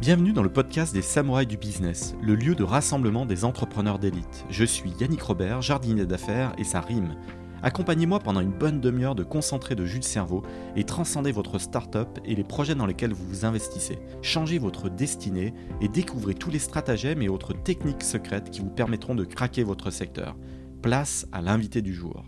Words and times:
Bienvenue 0.00 0.32
dans 0.32 0.44
le 0.44 0.52
podcast 0.52 0.94
des 0.94 1.02
Samouraïs 1.02 1.48
du 1.48 1.56
Business, 1.56 2.14
le 2.22 2.36
lieu 2.36 2.54
de 2.54 2.62
rassemblement 2.62 3.26
des 3.26 3.44
entrepreneurs 3.44 3.98
d'élite. 3.98 4.44
Je 4.48 4.64
suis 4.64 4.92
Yannick 4.92 5.20
Robert, 5.20 5.60
jardinier 5.60 6.06
d'affaires, 6.06 6.52
et 6.56 6.62
ça 6.62 6.80
rime. 6.80 7.16
Accompagnez-moi 7.64 8.20
pendant 8.20 8.40
une 8.40 8.56
bonne 8.56 8.80
demi-heure 8.80 9.16
de 9.16 9.24
concentrer 9.24 9.74
de 9.74 9.84
jus 9.84 9.98
de 9.98 10.04
cerveau 10.04 10.44
et 10.76 10.84
transcendez 10.84 11.32
votre 11.32 11.58
start-up 11.58 12.20
et 12.24 12.36
les 12.36 12.44
projets 12.44 12.76
dans 12.76 12.86
lesquels 12.86 13.12
vous 13.12 13.26
vous 13.26 13.44
investissez. 13.44 13.98
Changez 14.22 14.60
votre 14.60 14.88
destinée 14.88 15.52
et 15.80 15.88
découvrez 15.88 16.34
tous 16.34 16.50
les 16.52 16.60
stratagèmes 16.60 17.20
et 17.20 17.28
autres 17.28 17.52
techniques 17.52 18.04
secrètes 18.04 18.50
qui 18.50 18.60
vous 18.60 18.70
permettront 18.70 19.16
de 19.16 19.24
craquer 19.24 19.64
votre 19.64 19.90
secteur. 19.90 20.36
Place 20.80 21.26
à 21.32 21.42
l'invité 21.42 21.82
du 21.82 21.92
jour. 21.92 22.24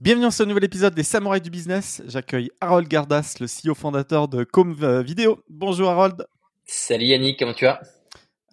Bienvenue 0.00 0.26
dans 0.26 0.30
ce 0.30 0.44
nouvel 0.44 0.62
épisode 0.62 0.94
des 0.94 1.02
Samouraïs 1.02 1.42
du 1.42 1.50
Business. 1.50 2.02
J'accueille 2.06 2.52
Harold 2.60 2.86
Gardas, 2.86 3.34
le 3.40 3.46
CEO 3.46 3.74
fondateur 3.74 4.28
de 4.28 4.44
Com 4.44 4.76
Vidéo. 5.02 5.40
Bonjour 5.48 5.88
Harold. 5.88 6.24
Salut 6.66 7.04
Yannick, 7.06 7.38
comment 7.38 7.52
tu 7.52 7.66
vas? 7.66 7.80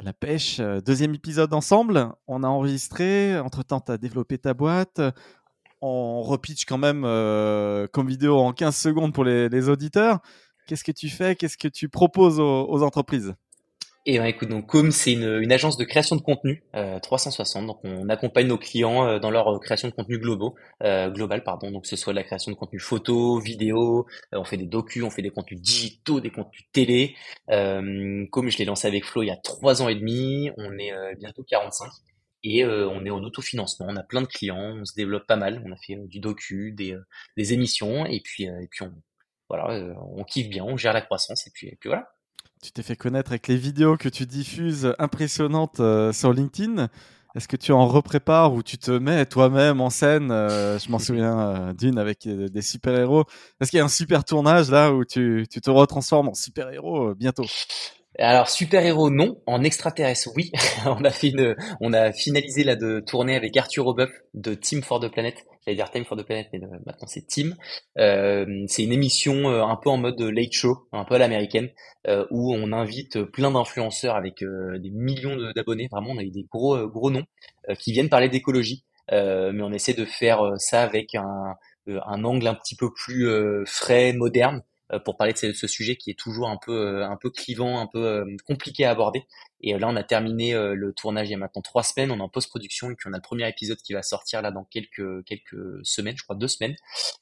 La 0.03 0.11
pêche, 0.11 0.59
euh, 0.59 0.81
deuxième 0.81 1.15
épisode 1.15 1.53
ensemble. 1.53 2.11
On 2.27 2.43
a 2.43 2.47
enregistré, 2.47 3.39
entre-temps 3.39 3.79
tu 3.79 3.91
as 3.91 3.97
développé 3.97 4.37
ta 4.37 4.53
boîte. 4.53 4.99
On 5.81 6.21
repitch 6.21 6.65
quand 6.65 6.77
même 6.77 7.03
euh, 7.05 7.87
comme 7.87 8.09
vidéo 8.09 8.37
en 8.37 8.51
15 8.51 8.75
secondes 8.75 9.13
pour 9.13 9.23
les, 9.23 9.69
auditeurs. 9.69 10.19
Qu'est-ce 10.67 10.83
que 10.83 10.91
tu 10.91 11.09
fais? 11.09 11.35
Qu'est-ce 11.35 11.57
que 11.57 11.69
tu 11.69 11.87
proposes 11.87 12.39
aux 12.39 12.83
entreprises? 12.83 13.33
Et 14.07 14.17
ben, 14.17 14.25
écoute, 14.25 14.49
donc 14.49 14.65
Com, 14.65 14.91
c'est 14.91 15.13
une, 15.13 15.41
une, 15.41 15.51
agence 15.51 15.77
de 15.77 15.83
création 15.83 16.15
de 16.15 16.21
contenu 16.21 16.63
euh, 16.75 16.99
360. 16.99 17.67
Donc, 17.67 17.79
on 17.83 18.09
accompagne 18.09 18.47
nos 18.47 18.57
clients 18.57 19.05
euh, 19.05 19.19
dans 19.19 19.29
leur 19.29 19.47
euh, 19.47 19.59
création 19.59 19.87
de 19.89 19.93
contenu 19.93 20.17
globaux, 20.17 20.55
euh, 20.81 21.11
global, 21.11 21.43
pardon. 21.43 21.69
Donc, 21.69 21.85
ce 21.85 21.95
soit 21.95 22.11
la 22.11 22.23
création 22.23 22.51
de 22.51 22.57
contenu 22.57 22.79
photo, 22.79 23.39
vidéo. 23.39 24.07
Euh, 24.33 24.39
on 24.39 24.43
fait 24.43 24.57
des 24.57 24.65
docus, 24.65 25.03
on 25.03 25.11
fait 25.11 25.21
des 25.21 25.29
contenus 25.29 25.61
digitaux, 25.61 26.19
des 26.19 26.31
contenus 26.31 26.63
télé. 26.71 27.15
Com, 27.47 28.49
je 28.49 28.57
l'ai 28.57 28.65
lancé 28.65 28.87
avec 28.87 29.05
Flo 29.05 29.21
il 29.21 29.27
y 29.27 29.31
a 29.31 29.37
trois 29.37 29.83
ans 29.83 29.89
et 29.89 29.95
demi. 29.95 30.49
On 30.57 30.79
est 30.79 30.91
bientôt 31.19 31.43
45 31.43 31.91
et 32.43 32.65
on 32.65 33.05
est 33.05 33.11
en 33.11 33.23
autofinancement. 33.23 33.85
On 33.87 33.95
a 33.97 34.03
plein 34.03 34.21
de 34.21 34.27
clients, 34.27 34.77
on 34.81 34.85
se 34.85 34.95
développe 34.95 35.27
pas 35.27 35.35
mal. 35.35 35.61
On 35.65 35.71
a 35.71 35.77
fait 35.77 35.95
du 36.07 36.19
docu, 36.19 36.71
des, 36.71 36.95
des 37.37 37.53
émissions, 37.53 38.05
et 38.07 38.19
puis 38.23 38.45
et 38.45 38.67
puis 38.69 38.83
on 38.83 38.93
voilà, 39.49 39.93
on 40.15 40.23
kiffe 40.23 40.49
bien, 40.49 40.63
on 40.63 40.77
gère 40.77 40.93
la 40.93 41.01
croissance, 41.01 41.45
et 41.45 41.51
puis, 41.53 41.67
et 41.67 41.77
puis 41.79 41.89
voilà. 41.89 42.07
Tu 42.61 42.71
t'es 42.71 42.83
fait 42.83 42.95
connaître 42.95 43.31
avec 43.31 43.47
les 43.47 43.57
vidéos 43.57 43.97
que 43.97 44.07
tu 44.07 44.27
diffuses 44.27 44.93
impressionnantes 44.99 45.79
euh, 45.79 46.13
sur 46.13 46.31
LinkedIn. 46.31 46.89
Est-ce 47.33 47.47
que 47.47 47.55
tu 47.55 47.71
en 47.71 47.87
reprépares 47.87 48.53
ou 48.53 48.61
tu 48.61 48.77
te 48.77 48.91
mets 48.91 49.25
toi-même 49.25 49.81
en 49.81 49.89
scène 49.89 50.29
euh, 50.31 50.77
Je 50.77 50.91
m'en 50.91 50.99
souviens 50.99 51.39
euh, 51.39 51.73
d'une 51.73 51.97
avec 51.97 52.27
des 52.27 52.61
super-héros. 52.61 53.25
Est-ce 53.59 53.71
qu'il 53.71 53.79
y 53.79 53.81
a 53.81 53.85
un 53.85 53.89
super 53.89 54.23
tournage 54.23 54.69
là 54.69 54.93
où 54.93 55.03
tu, 55.05 55.47
tu 55.49 55.59
te 55.59 55.71
retransformes 55.71 56.29
en 56.29 56.35
super-héros 56.35 57.15
bientôt? 57.15 57.45
Alors 58.21 58.49
super 58.49 58.85
héros 58.85 59.09
non, 59.09 59.41
en 59.47 59.63
extraterrestre 59.63 60.29
oui. 60.35 60.51
on 60.85 61.03
a 61.03 61.09
fait 61.09 61.29
une, 61.29 61.55
on 61.79 61.93
a 61.93 62.11
finalisé 62.11 62.63
là 62.63 62.75
de 62.75 62.99
tourner 62.99 63.35
avec 63.35 63.55
Arthur 63.57 63.87
Obeuf 63.87 64.11
de 64.33 64.53
Team 64.53 64.81
for 64.81 64.99
the 64.99 65.11
Planet. 65.11 65.35
J'allais 65.65 65.75
dire 65.75 65.91
Time 65.91 66.05
for 66.05 66.17
the 66.17 66.23
Planet, 66.23 66.47
mais 66.53 66.59
maintenant 66.59 67.07
c'est 67.07 67.25
Team. 67.25 67.55
Euh, 67.97 68.45
c'est 68.67 68.83
une 68.83 68.91
émission 68.91 69.49
euh, 69.49 69.63
un 69.63 69.75
peu 69.75 69.89
en 69.89 69.97
mode 69.97 70.19
late 70.21 70.51
show, 70.51 70.87
un 70.91 71.03
peu 71.03 71.15
à 71.15 71.17
l'américaine, 71.19 71.69
euh, 72.07 72.25
où 72.31 72.53
on 72.53 72.71
invite 72.71 73.23
plein 73.23 73.51
d'influenceurs 73.51 74.15
avec 74.15 74.39
des 74.39 74.89
millions 74.91 75.37
d'abonnés. 75.55 75.87
Vraiment, 75.91 76.11
on 76.11 76.17
a 76.17 76.23
eu 76.23 76.31
des 76.31 76.45
gros 76.51 76.87
gros 76.87 77.11
noms 77.11 77.25
qui 77.79 77.91
viennent 77.91 78.09
parler 78.09 78.29
d'écologie, 78.29 78.83
mais 79.11 79.61
on 79.61 79.71
essaie 79.71 79.93
de 79.93 80.05
faire 80.05 80.41
ça 80.57 80.81
avec 80.81 81.15
un 81.15 82.23
angle 82.23 82.47
un 82.47 82.55
petit 82.55 82.75
peu 82.75 82.91
plus 82.91 83.27
frais, 83.65 84.13
moderne, 84.13 84.61
euh, 84.61 84.70
pour 84.99 85.17
parler 85.17 85.33
de 85.33 85.37
ce, 85.37 85.67
sujet 85.67 85.95
qui 85.95 86.11
est 86.11 86.19
toujours 86.19 86.49
un 86.49 86.57
peu 86.57 86.71
euh, 86.71 87.07
un 87.07 87.17
peu 87.17 87.29
clivant, 87.29 87.79
un 87.79 87.87
peu 87.87 88.05
euh, 88.05 88.25
compliqué 88.45 88.85
à 88.85 88.91
aborder. 88.91 89.25
Et 89.61 89.77
là, 89.77 89.87
on 89.87 89.95
a 89.95 90.03
terminé 90.03 90.53
le 90.53 90.91
tournage 90.91 91.27
il 91.27 91.31
y 91.31 91.35
a 91.35 91.37
maintenant 91.37 91.61
trois 91.61 91.83
semaines. 91.83 92.11
On 92.11 92.17
est 92.17 92.21
en 92.21 92.29
post-production 92.29 92.89
et 92.89 92.95
puis 92.95 93.07
on 93.09 93.13
a 93.13 93.17
le 93.17 93.21
premier 93.21 93.47
épisode 93.47 93.77
qui 93.77 93.93
va 93.93 94.01
sortir 94.01 94.41
là 94.41 94.49
dans 94.49 94.63
quelques 94.63 95.23
quelques 95.25 95.79
semaines, 95.83 96.17
je 96.17 96.23
crois 96.23 96.35
deux 96.35 96.47
semaines. 96.47 96.75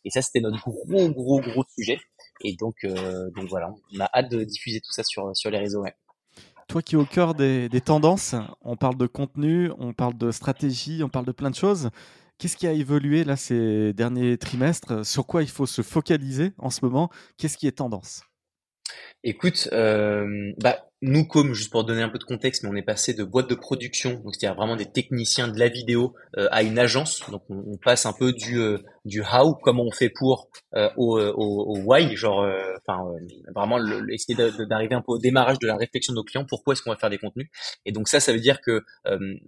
Et 0.06 0.10
ça, 0.10 0.22
c'était 0.22 0.40
notre 0.40 0.58
gros 0.58 1.10
gros 1.10 1.42
gros 1.42 1.66
sujet. 1.76 2.00
Et 2.42 2.56
donc 2.56 2.86
donc 2.86 3.50
voilà, 3.50 3.74
on 3.94 4.00
a 4.00 4.10
hâte 4.14 4.32
de 4.32 4.46
diffuser 4.46 4.80
tout 4.80 4.94
ça 4.94 5.04
sur 5.04 5.36
sur 5.36 5.52
les 5.52 5.58
réseaux. 5.58 5.84
Toi 6.70 6.82
qui 6.82 6.96
es 6.96 6.98
au 6.98 7.04
cœur 7.04 7.34
des, 7.34 7.68
des 7.68 7.82
tendances, 7.82 8.36
on 8.62 8.78
parle 8.78 8.96
de 8.96 9.08
contenu, 9.08 9.72
on 9.78 9.92
parle 9.92 10.18
de 10.18 10.32
stratégie, 10.32 11.04
on 11.04 11.10
parle 11.10 11.26
de 11.26 11.34
plein 11.34 11.50
de 11.50 11.56
choses. 11.56 11.90
Qu'est-ce 12.40 12.56
qui 12.56 12.68
a 12.68 12.72
évolué 12.72 13.26
là 13.26 13.36
ces 13.36 13.92
derniers 13.92 14.38
trimestres? 14.38 15.06
Sur 15.06 15.28
quoi 15.28 15.44
il 15.44 15.50
faut 15.50 15.66
se 15.66 15.82
focaliser 15.82 16.54
en 16.58 16.70
ce 16.70 16.80
moment? 16.86 17.10
Qu'est-ce 17.38 17.58
qui 17.58 17.68
est 17.68 17.74
tendance? 17.74 18.22
Écoute, 19.26 19.68
euh, 19.74 20.54
bah, 20.62 20.86
nous 21.02 21.26
comme 21.26 21.54
juste 21.54 21.70
pour 21.70 21.84
donner 21.84 22.02
un 22.02 22.08
peu 22.08 22.18
de 22.18 22.24
contexte, 22.24 22.64
mais 22.64 22.70
on 22.70 22.76
est 22.76 22.82
passé 22.82 23.14
de 23.14 23.26
boîte 23.26 23.50
de 23.50 23.56
production, 23.56 24.14
donc 24.22 24.34
c'est-à-dire 24.34 24.56
vraiment 24.56 24.78
des 24.78 24.90
techniciens 24.90 25.50
de 25.50 25.60
la 25.60 25.68
vidéo, 25.68 26.16
euh, 26.38 26.48
à 26.52 26.64
une 26.64 26.80
agence. 26.80 27.30
Donc 27.30 27.44
on, 27.50 27.76
passe 27.76 28.06
un 28.06 28.14
peu 28.14 28.32
du 28.32 28.58
euh, 28.58 28.78
du 29.04 29.22
how, 29.22 29.56
comment 29.56 29.84
on 29.84 29.92
fait 29.92 30.10
pour, 30.10 30.48
au, 30.96 31.20
au, 31.20 31.78
why, 31.82 32.16
genre, 32.16 32.48
enfin 32.88 33.04
vraiment 33.54 33.80
essayer 34.08 34.36
d'arriver 34.66 34.96
un 34.96 35.02
peu 35.02 35.12
au 35.12 35.20
démarrage 35.20 35.60
de 35.60 35.68
la 35.68 35.76
réflexion 35.76 36.14
de 36.14 36.20
nos 36.20 36.24
clients. 36.24 36.46
Pourquoi 36.48 36.72
est-ce 36.72 36.82
qu'on 36.84 36.92
va 36.92 36.98
faire 36.98 37.10
des 37.10 37.18
contenus? 37.18 37.50
Et 37.86 37.92
donc 37.92 38.08
ça, 38.08 38.22
ça 38.22 38.32
veut 38.32 38.40
dire 38.40 38.62
que 38.62 38.86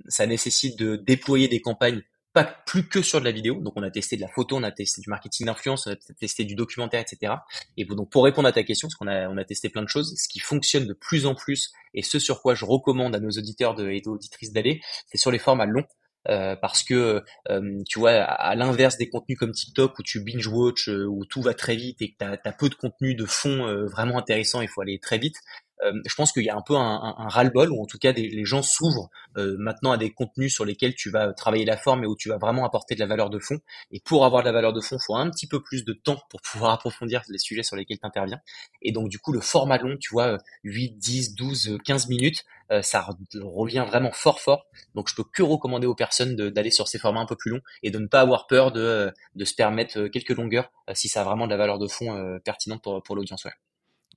ça 0.09 0.27
nécessite 0.27 0.77
de 0.77 0.97
déployer 0.97 1.47
des 1.47 1.61
campagnes 1.61 2.01
pas 2.33 2.43
plus 2.43 2.87
que 2.87 3.01
sur 3.01 3.19
de 3.19 3.25
la 3.25 3.31
vidéo. 3.31 3.55
Donc 3.55 3.73
on 3.75 3.83
a 3.83 3.91
testé 3.91 4.15
de 4.15 4.21
la 4.21 4.27
photo, 4.27 4.57
on 4.57 4.63
a 4.63 4.71
testé 4.71 5.01
du 5.01 5.09
marketing 5.09 5.47
d'influence, 5.47 5.87
on 5.87 5.91
a 5.91 5.95
testé 6.19 6.45
du 6.45 6.55
documentaire, 6.55 7.01
etc. 7.01 7.33
Et 7.77 7.85
donc 7.85 8.09
pour 8.09 8.23
répondre 8.23 8.47
à 8.47 8.51
ta 8.51 8.63
question, 8.63 8.87
parce 8.87 8.95
qu'on 8.95 9.07
a, 9.07 9.27
on 9.29 9.37
a 9.37 9.43
testé 9.43 9.69
plein 9.69 9.83
de 9.83 9.89
choses, 9.89 10.15
ce 10.17 10.27
qui 10.27 10.39
fonctionne 10.39 10.85
de 10.85 10.93
plus 10.93 11.25
en 11.25 11.35
plus 11.35 11.71
et 11.93 12.01
ce 12.01 12.19
sur 12.19 12.41
quoi 12.41 12.55
je 12.55 12.65
recommande 12.65 13.15
à 13.15 13.19
nos 13.19 13.31
auditeurs 13.31 13.79
et 13.81 14.01
auditrices 14.05 14.53
d'aller, 14.53 14.81
c'est 15.07 15.17
sur 15.17 15.31
les 15.31 15.39
formats 15.39 15.65
longs. 15.65 15.85
Euh, 16.29 16.55
parce 16.55 16.83
que 16.83 17.23
euh, 17.49 17.81
tu 17.89 17.97
vois 17.97 18.11
à, 18.11 18.53
l'inverse 18.53 18.95
des 18.95 19.09
contenus 19.09 19.39
comme 19.39 19.53
TikTok 19.53 19.97
où 19.97 20.03
tu 20.03 20.19
binge 20.23 20.45
watch 20.45 20.87
euh, 20.87 21.07
où 21.07 21.25
tout 21.25 21.41
va 21.41 21.55
très 21.55 21.75
vite 21.75 21.99
et 21.99 22.11
que 22.11 22.17
tu 22.19 22.23
as, 22.23 22.51
peu 22.51 22.69
de 22.69 22.75
contenu 22.75 23.15
de 23.15 23.25
fond 23.25 23.65
vraiment 23.87 24.19
intéressant 24.19 24.61
il 24.61 24.67
faut 24.67 24.81
aller 24.81 24.99
très 24.99 25.17
vite 25.17 25.37
euh, 25.70 25.70
je 25.83 26.15
pense 26.15 26.31
qu'il 26.31 26.43
y 26.43 26.49
a 26.49 26.55
un 26.55 26.61
peu 26.61 26.75
un, 26.75 27.15
ras-le-bol 27.27 27.71
où 27.71 27.81
en 27.81 27.85
tout 27.85 27.97
cas 27.97 28.11
les 28.11 28.45
gens 28.45 28.61
s'ouvrent 28.61 29.09
euh, 29.37 29.55
maintenant 29.57 29.91
à 29.91 29.97
des 29.97 30.11
contenus 30.11 30.53
sur 30.53 30.65
lesquels 30.65 30.93
tu 30.95 31.09
vas 31.09 31.33
travailler 31.33 31.65
la 31.65 31.77
forme 31.77 32.03
et 32.03 32.07
où 32.07 32.15
tu 32.15 32.29
vas 32.29 32.37
vraiment 32.37 32.65
apporter 32.65 32.95
de 32.95 32.99
la 32.99 33.05
valeur 33.05 33.29
de 33.29 33.39
fond. 33.39 33.59
Et 33.91 33.99
pour 33.99 34.25
avoir 34.25 34.43
de 34.43 34.47
la 34.47 34.51
valeur 34.51 34.73
de 34.73 34.81
fond, 34.81 34.97
il 34.99 35.05
faut 35.05 35.15
un 35.15 35.29
petit 35.29 35.47
peu 35.47 35.61
plus 35.61 35.85
de 35.85 35.93
temps 35.93 36.21
pour 36.29 36.41
pouvoir 36.51 36.71
approfondir 36.71 37.21
les 37.29 37.37
sujets 37.37 37.63
sur 37.63 37.75
lesquels 37.75 37.99
tu 37.99 38.05
interviens. 38.05 38.39
Et 38.81 38.91
donc 38.91 39.09
du 39.09 39.19
coup, 39.19 39.31
le 39.31 39.41
format 39.41 39.77
long, 39.77 39.97
tu 39.99 40.09
vois, 40.11 40.37
8, 40.63 40.97
10, 40.97 41.35
12, 41.35 41.77
15 41.85 42.09
minutes, 42.09 42.43
euh, 42.71 42.81
ça 42.81 43.07
revient 43.33 43.85
vraiment 43.87 44.11
fort 44.11 44.39
fort. 44.39 44.65
Donc 44.95 45.09
je 45.09 45.15
peux 45.15 45.23
que 45.23 45.43
recommander 45.43 45.87
aux 45.87 45.95
personnes 45.95 46.35
d'aller 46.35 46.71
sur 46.71 46.87
ces 46.87 46.99
formats 46.99 47.21
un 47.21 47.25
peu 47.25 47.35
plus 47.35 47.51
longs 47.51 47.61
et 47.83 47.91
de 47.91 47.99
ne 47.99 48.07
pas 48.07 48.21
avoir 48.21 48.47
peur 48.47 48.71
de, 48.71 49.13
se 49.43 49.55
permettre 49.55 50.07
quelques 50.07 50.29
longueurs 50.29 50.71
si 50.93 51.07
ça 51.09 51.21
a 51.21 51.23
vraiment 51.23 51.45
de 51.45 51.51
la 51.51 51.57
valeur 51.57 51.79
de 51.79 51.87
fond 51.87 52.39
pertinente 52.43 52.81
pour, 52.81 53.15
l'audience. 53.15 53.45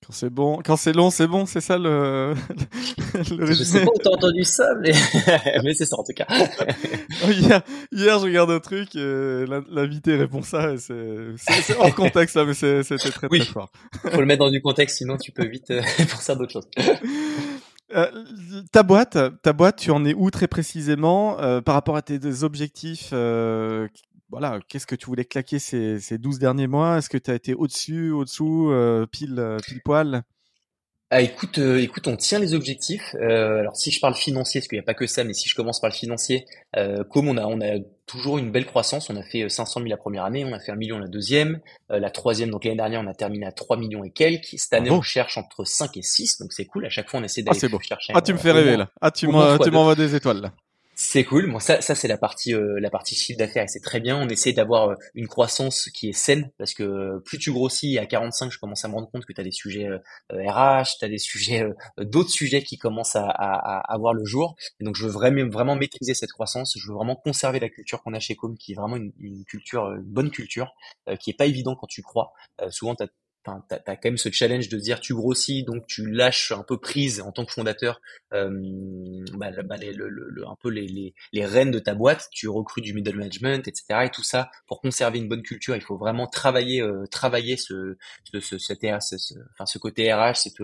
Quand 0.07 0.13
c'est 0.13 0.31
bon, 0.31 0.61
quand 0.65 0.77
c'est 0.77 0.93
long, 0.93 1.11
c'est 1.11 1.27
bon, 1.27 1.47
c'est 1.47 1.61
ça 1.61 1.79
le, 1.79 2.35
le 3.15 3.45
résumé. 3.45 3.55
Je 3.55 3.65
sais 3.65 3.85
pas 3.85 3.91
où 3.91 3.99
t'as 4.03 4.11
entendu 4.11 4.45
ça, 4.45 4.69
mais, 4.81 4.93
mais 5.65 5.73
c'est 5.73 5.87
ça 5.87 5.97
en 5.99 6.05
tout 6.05 6.13
cas. 6.15 6.27
hier, 7.29 7.63
hier, 7.91 8.19
je 8.19 8.25
regarde 8.25 8.51
un 8.51 8.61
truc, 8.61 8.95
et 8.97 9.45
l'invité 9.71 10.17
répond 10.17 10.43
ça, 10.43 10.77
c'est 10.79 11.77
hors 11.79 11.95
contexte 11.95 12.37
là, 12.37 12.45
mais 12.45 12.55
c'était 12.55 12.97
très 12.97 13.29
très 13.29 13.41
fort. 13.41 13.71
Faut 14.13 14.21
le 14.21 14.27
mettre 14.27 14.45
dans 14.45 14.51
du 14.51 14.61
contexte, 14.61 14.99
sinon 14.99 15.17
tu 15.17 15.33
peux 15.33 15.47
vite 15.47 15.71
euh, 15.71 15.83
penser 16.11 16.33
à 16.33 16.35
d'autres 16.35 16.53
choses. 16.53 16.69
Euh, 17.95 18.07
ta 18.73 18.83
boîte, 18.83 19.19
ta 19.43 19.53
boîte, 19.53 19.77
tu 19.77 19.91
en 19.91 20.05
es 20.05 20.15
où 20.15 20.31
très 20.31 20.49
précisément 20.49 21.39
euh, 21.41 21.61
par 21.61 21.75
rapport 21.75 21.97
à 21.97 22.03
tes 22.03 22.43
objectifs 22.43 23.11
euh, 23.13 23.89
voilà, 24.35 24.59
qu'est-ce 24.69 24.87
que 24.87 24.97
tu 24.97 25.07
voulais 25.07 25.25
claquer 25.25 25.61
ces, 25.61 26.01
ces 26.01 26.19
12 26.19 26.41
derniers 26.41 26.67
mois? 26.67 26.99
Est-ce 26.99 27.09
que 27.09 27.19
tu 27.19 27.31
as 27.31 27.35
été 27.35 27.55
au-dessus, 27.55 28.11
au-dessous, 28.11 28.69
euh, 28.73 29.07
pile, 29.07 29.39
euh, 29.39 29.59
pile 29.65 29.81
poil? 29.81 30.25
Ah, 31.11 31.21
écoute, 31.21 31.59
euh, 31.59 31.81
écoute, 31.81 32.09
on 32.09 32.17
tient 32.17 32.41
les 32.41 32.53
objectifs. 32.53 33.15
alors 33.15 33.77
si 33.77 33.93
je 33.93 34.01
parle 34.01 34.17
financier, 34.17 34.61
parce 34.61 34.67
qu'il 34.67 34.77
n'y 34.77 34.83
a 34.83 34.85
pas 34.85 34.95
que 34.95 35.07
ça, 35.07 35.23
mais 35.23 35.35
si 35.35 35.49
je 35.49 35.55
commence 35.55 35.81
par 35.81 35.89
le 35.89 35.95
financier, 35.95 36.47
comme 37.11 37.29
on 37.29 37.37
a, 37.37 37.47
on 37.47 37.61
a 37.61 37.79
toujours 38.07 38.39
une 38.39 38.51
belle 38.51 38.67
croissance, 38.67 39.09
on 39.09 39.15
a 39.15 39.23
fait 39.23 39.49
500 39.49 39.83
000 39.83 39.89
la 39.89 39.97
première 39.97 40.25
année, 40.25 40.45
on 40.45 40.53
a 40.53 40.59
fait 40.59 40.73
un 40.73 40.77
million 40.77 40.99
la 40.99 41.07
deuxième, 41.07 41.61
la 41.89 42.11
troisième, 42.11 42.51
donc 42.51 42.65
l'année 42.65 42.79
dernière, 42.79 43.03
on 43.03 43.07
a 43.07 43.15
terminé 43.15 43.47
à 43.47 43.53
3 43.53 43.77
millions 43.77 44.03
et 44.03 44.11
quelques. 44.11 44.55
Cette 44.57 44.73
année, 44.73 44.91
on 44.91 45.03
cherche 45.03 45.39
entre 45.39 45.65
5 45.65 45.97
et 45.97 46.03
6, 46.03 46.41
donc 46.41 46.53
c'est 46.53 46.65
cool. 46.65 46.87
À 46.87 46.91
chaque 46.91 47.09
fois, 47.09 47.21
on 47.21 47.23
essaie 47.23 47.45
ah, 47.47 47.53
d'aller 47.53 47.79
chercher. 47.85 48.13
Ah, 48.17 48.21
tu 48.21 48.33
me 48.33 48.39
fais 48.39 48.51
rêver 48.51 48.77
là. 48.77 48.91
Ah, 49.01 49.13
tu 49.13 49.29
m'envoies 49.29 49.95
des 49.95 50.17
étoiles 50.17 50.41
là. 50.41 50.53
C'est 50.97 51.25
cool. 51.25 51.51
Bon, 51.51 51.59
ça, 51.59 51.81
ça 51.81 51.97
c'est 51.97 52.07
la 52.07 52.17
partie, 52.19 52.55
euh, 52.55 52.79
la 52.79 52.89
partie 52.89 53.17
chiffre 53.17 53.37
d'affaires 53.39 53.65
et 53.65 53.69
c'est 53.69 53.81
très 53.81 53.99
bien. 53.99 54.17
On 54.17 54.29
essaie 54.29 54.53
d'avoir 54.53 54.91
euh, 54.91 54.95
une 55.15 55.27
croissance 55.27 55.91
qui 55.91 56.09
est 56.11 56.13
saine 56.13 56.53
parce 56.57 56.73
que 56.73 57.19
plus 57.25 57.39
tu 57.39 57.51
grossis 57.53 57.99
à 57.99 58.07
45, 58.07 58.53
je 58.53 58.59
commence 58.61 58.85
à 58.85 58.89
me 58.89 58.95
rendre 58.95 59.11
compte 59.11 59.25
que 59.27 59.33
tu 59.33 59.41
as 59.41 59.45
des 59.45 59.51
sujets 59.51 59.89
RH, 60.31 60.99
tu 61.01 61.05
as 61.05 61.09
des 61.09 61.19
sujets, 61.19 61.67
d'autres 61.99 62.31
sujets 62.31 62.63
qui 62.63 62.79
commencent 62.79 63.17
à, 63.17 63.27
à, 63.27 63.79
à, 63.79 63.93
avoir 63.93 64.15
le 64.15 64.25
jour. 64.25 64.55
Et 64.79 64.85
donc, 64.85 64.95
je 64.95 65.05
veux 65.07 65.11
vraiment, 65.11 65.49
vraiment 65.51 65.75
maîtriser 65.75 66.15
cette 66.15 66.31
croissance. 66.33 66.77
Je 66.79 66.87
veux 66.89 66.95
vraiment 66.95 67.17
conserver 67.17 67.59
la 67.59 67.69
culture 67.69 68.03
qu'on 68.03 68.15
a 68.15 68.21
chez 68.21 68.37
Com, 68.37 68.57
qui 68.57 68.73
est 68.73 68.77
vraiment 68.77 68.97
une, 68.97 69.13
une 69.19 69.45
culture, 69.45 69.91
une 69.93 70.03
bonne 70.03 70.31
culture, 70.31 70.75
qui 71.19 71.31
est 71.31 71.37
pas 71.37 71.47
évident 71.47 71.75
quand 71.75 71.89
tu 71.89 72.03
crois. 72.03 72.33
souvent, 72.71 72.95
tu 72.95 73.05
t'as 73.45 73.77
as 73.87 73.97
quand 73.97 74.07
même 74.07 74.17
ce 74.17 74.31
challenge 74.31 74.69
de 74.69 74.79
dire 74.79 75.01
tu 75.01 75.15
grossis, 75.15 75.65
donc 75.65 75.87
tu 75.87 76.11
lâches 76.11 76.53
un 76.53 76.63
peu 76.63 76.79
prise 76.79 77.21
en 77.21 77.33
tant 77.33 77.45
que 77.45 77.53
fondateur, 77.53 78.01
euh, 78.33 78.51
bah, 79.35 79.51
bah, 79.65 79.77
les, 79.77 79.93
le, 79.93 80.09
le, 80.09 80.47
un 80.47 80.57
peu 80.61 80.71
les, 80.71 80.87
les, 80.87 81.15
les 81.33 81.45
rênes 81.45 81.71
de 81.71 81.79
ta 81.79 81.95
boîte, 81.95 82.29
tu 82.33 82.49
recrutes 82.49 82.85
du 82.85 82.95
middle 82.95 83.17
management, 83.17 83.69
etc. 83.69 84.05
Et 84.05 84.11
tout 84.11 84.23
ça 84.23 84.51
pour 84.67 84.81
conserver 84.81 85.19
une 85.19 85.29
bonne 85.29 85.43
culture, 85.43 85.77
il 85.77 85.83
faut 85.83 85.97
vraiment 85.97 86.27
travailler, 86.27 86.81
euh, 86.81 87.07
travailler 87.11 87.57
ce, 87.57 87.97
ce, 88.33 88.41
ce, 88.41 88.59
ce, 88.59 89.79
côté 89.79 90.13
RH, 90.13 90.37
cette, 90.37 90.63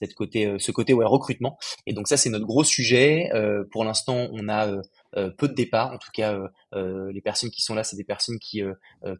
cette 0.00 0.14
côté, 0.14 0.56
ce 0.58 0.72
côté 0.72 0.94
ouais, 0.94 1.04
recrutement. 1.06 1.58
Et 1.86 1.92
donc 1.92 2.08
ça, 2.08 2.16
c'est 2.16 2.30
notre 2.30 2.46
gros 2.46 2.64
sujet. 2.64 3.30
pour 3.70 3.84
l'instant, 3.84 4.28
on 4.32 4.48
a 4.48 4.68
euh, 4.68 4.82
peu 5.14 5.48
de 5.48 5.54
départs. 5.54 5.92
En 5.92 5.98
tout 5.98 6.10
cas, 6.12 6.34
euh, 6.34 6.48
euh, 6.74 7.12
les 7.12 7.20
personnes 7.20 7.50
qui 7.50 7.62
sont 7.62 7.74
là, 7.74 7.84
c'est 7.84 7.96
des 7.96 8.04
personnes 8.04 8.38
qui, 8.38 8.62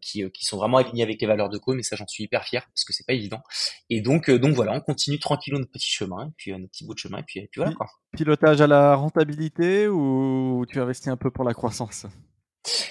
qui, 0.01 0.31
qui 0.31 0.45
sont 0.45 0.57
vraiment 0.57 0.79
alignées 0.79 1.03
avec 1.03 1.21
les 1.21 1.27
valeurs 1.27 1.49
de 1.49 1.59
Co. 1.59 1.75
Mais 1.75 1.83
ça, 1.83 1.97
j'en 1.97 2.07
suis 2.07 2.25
hyper 2.25 2.45
fier 2.45 2.67
parce 2.67 2.85
que 2.85 2.93
c'est 2.93 3.07
pas 3.07 3.15
évident. 3.15 3.43
Et 3.91 4.01
donc, 4.01 4.31
donc 4.31 4.55
voilà, 4.55 4.73
on 4.73 4.81
continue 4.81 5.19
tranquillement 5.19 5.61
notre 5.61 5.73
petit 5.73 5.91
chemin, 5.91 6.29
et 6.29 6.33
puis 6.37 6.53
notre 6.53 6.71
petit 6.71 6.85
bout 6.85 6.95
de 6.95 6.99
chemin, 6.99 7.19
et 7.19 7.23
puis, 7.23 7.41
puis 7.51 7.61
voilà 7.61 7.75
quoi. 7.75 7.87
Pilotage 8.17 8.61
à 8.61 8.67
la 8.67 8.95
rentabilité 8.95 9.89
ou 9.89 10.65
tu 10.69 10.81
investis 10.81 11.09
un 11.09 11.17
peu 11.17 11.31
pour 11.31 11.45
la 11.45 11.55
croissance? 11.55 12.07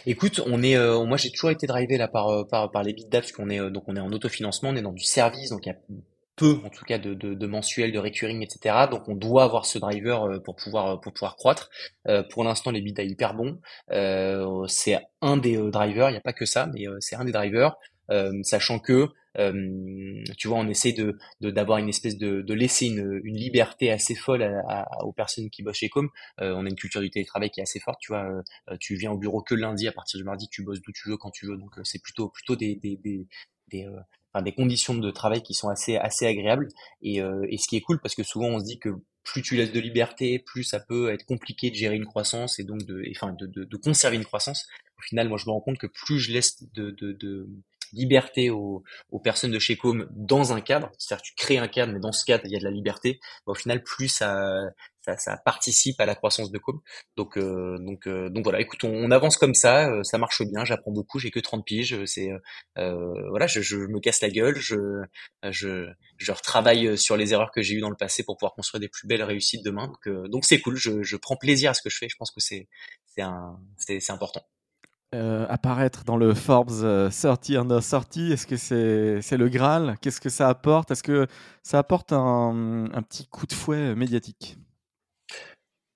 Écoute, 0.05 0.41
on 0.45 0.63
est, 0.63 0.77
moi 1.05 1.17
j'ai 1.17 1.31
toujours 1.31 1.51
été 1.51 1.67
drivé 1.67 1.97
là 1.97 2.07
par 2.07 2.47
par, 2.47 2.71
par 2.71 2.83
les 2.83 2.93
bid 2.93 3.09
parce 3.09 3.31
qu'on 3.31 3.49
est 3.49 3.69
donc 3.71 3.83
on 3.87 3.95
est 3.95 3.99
en 3.99 4.11
autofinancement, 4.11 4.69
on 4.69 4.75
est 4.75 4.81
dans 4.81 4.93
du 4.93 5.03
service, 5.03 5.49
donc 5.49 5.65
il 5.65 5.69
y 5.69 5.71
a 5.71 5.77
peu 6.35 6.59
en 6.65 6.69
tout 6.69 6.85
cas 6.85 6.97
de, 6.97 7.13
de, 7.13 7.33
de 7.33 7.47
mensuel, 7.47 7.91
de 7.91 7.99
recurring, 7.99 8.43
etc. 8.43 8.87
Donc 8.89 9.07
on 9.07 9.15
doit 9.15 9.43
avoir 9.43 9.65
ce 9.65 9.79
driver 9.79 10.23
euh, 10.23 10.39
pour 10.39 10.55
pouvoir 10.55 10.87
euh, 10.87 10.97
pour 10.97 11.13
pouvoir 11.13 11.35
croître. 11.35 11.69
Euh, 12.07 12.23
pour 12.23 12.43
l'instant, 12.43 12.71
les 12.71 12.81
bids 12.81 12.93
hyper 12.97 13.33
bons. 13.33 13.59
Euh, 13.91 14.65
c'est 14.67 14.99
un 15.21 15.37
des 15.37 15.57
drivers. 15.71 16.09
Il 16.09 16.13
n'y 16.13 16.17
a 16.17 16.21
pas 16.21 16.33
que 16.33 16.45
ça, 16.45 16.67
mais 16.73 16.85
c'est 16.99 17.15
un 17.15 17.25
des 17.25 17.31
drivers. 17.31 17.75
sachant 18.43 18.79
que 18.79 19.07
tu 20.37 20.47
vois, 20.47 20.57
on 20.59 20.67
essaie 20.69 20.93
de 20.93 21.17
d'avoir 21.41 21.77
une 21.77 21.89
espèce 21.89 22.17
de, 22.17 22.41
de 22.41 22.53
laisser 22.53 22.87
une, 22.87 23.19
une 23.23 23.35
liberté 23.37 23.91
assez 23.91 24.15
folle 24.15 24.43
à, 24.43 24.85
aux 25.03 25.11
personnes 25.13 25.49
qui 25.49 25.63
bossent 25.63 25.77
chez 25.77 25.89
Com. 25.89 26.09
on 26.39 26.65
a 26.65 26.69
une 26.69 26.75
culture 26.75 27.01
du 27.01 27.09
télétravail 27.09 27.49
qui 27.49 27.59
est 27.59 27.63
assez 27.63 27.79
forte. 27.79 27.99
Tu 28.01 28.11
vois, 28.11 28.25
tu 28.79 28.95
viens 28.95 29.11
au 29.11 29.17
bureau 29.17 29.41
que 29.41 29.55
lundi, 29.55 29.87
à 29.87 29.91
partir 29.91 30.17
du 30.19 30.23
mardi, 30.23 30.47
tu 30.49 30.63
bosses 30.63 30.81
d'où 30.81 30.91
tu 30.93 31.09
veux, 31.09 31.17
quand 31.17 31.31
tu 31.31 31.45
veux. 31.47 31.57
Donc 31.57 31.71
c'est 31.83 32.01
plutôt 32.01 32.29
plutôt 32.29 32.55
des 32.55 32.75
des, 32.75 32.97
des, 32.97 33.27
des 33.69 33.87
des 34.41 34.53
conditions 34.53 34.95
de 34.95 35.11
travail 35.11 35.41
qui 35.41 35.53
sont 35.53 35.69
assez 35.69 35.97
assez 35.97 36.25
agréables 36.25 36.67
et, 37.01 37.21
euh, 37.21 37.45
et 37.49 37.57
ce 37.57 37.67
qui 37.67 37.77
est 37.77 37.81
cool 37.81 37.99
parce 38.01 38.15
que 38.15 38.23
souvent 38.23 38.47
on 38.47 38.59
se 38.59 38.65
dit 38.65 38.79
que 38.79 38.89
plus 39.23 39.41
tu 39.41 39.55
laisses 39.55 39.71
de 39.71 39.79
liberté, 39.79 40.39
plus 40.39 40.63
ça 40.63 40.79
peut 40.79 41.11
être 41.11 41.25
compliqué 41.25 41.71
de 41.71 41.75
gérer 41.75 41.95
une 41.95 42.05
croissance 42.05 42.59
et 42.59 42.63
donc 42.63 42.85
de, 42.85 43.03
enfin 43.11 43.33
de, 43.33 43.47
de, 43.47 43.77
conserver 43.77 44.17
une 44.17 44.23
croissance. 44.23 44.67
Au 44.99 45.01
final, 45.01 45.27
moi 45.29 45.39
je 45.39 45.45
me 45.47 45.51
rends 45.51 45.61
compte 45.61 45.79
que 45.79 45.87
plus 45.87 46.19
je 46.19 46.31
laisse 46.31 46.63
de 46.73 46.91
liberté 47.93 48.49
aux, 48.49 48.83
aux, 49.11 49.19
personnes 49.19 49.51
de 49.51 49.59
chez 49.59 49.75
Com 49.75 50.07
dans 50.11 50.53
un 50.53 50.61
cadre, 50.61 50.89
c'est-à-dire 50.97 51.23
tu 51.23 51.33
crées 51.35 51.57
un 51.57 51.67
cadre, 51.67 51.93
mais 51.93 51.99
dans 51.99 52.11
ce 52.11 52.25
cadre 52.25 52.43
il 52.45 52.51
y 52.51 52.55
a 52.55 52.59
de 52.59 52.63
la 52.63 52.71
liberté, 52.71 53.19
au 53.45 53.53
final 53.53 53.83
plus 53.83 54.07
ça, 54.07 54.35
ça, 55.05 55.17
ça, 55.17 55.37
participe 55.37 55.99
à 55.99 56.05
la 56.05 56.15
croissance 56.15 56.51
de 56.51 56.57
Com. 56.57 56.79
Donc, 57.15 57.37
euh, 57.37 57.77
donc, 57.79 58.07
euh, 58.07 58.29
donc 58.29 58.43
voilà, 58.43 58.59
écoute, 58.59 58.83
on, 58.83 59.11
avance 59.11 59.37
comme 59.37 59.53
ça, 59.53 59.89
euh, 59.89 60.03
ça 60.03 60.17
marche 60.17 60.41
bien, 60.43 60.65
j'apprends 60.65 60.91
beaucoup, 60.91 61.19
j'ai 61.19 61.31
que 61.31 61.39
30 61.39 61.63
piges, 61.65 62.03
c'est 62.05 62.29
voilà, 62.75 63.47
je, 63.47 63.61
je, 63.61 63.77
me 63.77 63.99
casse 63.99 64.21
la 64.21 64.29
gueule, 64.29 64.57
je, 64.57 64.75
je, 65.43 65.87
je 66.17 66.31
retravaille 66.31 66.97
sur 66.97 67.17
les 67.17 67.33
erreurs 67.33 67.51
que 67.51 67.61
j'ai 67.61 67.75
eues 67.75 67.81
dans 67.81 67.89
le 67.89 67.95
passé 67.95 68.23
pour 68.23 68.37
pouvoir 68.37 68.53
construire 68.53 68.81
des 68.81 68.89
plus 68.89 69.07
belles 69.07 69.23
réussites 69.23 69.63
demain. 69.63 69.87
Donc, 69.87 70.29
donc 70.29 70.45
c'est 70.45 70.59
cool, 70.59 70.75
je, 70.75 71.03
je 71.03 71.17
prends 71.17 71.37
plaisir 71.37 71.71
à 71.71 71.73
ce 71.73 71.81
que 71.81 71.89
je 71.89 71.97
fais, 71.97 72.09
je 72.09 72.15
pense 72.17 72.31
que 72.31 72.41
c'est 72.41 72.67
important. 74.09 74.45
Apparaître 75.13 76.03
dans 76.03 76.17
le 76.17 76.33
Forbes 76.33 77.09
30 77.09 77.49
under 77.51 77.81
30 77.81 78.17
Est-ce 78.17 78.47
que 78.47 78.57
c'est 79.21 79.37
le 79.37 79.49
Graal? 79.49 79.95
Qu'est-ce 80.01 80.19
que 80.19 80.29
ça 80.29 80.49
apporte? 80.49 80.91
Est-ce 80.91 81.03
que 81.03 81.27
ça 81.63 81.79
apporte 81.79 82.11
un, 82.11 82.89
petit 83.07 83.27
coup 83.27 83.47
de 83.47 83.53
fouet 83.53 83.95
médiatique? 83.95 84.57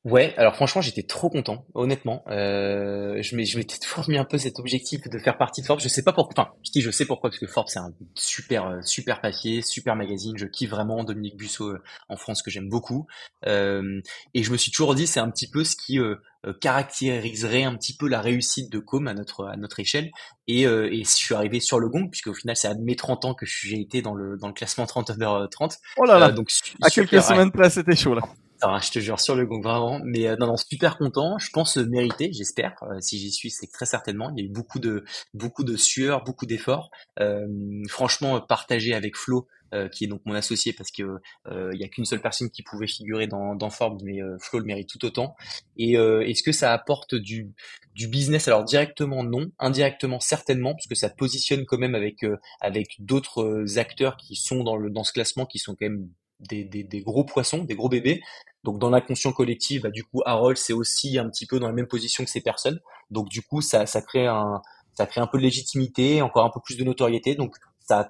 Ouais, 0.05 0.33
alors 0.37 0.55
franchement, 0.55 0.81
j'étais 0.81 1.03
trop 1.03 1.29
content, 1.29 1.65
honnêtement. 1.73 2.23
Euh, 2.29 3.21
je 3.21 3.35
m'étais 3.35 3.77
toujours 3.81 4.09
mis 4.09 4.17
un 4.17 4.23
peu 4.23 4.37
cet 4.37 4.57
objectif 4.57 5.01
de 5.09 5.19
faire 5.19 5.37
partie 5.37 5.61
de 5.61 5.65
Forbes. 5.65 5.81
Je 5.81 5.89
sais 5.89 6.03
pas 6.03 6.13
pourquoi. 6.13 6.33
Enfin, 6.37 6.51
je 6.63 6.71
dis 6.71 6.81
je 6.81 6.89
sais 6.89 7.05
pourquoi, 7.05 7.29
parce 7.29 7.39
que 7.39 7.47
Forbes 7.47 7.67
c'est 7.67 7.79
un 7.79 7.93
super 8.15 8.67
euh, 8.67 8.81
super 8.81 9.19
papier, 9.19 9.61
super 9.61 9.97
magazine. 9.97 10.37
Je 10.37 10.45
kiffe 10.45 10.69
vraiment 10.69 11.03
Dominique 11.03 11.35
Busseau 11.35 11.71
euh, 11.71 11.83
en 12.07 12.15
France 12.15 12.41
que 12.41 12.49
j'aime 12.49 12.69
beaucoup. 12.69 13.07
Euh, 13.45 14.01
et 14.33 14.43
je 14.43 14.51
me 14.51 14.57
suis 14.57 14.71
toujours 14.71 14.95
dit 14.95 15.05
c'est 15.05 15.19
un 15.19 15.29
petit 15.29 15.49
peu 15.49 15.65
ce 15.65 15.75
qui 15.75 15.99
euh, 15.99 16.15
caractériserait 16.61 17.63
un 17.63 17.75
petit 17.75 17.95
peu 17.95 18.07
la 18.07 18.21
réussite 18.21 18.71
de 18.71 18.79
Com 18.79 19.07
à 19.07 19.13
notre 19.13 19.45
à 19.45 19.57
notre 19.57 19.79
échelle. 19.79 20.11
Et, 20.47 20.63
et 20.63 21.03
je 21.03 21.09
suis 21.09 21.35
arrivé 21.35 21.59
sur 21.59 21.79
le 21.79 21.89
gong 21.89 22.09
puisque 22.09 22.27
au 22.27 22.33
final 22.33 22.55
c'est 22.55 22.67
à 22.67 22.75
mes 22.75 22.95
30 22.95 23.25
ans 23.25 23.33
que 23.33 23.45
j'ai 23.45 23.79
été 23.79 24.01
dans 24.01 24.15
le 24.15 24.37
dans 24.37 24.47
le 24.47 24.53
classement 24.53 24.85
30 24.85 25.11
under 25.11 25.47
30. 25.49 25.77
Oh 25.97 26.05
là 26.05 26.17
là. 26.17 26.31
donc 26.31 26.51
à 26.81 26.89
quelques 26.89 27.21
semaines 27.21 27.51
près, 27.51 27.69
c'était 27.69 27.95
chaud 27.95 28.15
là 28.15 28.21
je 28.61 28.91
te 28.91 28.99
jure 28.99 29.19
sur 29.19 29.35
le 29.35 29.45
gong 29.45 29.61
vraiment, 29.61 29.99
mais 30.03 30.27
euh, 30.27 30.35
non, 30.37 30.47
non, 30.47 30.57
super 30.57 30.97
content. 30.97 31.37
Je 31.37 31.49
pense 31.51 31.77
mériter, 31.77 32.31
j'espère. 32.33 32.75
Euh, 32.83 32.99
si 32.99 33.17
j'y 33.17 33.31
suis, 33.31 33.51
c'est 33.51 33.71
très 33.71 33.85
certainement. 33.85 34.31
Il 34.35 34.39
y 34.39 34.45
a 34.45 34.49
eu 34.49 34.51
beaucoup 34.51 34.79
de 34.79 35.03
beaucoup 35.33 35.63
de 35.63 35.75
sueur, 35.77 36.23
beaucoup 36.23 36.45
d'efforts. 36.45 36.89
Euh, 37.19 37.47
franchement, 37.87 38.39
partagé 38.41 38.93
avec 38.93 39.15
Flo, 39.15 39.47
qui 39.91 40.05
est 40.05 40.07
donc 40.07 40.21
mon 40.25 40.33
associé, 40.33 40.73
parce 40.73 40.89
que 40.89 41.03
il 41.51 41.79
y 41.79 41.83
a 41.83 41.87
qu'une 41.87 42.05
seule 42.05 42.21
personne 42.21 42.49
qui 42.49 42.63
pouvait 42.63 42.87
figurer 42.87 43.27
dans, 43.27 43.53
dans 43.53 43.69
Forbes, 43.69 44.01
mais 44.03 44.19
Flo 44.39 44.57
le 44.57 44.65
mérite 44.65 44.89
tout 44.89 45.05
autant. 45.05 45.35
Et 45.77 45.93
est-ce 45.93 46.41
que 46.41 46.51
ça 46.51 46.73
apporte 46.73 47.13
du 47.13 47.53
du 47.93 48.07
business? 48.07 48.47
Alors 48.47 48.63
directement 48.63 49.23
non, 49.23 49.51
indirectement 49.59 50.19
certainement, 50.19 50.73
parce 50.73 50.87
que 50.87 50.95
ça 50.95 51.09
positionne 51.09 51.65
quand 51.65 51.77
même 51.77 51.93
avec 51.93 52.25
avec 52.61 52.95
d'autres 52.97 53.77
acteurs 53.77 54.17
qui 54.17 54.35
sont 54.35 54.63
dans 54.63 54.75
le 54.75 54.89
dans 54.89 55.03
ce 55.03 55.13
classement, 55.13 55.45
qui 55.45 55.59
sont 55.59 55.75
quand 55.75 55.85
même 55.85 56.09
des, 56.39 56.63
des, 56.63 56.83
des, 56.83 57.01
gros 57.01 57.23
poissons, 57.23 57.63
des 57.63 57.75
gros 57.75 57.89
bébés. 57.89 58.21
Donc 58.63 58.79
dans 58.79 58.89
l'inconscient 58.89 59.31
collectif, 59.31 59.83
bah, 59.83 59.89
du 59.89 60.03
coup, 60.03 60.21
Harold, 60.25 60.57
c'est 60.57 60.73
aussi 60.73 61.17
un 61.17 61.29
petit 61.29 61.45
peu 61.45 61.59
dans 61.59 61.67
la 61.67 61.73
même 61.73 61.87
position 61.87 62.23
que 62.23 62.29
ces 62.29 62.41
personnes. 62.41 62.79
Donc 63.09 63.29
du 63.29 63.41
coup, 63.41 63.61
ça, 63.61 63.85
ça 63.85 64.01
crée 64.01 64.27
un, 64.27 64.61
ça 64.93 65.05
crée 65.05 65.21
un 65.21 65.27
peu 65.27 65.37
de 65.37 65.43
légitimité, 65.43 66.21
encore 66.21 66.45
un 66.45 66.49
peu 66.49 66.59
plus 66.59 66.77
de 66.77 66.83
notoriété. 66.83 67.35
Donc 67.35 67.55
ça 67.79 67.99
a 67.99 68.09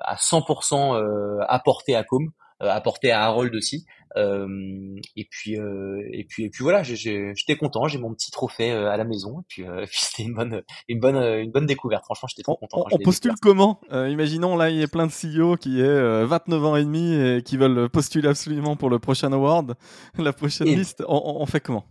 à 0.00 0.16
100% 0.16 0.96
euh, 0.96 1.38
apporté 1.48 1.94
à 1.94 2.04
Com, 2.04 2.30
apporté 2.70 3.10
à 3.10 3.24
Harold 3.24 3.54
aussi. 3.54 3.86
Euh, 4.16 4.96
et 5.16 5.26
puis 5.28 5.58
euh, 5.58 6.00
et 6.12 6.24
puis 6.24 6.44
et 6.44 6.50
puis 6.50 6.62
voilà, 6.62 6.84
j'étais 6.84 7.56
content, 7.56 7.88
j'ai 7.88 7.98
mon 7.98 8.14
petit 8.14 8.30
trophée 8.30 8.70
euh, 8.70 8.90
à 8.90 8.96
la 8.96 9.04
maison. 9.04 9.40
Et 9.40 9.44
puis, 9.48 9.64
puis 9.86 9.98
c'était 10.00 10.22
une 10.22 10.34
bonne 10.34 10.62
une 10.88 11.00
bonne 11.00 11.16
une 11.16 11.50
bonne 11.50 11.66
découverte. 11.66 12.04
Franchement, 12.04 12.28
j'étais 12.28 12.42
trop 12.42 12.56
content. 12.56 12.84
On, 12.90 12.98
postule 12.98 13.34
comment? 13.40 13.80
Imaginons 13.90 14.56
là, 14.56 14.70
il 14.70 14.76
y 14.76 14.82
a 14.82 14.88
plein 14.88 15.06
de 15.06 15.12
CEO 15.12 15.56
qui 15.56 15.80
est 15.80 16.24
29 16.24 16.64
ans 16.64 16.76
et 16.76 16.84
demi 16.84 17.14
et 17.14 17.42
qui 17.42 17.56
veulent 17.56 17.88
postuler 17.88 18.28
absolument 18.28 18.76
pour 18.76 18.90
le 18.90 18.98
prochain 18.98 19.32
award, 19.32 19.74
la 20.18 20.32
prochaine 20.32 20.68
liste. 20.68 21.02
On, 21.08 21.40
on 21.40 21.46
fait 21.46 21.60
comment? 21.60 21.84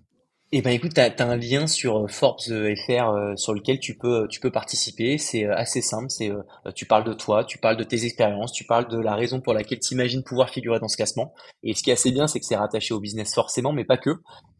Eh 0.55 0.61
ben 0.61 0.69
écoute, 0.69 0.93
tu 0.93 1.01
as, 1.01 1.11
un 1.17 1.35
lien 1.35 1.65
sur 1.65 2.03
euh, 2.03 2.07
Forbes 2.07 2.37
euh, 2.51 2.75
FR 2.75 3.09
euh, 3.09 3.35
sur 3.35 3.55
lequel 3.55 3.79
tu 3.79 3.97
peux 3.97 4.27
tu 4.27 4.39
peux 4.39 4.51
participer. 4.51 5.17
C'est 5.17 5.45
assez 5.45 5.81
simple. 5.81 6.11
C'est 6.11 6.31
tu 6.75 6.85
parles 6.85 7.05
de 7.05 7.13
toi, 7.13 7.43
tu 7.43 7.57
parles 7.57 7.75
de 7.75 7.83
tes 7.83 8.05
expériences, 8.05 8.51
tu 8.51 8.63
parles 8.63 8.87
de 8.87 8.99
la 8.99 9.15
raison 9.15 9.41
pour 9.41 9.55
laquelle 9.55 9.79
tu 9.79 9.95
imagines 9.95 10.23
pouvoir 10.23 10.51
figurer 10.51 10.79
dans 10.79 10.87
ce 10.87 10.95
classement. 10.95 11.33
Et 11.63 11.73
ce 11.73 11.81
qui 11.81 11.89
est 11.89 11.93
assez 11.93 12.11
bien, 12.11 12.27
c'est 12.27 12.39
que 12.39 12.45
c'est 12.45 12.55
rattaché 12.55 12.93
au 12.93 12.99
business 12.99 13.33
forcément, 13.33 13.73
mais 13.73 13.83
pas 13.83 13.97
que. 13.97 14.11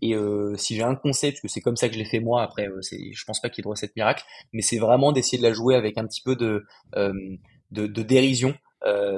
Et 0.02 0.16
si 0.58 0.76
j'ai 0.76 0.82
un 0.82 0.96
conseil, 0.96 1.32
parce 1.32 1.42
que 1.42 1.48
c'est 1.48 1.62
comme 1.62 1.76
ça 1.76 1.88
que 1.88 1.94
je 1.94 2.00
l'ai 2.00 2.06
fait 2.06 2.20
moi. 2.20 2.42
Après, 2.42 2.68
je 2.82 3.24
pense 3.26 3.40
pas 3.40 3.50
qu'il 3.50 3.60
y 3.60 3.62
ait 3.62 3.70
de 3.70 3.70
recette 3.70 3.96
miracle, 3.96 4.24
mais 4.52 4.64
c'est 4.64 4.80
vraiment 4.80 5.12
d'essayer 5.12 5.38
de 5.38 5.44
la 5.44 5.54
jouer 5.54 5.76
avec 5.76 6.00
un 6.00 6.08
petit 6.08 6.22
peu 6.24 6.36
de 6.36 6.66
de, 6.96 7.88
de, 7.88 8.02
dérision. 8.02 8.56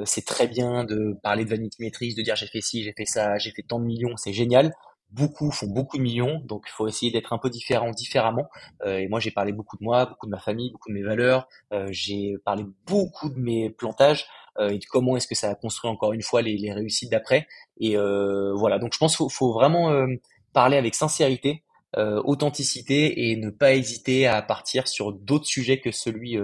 c'est 0.04 0.26
très 0.26 0.48
bien 0.48 0.84
de 0.84 1.18
parler 1.24 1.46
de 1.46 1.50
vanity 1.50 1.78
maîtrise, 1.80 2.16
de 2.16 2.22
dire 2.22 2.36
j'ai 2.36 2.48
fait 2.48 2.62
ci, 2.62 2.84
j'ai 2.84 2.94
fait 2.98 3.06
ça, 3.06 3.38
j'ai 3.38 3.52
fait 3.52 3.64
tant 3.64 3.80
de 3.80 3.86
millions, 3.86 4.18
c'est 4.18 4.34
génial 4.34 4.74
beaucoup 5.12 5.52
font 5.52 5.68
beaucoup 5.68 5.98
de 5.98 6.02
millions, 6.02 6.42
donc 6.44 6.64
il 6.68 6.72
faut 6.72 6.88
essayer 6.88 7.12
d'être 7.12 7.34
un 7.34 7.38
peu 7.38 7.50
différent 7.50 7.92
différemment. 7.92 8.48
Euh, 8.86 8.98
et 8.98 9.08
moi, 9.08 9.20
j'ai 9.20 9.32
parlé 9.32 9.54
beaucoup 9.54 9.78
de 9.78 9.84
moi, 9.84 10.06
beaucoup 10.06 10.26
de 10.26 10.32
ma 10.32 10.40
famille, 10.40 10.72
beaucoup 10.72 10.90
de 10.90 10.94
mes 10.94 11.04
valeurs. 11.04 11.48
Euh, 11.74 11.88
j'ai 11.92 12.36
parlé 12.44 12.66
beaucoup 12.86 13.30
de 13.30 13.40
mes 13.40 13.70
plantages 13.70 14.28
euh, 14.60 14.70
et 14.70 14.78
de 14.78 14.86
comment 14.86 15.16
est-ce 15.16 15.28
que 15.28 15.36
ça 15.36 15.50
a 15.50 15.56
construit 15.56 15.90
encore 15.90 16.14
une 16.14 16.22
fois 16.22 16.42
les, 16.42 16.72
réussites 16.74 17.12
d'après. 17.12 17.48
Et 17.80 17.96
voilà, 17.96 18.80
donc 18.80 18.94
je 18.94 19.00
pense 19.00 19.18
qu'il 19.18 19.30
faut, 19.30 19.54
vraiment 19.54 20.08
parler 20.54 20.78
avec 20.78 20.96
sincérité, 20.96 21.64
authenticité 21.98 23.30
et 23.30 23.38
ne 23.38 23.50
pas 23.50 23.74
hésiter 23.74 24.28
à 24.28 24.42
partir 24.42 24.88
sur 24.88 25.14
d'autres 25.14 25.46
sujets 25.46 25.80
que 25.80 25.92
celui 25.92 26.38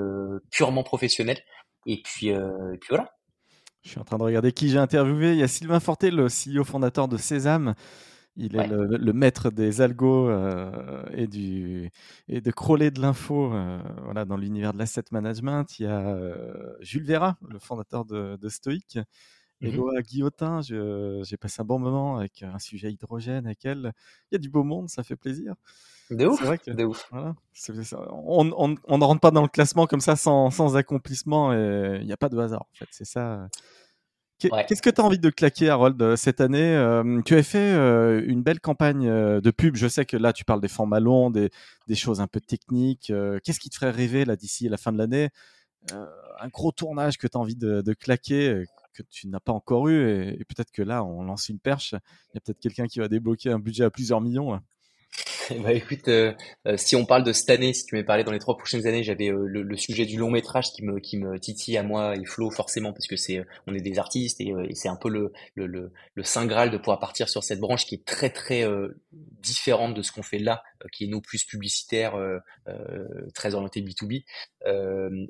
purement 0.50 0.84
professionnel. 0.84 1.40
Et 1.86 2.02
puis, 2.04 2.28
et 2.28 2.78
puis 2.80 2.90
voilà. 2.90 3.12
Je 3.84 3.90
suis 3.90 4.00
en 4.00 4.04
train 4.04 4.18
de 4.18 4.24
regarder 4.24 4.52
qui 4.52 4.70
j'ai 4.70 4.78
interviewé. 4.78 5.32
Il 5.32 5.40
y 5.40 5.44
a 5.44 5.48
Sylvain 5.48 5.80
Forté, 5.80 6.12
le 6.12 6.28
CEO 6.28 6.64
fondateur 6.64 7.08
de 7.08 7.18
Sésame, 7.18 7.74
il 8.38 8.56
est 8.56 8.68
le, 8.68 9.14
maître 9.14 9.52
des 9.52 9.82
algos 9.82 10.30
euh, 10.30 11.04
et, 11.14 11.28
du, 11.28 11.92
et 12.30 12.40
de 12.40 12.52
crawler 12.52 12.90
de 12.90 13.02
l'info 13.02 13.54
euh, 13.54 13.80
voilà, 14.04 14.26
dans 14.26 14.38
l'univers 14.38 14.74
de 14.74 14.80
l'asset 14.80 15.04
management. 15.12 15.80
Il 15.80 15.84
y 15.84 15.86
a 15.88 16.00
euh, 16.00 16.74
Jules 16.80 17.06
Vera, 17.06 17.38
le 17.48 17.60
fondateur 17.60 18.06
de, 18.06 18.38
de 18.38 18.50
Stoic. 18.50 18.98
Mmh 19.60 19.68
Eloa 19.68 20.02
Guillotin, 20.02 20.62
j'ai 20.62 21.38
passé 21.38 21.62
un 21.62 21.66
bon 21.66 21.78
moment 21.78 22.18
avec 22.18 22.42
un 22.42 22.58
sujet 22.58 22.92
hydrogène 22.92 23.46
avec 23.46 23.64
elle. 23.64 23.94
Il 24.32 24.36
y 24.36 24.38
a 24.38 24.40
du 24.40 24.50
beau 24.50 24.64
monde, 24.64 24.90
ça 24.90 25.04
fait 25.04 25.16
plaisir. 25.16 25.54
De 26.10 26.26
ouf. 26.26 26.42
Vrai 26.42 26.58
que, 26.58 26.72
de 26.72 26.84
ouf. 26.84 27.08
On, 27.14 28.44
ne 28.44 29.04
rentre 29.04 29.22
pas 29.22 29.30
dans 29.30 29.44
le 29.44 29.48
classement 29.48 29.86
comme 29.86 30.02
ça 30.02 30.16
sans, 30.16 30.50
sans 30.50 30.78
accomplissement 30.78 31.54
et 31.54 32.00
il 32.02 32.08
n'y 32.08 32.12
a 32.12 32.18
pas 32.18 32.30
de 32.30 32.40
hasard. 32.40 32.62
En 32.62 32.76
fait, 32.76 32.88
c'est 32.90 33.06
ça. 33.06 33.50
Qu'est-ce 34.50 34.82
que 34.82 34.90
tu 34.90 35.02
as 35.02 35.04
envie 35.04 35.20
de 35.20 35.30
claquer, 35.30 35.70
Harold, 35.70 36.02
euh, 36.02 36.16
cette 36.16 36.42
année 36.42 36.76
euh, 36.76 37.22
Tu 37.24 37.36
as 37.36 37.44
fait 37.44 37.58
euh, 37.60 38.24
une 38.26 38.42
belle 38.42 38.60
campagne 38.60 39.08
de 39.08 39.52
pub. 39.52 39.76
Je 39.76 39.88
sais 39.88 40.06
que 40.06 40.18
là, 40.18 40.34
tu 40.34 40.46
parles 40.46 40.62
des 40.62 40.68
formats 40.68 41.00
longs, 41.00 41.30
des, 41.30 41.50
des 41.88 41.96
choses 41.96 42.22
un 42.22 42.28
peu 42.28 42.42
techniques. 42.42 43.12
Qu'est-ce 43.44 43.60
qui 43.60 43.70
te 43.70 43.76
ferait 43.76 43.92
rêver 43.92 44.26
là 44.26 44.36
d'ici 44.36 44.68
la 44.70 44.78
fin 44.78 44.92
de 44.92 44.98
l'année? 44.98 45.30
Un 45.92 46.48
gros 46.48 46.72
tournage 46.72 47.18
que 47.18 47.28
tu 47.28 47.38
as 47.38 47.40
envie 47.40 47.56
de, 47.56 47.82
de 47.82 47.94
claquer, 47.94 48.64
que 48.94 49.04
tu 49.10 49.28
n'as 49.28 49.40
pas 49.40 49.52
encore 49.52 49.88
eu. 49.88 50.10
Et, 50.10 50.42
et 50.42 50.46
peut-être 50.46 50.72
que 50.72 50.82
là, 50.82 51.04
on 51.04 51.24
lance 51.24 51.50
une 51.50 51.60
perche. 51.60 51.94
Il 51.94 52.36
y 52.36 52.38
a 52.38 52.42
peut-être 52.42 52.60
quelqu'un 52.60 52.88
qui 52.88 53.00
va 53.00 53.08
débloquer 53.08 53.52
un 53.52 53.60
budget 53.60 53.84
à 53.84 53.90
plusieurs 53.90 54.22
millions. 54.22 54.60
Bah 55.64 55.74
écoute, 55.74 56.08
euh, 56.08 56.34
euh, 56.68 56.78
si 56.78 56.96
on 56.96 57.06
parle 57.06 57.24
de 57.24 57.34
cette 57.34 57.50
année, 57.50 57.74
si 57.74 57.86
tu 57.86 57.96
m'avais 57.96 58.06
parlé 58.06 58.24
dans 58.24 58.32
les 58.32 58.40
trois 58.40 58.58
prochaines 58.58 58.88
années, 58.88 59.04
j'avais 59.04 59.30
euh, 59.30 59.46
le, 59.46 59.78
sujet 59.78 60.06
du 60.06 60.18
long 60.18 60.30
métrage 60.30 60.72
qui 60.72 60.84
me 60.84 61.00
qui 61.00 61.18
me 61.18 61.40
titille 61.40 61.78
à 61.78 61.84
moi 61.84 62.16
et 62.16 62.26
Flo 62.26 62.50
forcément 62.52 62.94
parce 62.94 63.08
que 63.08 63.16
c'est 63.16 63.44
on 63.68 63.74
est 63.74 63.82
des 63.82 64.00
artistes 64.00 64.40
et, 64.42 64.54
c'est 64.74 64.90
un 64.90 64.96
peu 64.96 65.10
le, 65.10 65.32
le, 65.56 65.68
le, 65.68 66.24
saint 66.24 66.46
graal 66.46 66.70
de 66.70 66.78
pouvoir 66.78 67.00
partir 67.00 67.30
sur 67.30 67.44
cette 67.44 67.60
branche 67.60 67.86
qui 67.86 67.96
est 67.96 68.06
très 68.06 68.30
très 68.30 68.66
différente 69.12 69.96
de 69.96 70.02
ce 70.02 70.12
qu'on 70.12 70.24
fait 70.24 70.40
là, 70.40 70.64
qui 70.92 71.06
est 71.06 71.08
nous 71.08 71.22
plus 71.22 71.44
publicitaire, 71.46 72.14
très 73.34 73.56
orienté 73.56 73.82
B2B. 73.82 74.24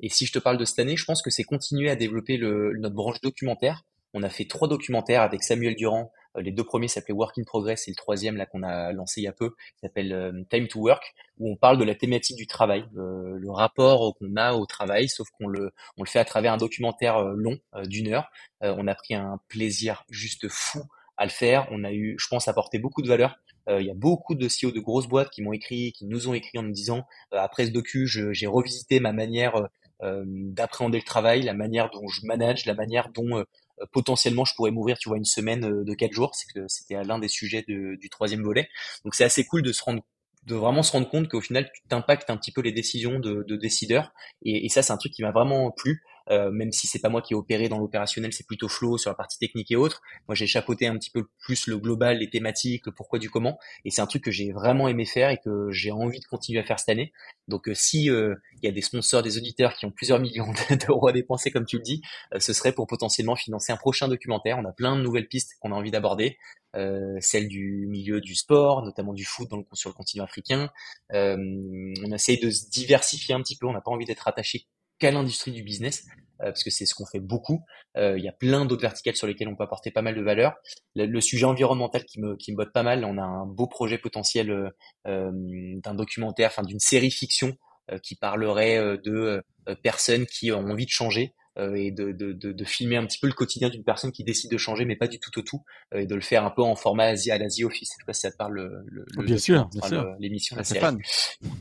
et 0.02 0.08
si 0.08 0.26
je 0.26 0.32
te 0.32 0.38
parle 0.38 0.58
de 0.58 0.64
cette 0.64 0.78
année, 0.78 0.96
je 0.96 1.04
pense 1.04 1.22
que 1.22 1.30
c'est 1.30 1.44
continuer 1.44 1.90
à 1.90 1.96
développer 1.96 2.36
le, 2.36 2.72
notre 2.78 2.94
branche 2.94 3.20
documentaire. 3.20 3.84
On 4.14 4.22
a 4.22 4.28
fait 4.28 4.44
trois 4.44 4.68
documentaires 4.68 5.22
avec 5.22 5.42
Samuel 5.42 5.74
Durand 5.74 6.12
euh, 6.12 6.21
les 6.36 6.52
deux 6.52 6.64
premiers 6.64 6.88
s'appelaient 6.88 7.14
Work 7.14 7.38
in 7.38 7.44
Progress 7.44 7.88
et 7.88 7.90
le 7.90 7.96
troisième 7.96 8.36
là 8.36 8.46
qu'on 8.46 8.62
a 8.62 8.92
lancé 8.92 9.20
il 9.20 9.24
y 9.24 9.28
a 9.28 9.32
peu 9.32 9.54
s'appelle 9.80 10.12
euh, 10.12 10.42
Time 10.50 10.68
to 10.68 10.80
Work 10.80 11.14
où 11.38 11.50
on 11.50 11.56
parle 11.56 11.78
de 11.78 11.84
la 11.84 11.94
thématique 11.94 12.36
du 12.36 12.46
travail, 12.46 12.84
euh, 12.96 13.36
le 13.38 13.50
rapport 13.50 14.14
qu'on 14.16 14.36
a 14.36 14.54
au 14.54 14.66
travail, 14.66 15.08
sauf 15.08 15.28
qu'on 15.30 15.46
le 15.46 15.72
on 15.96 16.02
le 16.02 16.08
fait 16.08 16.18
à 16.18 16.24
travers 16.24 16.52
un 16.52 16.56
documentaire 16.56 17.22
long 17.22 17.58
d'une 17.84 18.08
heure. 18.08 18.30
on 18.60 18.86
a 18.86 18.94
pris 18.94 19.14
un 19.14 19.40
plaisir 19.48 20.04
juste 20.08 20.48
fou 20.48 20.82
à 21.16 21.24
le 21.24 21.30
faire. 21.30 21.66
On 21.70 21.84
a 21.84 21.92
eu, 21.92 22.16
je 22.18 22.28
pense, 22.28 22.48
apporté 22.48 22.78
beaucoup 22.78 23.02
de 23.02 23.08
valeur. 23.08 23.36
Il 23.68 23.84
y 23.84 23.90
a 23.90 23.94
beaucoup 23.94 24.34
de 24.34 24.46
CEO 24.46 24.70
de 24.70 24.80
grosses 24.80 25.08
boîtes 25.08 25.30
qui 25.30 25.42
m'ont 25.42 25.52
écrit, 25.52 25.92
qui 25.92 26.06
nous 26.06 26.28
ont 26.28 26.34
écrit 26.34 26.58
en 26.58 26.62
nous 26.62 26.72
disant 26.72 27.06
après 27.32 27.66
ce 27.66 27.70
docu, 27.70 28.06
j'ai 28.06 28.46
revisité 28.46 29.00
ma 29.00 29.12
manière 29.12 29.68
d'appréhender 30.00 30.98
le 30.98 31.04
travail, 31.04 31.42
la 31.42 31.54
manière 31.54 31.90
dont 31.90 32.06
je 32.08 32.26
manage, 32.26 32.66
la 32.66 32.74
manière 32.74 33.08
dont 33.10 33.38
euh, 33.38 33.44
potentiellement 33.92 34.44
je 34.44 34.54
pourrais 34.54 34.70
m'ouvrir 34.70 34.98
tu 34.98 35.08
vois 35.08 35.18
une 35.18 35.24
semaine 35.24 35.64
euh, 35.64 35.84
de 35.84 35.94
quatre 35.94 36.12
jours. 36.12 36.34
C'est 36.34 36.52
que 36.52 36.66
c'était 36.68 37.02
l'un 37.02 37.18
des 37.18 37.28
sujets 37.28 37.64
du 37.66 38.08
troisième 38.10 38.42
volet. 38.42 38.68
Donc 39.04 39.14
c'est 39.14 39.24
assez 39.24 39.44
cool 39.44 39.62
de 39.62 39.72
se 39.72 39.82
rendre 39.82 40.02
de 40.44 40.56
vraiment 40.56 40.82
se 40.82 40.90
rendre 40.90 41.08
compte 41.08 41.28
qu'au 41.28 41.40
final 41.40 41.70
tu 41.72 41.82
t'impactes 41.88 42.28
un 42.28 42.36
petit 42.36 42.50
peu 42.50 42.62
les 42.62 42.72
décisions 42.72 43.20
de, 43.20 43.44
décideurs. 43.56 44.12
Et, 44.44 44.66
et 44.66 44.68
ça 44.68 44.82
c'est 44.82 44.92
un 44.92 44.96
truc 44.96 45.12
qui 45.12 45.22
m'a 45.22 45.30
vraiment 45.30 45.70
plu 45.70 46.02
euh, 46.30 46.50
même 46.50 46.72
si 46.72 46.86
c'est 46.86 46.98
pas 46.98 47.08
moi 47.08 47.22
qui 47.22 47.34
ai 47.34 47.36
opéré 47.36 47.68
dans 47.68 47.78
l'opérationnel, 47.78 48.32
c'est 48.32 48.46
plutôt 48.46 48.68
Flo 48.68 48.98
sur 48.98 49.10
la 49.10 49.14
partie 49.14 49.38
technique 49.38 49.70
et 49.70 49.76
autres. 49.76 50.02
Moi, 50.28 50.34
j'ai 50.34 50.46
chapeauté 50.46 50.86
un 50.86 50.96
petit 50.96 51.10
peu 51.10 51.26
plus 51.40 51.66
le 51.66 51.78
global, 51.78 52.18
les 52.18 52.30
thématiques, 52.30 52.86
le 52.86 52.92
pourquoi 52.92 53.18
du 53.18 53.30
comment, 53.30 53.58
et 53.84 53.90
c'est 53.90 54.02
un 54.02 54.06
truc 54.06 54.24
que 54.24 54.30
j'ai 54.30 54.52
vraiment 54.52 54.88
aimé 54.88 55.04
faire 55.04 55.30
et 55.30 55.38
que 55.38 55.70
j'ai 55.70 55.90
envie 55.90 56.20
de 56.20 56.24
continuer 56.26 56.60
à 56.60 56.64
faire 56.64 56.78
cette 56.78 56.90
année. 56.90 57.12
Donc, 57.48 57.68
euh, 57.68 57.74
si 57.74 58.10
euh, 58.10 58.34
il 58.62 58.66
y 58.66 58.68
a 58.68 58.72
des 58.72 58.82
sponsors, 58.82 59.22
des 59.22 59.36
auditeurs 59.38 59.74
qui 59.74 59.86
ont 59.86 59.90
plusieurs 59.90 60.20
millions 60.20 60.52
d'euros 60.86 61.08
à 61.08 61.12
dépenser, 61.12 61.50
comme 61.50 61.66
tu 61.66 61.76
le 61.76 61.82
dis, 61.82 62.02
ce 62.38 62.52
serait 62.52 62.72
pour 62.72 62.86
potentiellement 62.86 63.36
financer 63.36 63.72
un 63.72 63.76
prochain 63.76 64.08
documentaire. 64.08 64.58
On 64.58 64.64
a 64.64 64.72
plein 64.72 64.96
de 64.96 65.02
nouvelles 65.02 65.28
pistes 65.28 65.56
qu'on 65.60 65.72
a 65.72 65.74
envie 65.74 65.90
d'aborder. 65.90 66.38
Euh, 66.74 67.18
celle 67.20 67.48
du 67.48 67.86
milieu 67.86 68.22
du 68.22 68.34
sport, 68.34 68.82
notamment 68.82 69.12
du 69.12 69.26
foot 69.26 69.46
dans 69.50 69.58
le, 69.58 69.64
sur 69.74 69.90
le 69.90 69.94
continent 69.94 70.24
africain. 70.24 70.70
Euh, 71.12 71.36
on 71.36 72.12
essaye 72.12 72.40
de 72.40 72.50
se 72.50 72.70
diversifier 72.70 73.34
un 73.34 73.42
petit 73.42 73.56
peu, 73.56 73.66
on 73.66 73.72
n'a 73.72 73.82
pas 73.82 73.90
envie 73.90 74.06
d'être 74.06 74.26
attaché 74.26 74.66
qu'à 75.02 75.10
l'industrie 75.10 75.50
du 75.50 75.64
business, 75.64 76.06
euh, 76.40 76.46
parce 76.46 76.62
que 76.62 76.70
c'est 76.70 76.86
ce 76.86 76.94
qu'on 76.94 77.06
fait 77.06 77.18
beaucoup. 77.18 77.64
Euh, 77.96 78.16
il 78.16 78.24
y 78.24 78.28
a 78.28 78.32
plein 78.32 78.64
d'autres 78.64 78.82
verticales 78.82 79.16
sur 79.16 79.26
lesquelles 79.26 79.48
on 79.48 79.56
peut 79.56 79.64
apporter 79.64 79.90
pas 79.90 80.00
mal 80.00 80.14
de 80.14 80.22
valeur. 80.22 80.54
Le, 80.94 81.20
sujet 81.20 81.44
environnemental 81.44 82.04
qui 82.04 82.20
me, 82.20 82.36
qui 82.36 82.52
me 82.52 82.56
botte 82.56 82.72
pas 82.72 82.84
mal, 82.84 83.04
on 83.04 83.18
a 83.18 83.22
un 83.22 83.46
beau 83.46 83.66
projet 83.66 83.98
potentiel 83.98 84.72
euh, 85.06 85.30
d'un 85.34 85.94
documentaire, 85.94 86.50
enfin 86.50 86.62
d'une 86.62 86.80
série 86.80 87.10
fiction 87.10 87.56
qui 88.04 88.14
parlerait 88.14 88.96
de 89.04 89.42
personnes 89.82 90.24
qui 90.24 90.52
ont 90.52 90.60
envie 90.60 90.84
de 90.84 90.90
changer, 90.90 91.34
euh, 91.58 91.74
et 91.74 91.90
de, 91.90 92.12
de, 92.12 92.32
de, 92.32 92.52
de, 92.52 92.64
filmer 92.64 92.96
un 92.96 93.06
petit 93.06 93.18
peu 93.18 93.26
le 93.26 93.32
quotidien 93.32 93.68
d'une 93.68 93.84
personne 93.84 94.12
qui 94.12 94.24
décide 94.24 94.50
de 94.50 94.56
changer, 94.56 94.84
mais 94.84 94.96
pas 94.96 95.08
du 95.08 95.18
tout 95.18 95.38
au 95.38 95.42
tout, 95.42 95.62
euh, 95.94 96.00
et 96.00 96.06
de 96.06 96.14
le 96.14 96.20
faire 96.20 96.44
un 96.44 96.50
peu 96.50 96.62
en 96.62 96.74
format 96.74 97.04
Asie, 97.04 97.30
à 97.30 97.38
l'Asie 97.38 97.64
Office. 97.64 97.90
Je 97.92 98.02
sais 98.02 98.06
pas 98.06 98.12
si 98.12 98.22
ça 98.22 98.30
te 98.30 98.36
parle 98.36 98.54
le, 98.54 98.84
le, 98.86 99.04
oh, 99.18 99.22
bien 99.22 99.38
sûr, 99.38 99.68
bien 99.68 99.86
sûr. 99.86 100.14
l'émission, 100.18 100.56
la 100.56 100.64
série. 100.64 100.96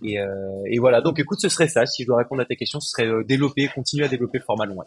Et, 0.03 0.19
euh, 0.19 0.27
et 0.69 0.79
voilà, 0.79 1.01
donc 1.01 1.19
écoute, 1.19 1.39
ce 1.41 1.49
serait 1.49 1.67
ça. 1.67 1.85
Si 1.85 2.03
je 2.03 2.07
dois 2.07 2.17
répondre 2.17 2.41
à 2.41 2.45
ta 2.45 2.55
question, 2.55 2.79
ce 2.79 2.89
serait 2.89 3.09
développer, 3.25 3.67
continuer 3.67 4.05
à 4.05 4.07
développer 4.07 4.37
le 4.37 4.43
format 4.43 4.65
long. 4.65 4.77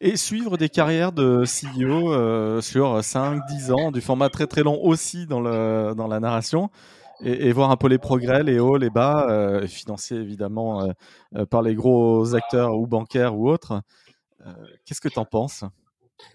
Et 0.00 0.16
suivre 0.16 0.56
des 0.56 0.68
carrières 0.68 1.10
de 1.10 1.42
CEO 1.42 2.12
euh, 2.12 2.60
sur 2.60 3.00
5-10 3.00 3.72
ans, 3.72 3.90
du 3.90 4.00
format 4.00 4.28
très 4.28 4.46
très 4.46 4.62
long 4.62 4.80
aussi 4.80 5.26
dans, 5.26 5.40
le, 5.40 5.92
dans 5.96 6.06
la 6.06 6.20
narration. 6.20 6.70
Et, 7.24 7.48
et, 7.48 7.52
voir 7.52 7.72
un 7.72 7.76
peu 7.76 7.88
les 7.88 7.98
progrès, 7.98 8.44
les 8.44 8.60
hauts, 8.60 8.76
les 8.76 8.90
bas, 8.90 9.26
euh, 9.28 9.66
financés 9.66 10.14
évidemment 10.14 10.88
euh, 11.34 11.44
par 11.46 11.62
les 11.62 11.74
gros 11.74 12.36
acteurs 12.36 12.76
ou 12.76 12.86
bancaires 12.86 13.36
ou 13.36 13.50
autres. 13.50 13.82
Euh, 14.48 14.66
qu'est-ce 14.84 15.00
que 15.00 15.08
tu 15.08 15.18
en 15.18 15.24
penses? 15.24 15.64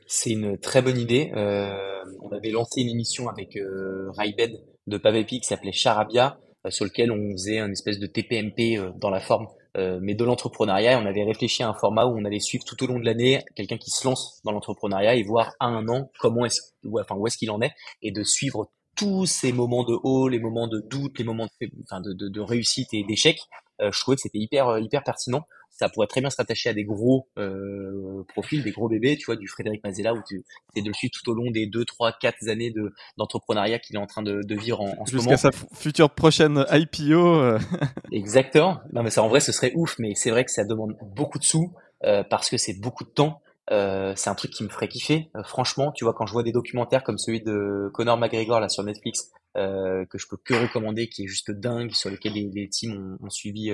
C'est 0.07 0.31
une 0.31 0.57
très 0.57 0.81
bonne 0.81 0.97
idée. 0.97 1.31
Euh, 1.35 2.03
on 2.21 2.31
avait 2.31 2.51
lancé 2.51 2.81
une 2.81 2.89
émission 2.89 3.27
avec 3.27 3.57
euh, 3.57 4.09
Raibed 4.11 4.61
de 4.87 4.97
Pavepi 4.97 5.39
qui 5.39 5.47
s'appelait 5.47 5.71
Charabia, 5.71 6.39
sur 6.69 6.85
lequel 6.85 7.11
on 7.11 7.31
faisait 7.31 7.59
une 7.59 7.71
espèce 7.71 7.99
de 7.99 8.07
TPMP 8.07 8.79
dans 8.97 9.09
la 9.09 9.19
forme 9.19 9.47
mais 9.75 10.13
de 10.13 10.23
l'entrepreneuriat. 10.23 10.99
On 10.99 11.05
avait 11.05 11.23
réfléchi 11.23 11.63
à 11.63 11.69
un 11.69 11.73
format 11.73 12.05
où 12.05 12.15
on 12.17 12.25
allait 12.25 12.39
suivre 12.39 12.63
tout 12.63 12.81
au 12.83 12.87
long 12.87 12.99
de 12.99 13.05
l'année 13.05 13.43
quelqu'un 13.55 13.77
qui 13.77 13.89
se 13.89 14.07
lance 14.07 14.39
dans 14.45 14.51
l'entrepreneuriat 14.51 15.15
et 15.15 15.23
voir 15.23 15.53
à 15.59 15.65
un 15.65 15.87
an 15.87 16.11
comment 16.19 16.45
est-ce, 16.45 16.61
enfin 16.93 17.15
où 17.15 17.25
est-ce 17.25 17.37
qu'il 17.37 17.49
en 17.49 17.59
est, 17.61 17.71
et 18.01 18.11
de 18.11 18.23
suivre 18.23 18.69
tous 18.95 19.25
ces 19.25 19.51
moments 19.51 19.83
de 19.83 19.97
haut, 20.03 20.27
les 20.27 20.39
moments 20.39 20.67
de 20.67 20.79
doute, 20.79 21.17
les 21.17 21.25
moments 21.25 21.47
de 21.59 22.39
réussite 22.39 22.93
et 22.93 23.03
d'échec. 23.03 23.39
je 23.79 23.99
trouvais 23.99 24.15
que 24.15 24.21
c'était 24.21 24.39
hyper 24.39 24.77
hyper 24.77 25.03
pertinent 25.03 25.43
ça 25.73 25.89
pourrait 25.89 26.07
très 26.07 26.21
bien 26.21 26.29
se 26.29 26.37
rattacher 26.37 26.69
à 26.69 26.73
des 26.73 26.83
gros 26.83 27.27
euh, 27.37 28.23
profils, 28.29 28.63
des 28.63 28.71
gros 28.71 28.87
bébés, 28.87 29.17
tu 29.17 29.25
vois, 29.25 29.35
du 29.35 29.47
Frédéric 29.47 29.83
Mazella, 29.83 30.13
où 30.13 30.21
tu 30.25 30.43
es 30.75 30.81
de 30.81 30.87
le 30.87 30.93
suivre 30.93 31.11
tout 31.11 31.29
au 31.31 31.33
long 31.33 31.49
des 31.49 31.65
2, 31.65 31.83
3, 31.83 32.13
4 32.13 32.47
années 32.47 32.71
de, 32.71 32.93
d'entrepreneuriat 33.17 33.79
qu'il 33.79 33.95
est 33.95 33.99
en 33.99 34.05
train 34.05 34.21
de, 34.21 34.41
de 34.43 34.55
vivre 34.55 34.81
en, 34.81 35.01
en 35.01 35.05
ce 35.05 35.15
moment. 35.15 35.31
Jusqu'à 35.31 35.37
sa 35.37 35.51
future 35.73 36.11
prochaine 36.11 36.63
IPO. 36.71 37.13
Euh. 37.13 37.59
Exactement. 38.11 38.79
Non, 38.93 39.01
mais 39.01 39.09
ça, 39.09 39.23
en 39.23 39.27
vrai, 39.27 39.39
ce 39.39 39.51
serait 39.51 39.71
ouf, 39.75 39.97
mais 39.97 40.13
c'est 40.15 40.29
vrai 40.29 40.45
que 40.45 40.51
ça 40.51 40.63
demande 40.63 40.95
beaucoup 41.01 41.39
de 41.39 41.43
sous, 41.43 41.73
euh, 42.03 42.23
parce 42.23 42.49
que 42.49 42.57
c'est 42.57 42.79
beaucoup 42.79 43.03
de 43.03 43.09
temps. 43.09 43.41
Euh, 43.71 44.13
c'est 44.15 44.29
un 44.29 44.35
truc 44.35 44.51
qui 44.51 44.63
me 44.63 44.69
ferait 44.69 44.87
kiffer. 44.87 45.31
Euh, 45.35 45.43
franchement, 45.43 45.91
tu 45.91 46.03
vois, 46.03 46.13
quand 46.13 46.25
je 46.25 46.33
vois 46.33 46.43
des 46.43 46.51
documentaires 46.51 47.03
comme 47.03 47.17
celui 47.17 47.41
de 47.41 47.89
Conor 47.93 48.17
McGregor 48.17 48.59
là 48.59 48.69
sur 48.69 48.83
Netflix, 48.83 49.31
euh, 49.55 50.05
que 50.05 50.17
je 50.17 50.27
peux 50.27 50.37
que 50.37 50.53
recommander, 50.53 51.07
qui 51.07 51.23
est 51.23 51.27
juste 51.27 51.49
dingue, 51.49 51.91
sur 51.91 52.09
lequel 52.09 52.33
les, 52.33 52.49
les 52.53 52.67
teams 52.69 53.17
ont, 53.21 53.25
ont 53.25 53.29
suivi 53.29 53.71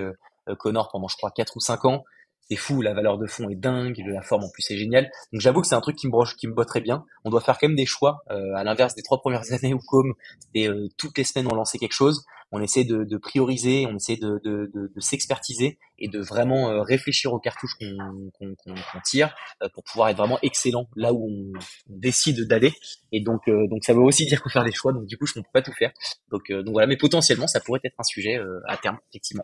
Connor 0.58 0.90
pendant 0.92 1.08
je 1.08 1.16
crois 1.18 1.32
4 1.32 1.58
ou 1.58 1.60
5 1.60 1.86
ans. 1.86 2.04
C'est 2.50 2.58
fou, 2.58 2.82
la 2.82 2.96
valeur 2.96 3.20
de 3.20 3.28
fond 3.28 3.48
est 3.50 3.56
dingue, 3.56 4.02
la 4.08 4.24
forme 4.24 4.44
en 4.44 4.50
plus 4.50 4.72
est 4.72 4.78
géniale. 4.78 5.12
Donc 5.32 5.40
j'avoue 5.40 5.62
que 5.62 5.68
c'est 5.68 5.76
un 5.76 5.82
truc 5.82 5.96
qui 5.96 6.08
me 6.08 6.12
broche, 6.12 6.36
qui 6.36 6.48
me 6.48 6.54
botterait 6.54 6.82
bien. 6.82 7.06
On 7.24 7.30
doit 7.30 7.42
faire 7.42 7.60
quand 7.60 7.68
même 7.68 7.78
des 7.78 7.86
choix, 7.86 8.24
euh, 8.32 8.56
à 8.56 8.64
l'inverse 8.64 8.96
des 8.96 9.04
trois 9.04 9.20
premières 9.20 9.44
années 9.54 9.74
où 9.76 9.80
comme 9.88 10.16
c'était 10.40 10.68
euh, 10.68 10.88
toutes 10.98 11.18
les 11.18 11.24
semaines 11.24 11.48
on 11.52 11.56
lançait 11.56 11.78
quelque 11.78 11.94
chose. 11.94 12.26
On 12.52 12.60
essaie 12.60 12.84
de, 12.84 13.04
de 13.04 13.18
prioriser, 13.18 13.86
on 13.86 13.96
essaie 13.96 14.16
de, 14.16 14.42
de, 14.44 14.72
de, 14.74 15.00
s'expertiser 15.00 15.78
et 16.00 16.08
de 16.08 16.20
vraiment 16.20 16.82
réfléchir 16.82 17.32
aux 17.32 17.38
cartouches 17.38 17.76
qu'on 17.80 18.32
qu'on 18.40 19.00
tire 19.06 19.36
pour 19.76 19.84
pouvoir 19.84 20.10
être 20.10 20.18
vraiment 20.18 20.40
excellent 20.42 20.90
là 20.96 21.14
où 21.14 21.30
on, 21.30 21.60
décide 21.90 22.48
d'aller. 22.48 22.74
Et 23.12 23.22
donc 23.22 23.42
donc 23.48 23.84
ça 23.84 23.94
veut 23.94 24.00
aussi 24.00 24.26
dire 24.26 24.42
faut 24.42 24.50
faire 24.50 24.64
des 24.64 24.72
choix. 24.72 24.94
Donc 24.94 25.06
du 25.06 25.16
coup 25.16 25.28
je 25.28 25.38
ne 25.38 25.44
peux 25.44 25.50
pas 25.54 25.62
tout 25.62 25.74
faire. 25.74 25.92
Donc 26.32 26.52
donc 26.52 26.72
voilà, 26.72 26.88
mais 26.88 26.98
potentiellement 26.98 27.46
ça 27.46 27.60
pourrait 27.60 27.82
être 27.84 27.94
un 28.00 28.04
sujet 28.04 28.40
à 28.68 28.78
terme 28.78 28.98
effectivement. 29.12 29.44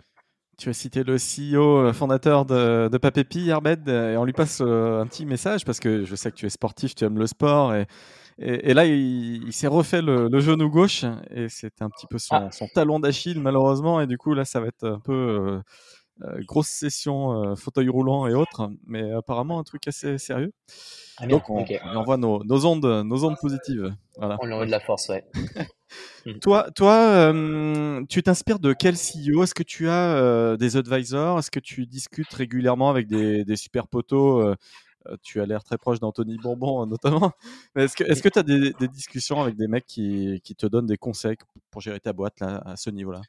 Tu 0.57 0.69
as 0.69 0.73
cité 0.73 1.03
le 1.03 1.15
CEO 1.15 1.79
euh, 1.79 1.93
fondateur 1.93 2.45
de, 2.45 2.87
de 2.87 2.97
Papépi, 2.97 3.49
Herbed, 3.49 3.87
et 3.89 4.15
on 4.17 4.23
lui 4.23 4.33
passe 4.33 4.61
euh, 4.61 5.01
un 5.01 5.07
petit 5.07 5.25
message 5.25 5.65
parce 5.65 5.79
que 5.79 6.05
je 6.05 6.15
sais 6.15 6.31
que 6.31 6.35
tu 6.35 6.45
es 6.45 6.49
sportif, 6.49 6.95
tu 6.95 7.03
aimes 7.03 7.19
le 7.19 7.27
sport. 7.27 7.73
Et, 7.73 7.87
et, 8.37 8.73
là, 8.73 8.85
il, 8.85 9.51
s'est 9.53 9.67
refait 9.67 10.01
le, 10.01 10.39
genou 10.39 10.69
gauche 10.69 11.05
et 11.31 11.47
c'était 11.47 11.83
un 11.83 11.89
petit 11.89 12.07
peu 12.07 12.17
son, 12.17 12.35
ah. 12.35 12.51
son 12.51 12.67
talon 12.67 12.99
d'Achille, 12.99 13.39
malheureusement. 13.39 14.01
Et 14.01 14.07
du 14.07 14.17
coup, 14.17 14.33
là, 14.33 14.43
ça 14.43 14.59
va 14.59 14.67
être 14.67 14.85
un 14.85 14.99
peu 14.99 15.13
euh, 15.13 15.61
grosse 16.39 16.67
session, 16.67 17.55
fauteuil 17.55 17.89
roulant 17.89 18.27
et 18.27 18.33
autres, 18.33 18.69
mais 18.85 19.11
apparemment 19.11 19.59
un 19.59 19.63
truc 19.63 19.87
assez 19.87 20.17
sérieux. 20.17 20.53
Ah, 21.17 21.27
Donc, 21.27 21.49
on, 21.49 21.65
envoie 21.95 22.17
nos, 22.17 22.43
nos, 22.43 22.65
ondes, 22.65 23.05
nos 23.05 23.23
ondes 23.23 23.37
positives. 23.39 23.93
Voilà. 24.17 24.37
On 24.41 24.45
lui 24.45 24.53
envoie 24.53 24.65
de 24.65 24.71
la 24.71 24.79
force, 24.79 25.09
ouais. 25.09 25.25
Mmh. 26.25 26.39
Toi, 26.39 26.71
toi 26.71 27.31
tu 28.09 28.23
t'inspires 28.23 28.59
de 28.59 28.73
quel 28.73 28.95
CEO 28.95 29.43
Est-ce 29.43 29.53
que 29.53 29.63
tu 29.63 29.87
as 29.87 30.57
des 30.57 30.77
advisors? 30.77 31.39
Est-ce 31.39 31.51
que 31.51 31.59
tu 31.59 31.85
discutes 31.85 32.33
régulièrement 32.33 32.89
avec 32.89 33.07
des, 33.07 33.45
des 33.45 33.55
super 33.55 33.87
potos 33.87 34.55
Tu 35.21 35.41
as 35.41 35.45
l'air 35.45 35.63
très 35.63 35.77
proche 35.77 35.99
d'Anthony 35.99 36.37
Bourbon 36.37 36.85
notamment. 36.87 37.31
Est-ce 37.75 37.95
que 37.95 38.29
tu 38.29 38.39
as 38.39 38.43
des, 38.43 38.73
des, 38.73 38.87
discussions 38.87 39.41
avec 39.41 39.55
des 39.55 39.67
mecs 39.67 39.85
qui, 39.85 40.41
qui, 40.43 40.55
te 40.55 40.65
donnent 40.65 40.87
des 40.87 40.97
conseils 40.97 41.37
pour 41.69 41.81
gérer 41.81 41.99
ta 41.99 42.13
boîte 42.13 42.39
là, 42.39 42.61
à 42.65 42.75
ce 42.75 42.89
niveau-là? 42.89 43.21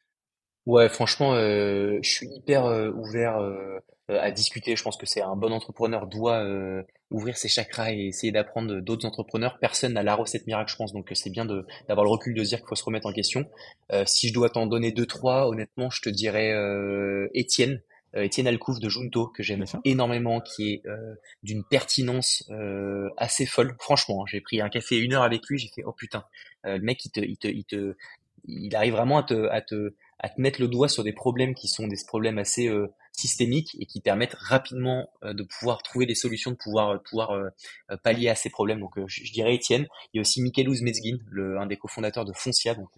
Ouais, 0.66 0.88
franchement, 0.88 1.35
euh, 1.35 1.99
je 2.02 2.11
suis 2.11 2.26
hyper 2.28 2.66
euh, 2.66 2.90
ouvert 2.90 3.38
euh, 3.38 3.78
à 4.08 4.32
discuter. 4.32 4.75
Je 4.75 4.82
pense 4.82 4.96
que 4.96 5.06
c'est 5.06 5.23
un 5.23 5.37
bon 5.37 5.52
entrepreneur 5.52 6.08
doit 6.08 6.42
euh, 6.44 6.82
ouvrir 7.11 7.37
ses 7.37 7.49
chakras 7.49 7.92
et 7.92 8.06
essayer 8.06 8.32
d'apprendre 8.32 8.80
d'autres 8.80 9.06
entrepreneurs. 9.06 9.58
Personne 9.61 9.92
n'a 9.92 10.02
la 10.02 10.16
recette 10.16 10.46
miracle, 10.49 10.73
je 10.73 10.76
pense. 10.76 10.92
Donc 10.92 11.11
c'est 11.14 11.30
bien 11.30 11.44
de 11.44 11.64
d'avoir 11.88 12.04
le 12.04 12.11
recul 12.11 12.35
de 12.35 12.42
se 12.42 12.49
dire 12.49 12.58
qu'il 12.58 12.66
faut 12.68 12.75
se 12.75 12.85
remettre 12.85 13.06
en 13.06 13.12
question. 13.12 13.49
Euh, 13.92 14.04
si 14.06 14.28
je 14.28 14.35
dois 14.35 14.50
t'en 14.50 14.66
donner 14.66 14.90
deux, 14.90 15.06
trois, 15.06 15.49
honnêtement, 15.49 15.88
je 15.90 16.02
te 16.02 16.08
dirais 16.08 16.52
euh, 16.52 17.28
Étienne. 17.35 17.80
Étienne 18.14 18.46
Alcouf 18.46 18.80
de 18.80 18.88
Junto, 18.88 19.26
que 19.26 19.42
j'aime 19.42 19.64
énormément, 19.85 20.40
qui 20.40 20.73
est 20.73 20.87
euh, 20.87 21.16
d'une 21.42 21.62
pertinence 21.64 22.44
euh, 22.49 23.11
assez 23.18 23.44
folle. 23.44 23.76
Franchement, 23.78 24.23
hein, 24.23 24.26
j'ai 24.26 24.40
pris 24.40 24.62
un 24.62 24.70
café 24.70 24.96
une 24.96 25.12
heure 25.12 25.23
avec 25.23 25.46
lui, 25.50 25.58
j'ai 25.58 25.68
fait 25.68 25.82
oh 25.85 25.92
putain, 25.92 26.25
Euh, 26.64 26.78
le 26.78 26.82
mec 26.82 27.04
il 27.04 27.11
te, 27.11 27.20
il 27.20 27.37
te, 27.37 27.49
il 27.49 27.64
te, 27.64 27.94
il 28.46 28.74
arrive 28.76 28.94
vraiment 28.94 29.18
à 29.18 29.22
te, 29.22 29.48
à 29.48 29.60
te, 29.60 29.94
à 30.18 30.28
te 30.28 30.40
mettre 30.40 30.60
le 30.60 30.68
doigt 30.68 30.88
sur 30.88 31.04
des 31.04 31.12
problèmes 31.12 31.54
qui 31.54 31.68
sont 31.68 31.86
des 31.86 31.96
problèmes 32.06 32.38
assez 32.38 32.68
euh, 32.68 32.88
systémiques 33.12 33.76
et 33.80 33.86
qui 33.86 34.00
permettent 34.00 34.34
rapidement 34.34 35.10
euh, 35.24 35.34
de 35.34 35.42
pouvoir 35.42 35.82
trouver 35.82 36.06
des 36.06 36.14
solutions, 36.14 36.50
de 36.50 36.56
pouvoir, 36.56 36.90
euh, 36.90 36.98
pouvoir 36.98 37.38
pallier 38.02 38.28
à 38.28 38.34
ces 38.34 38.50
problèmes. 38.50 38.80
Donc 38.80 38.94
je, 39.06 39.32
dirais 39.32 39.54
Étienne. 39.54 39.86
Il 40.12 40.18
y 40.18 40.20
a 40.20 40.22
aussi 40.22 40.42
Michael 40.42 40.68
Ouzmezgin, 40.68 41.18
le, 41.28 41.58
un 41.58 41.66
des 41.66 41.76
cofondateurs 41.76 42.24
de 42.24 42.32
Foncia, 42.32 42.74
donc 42.74 42.90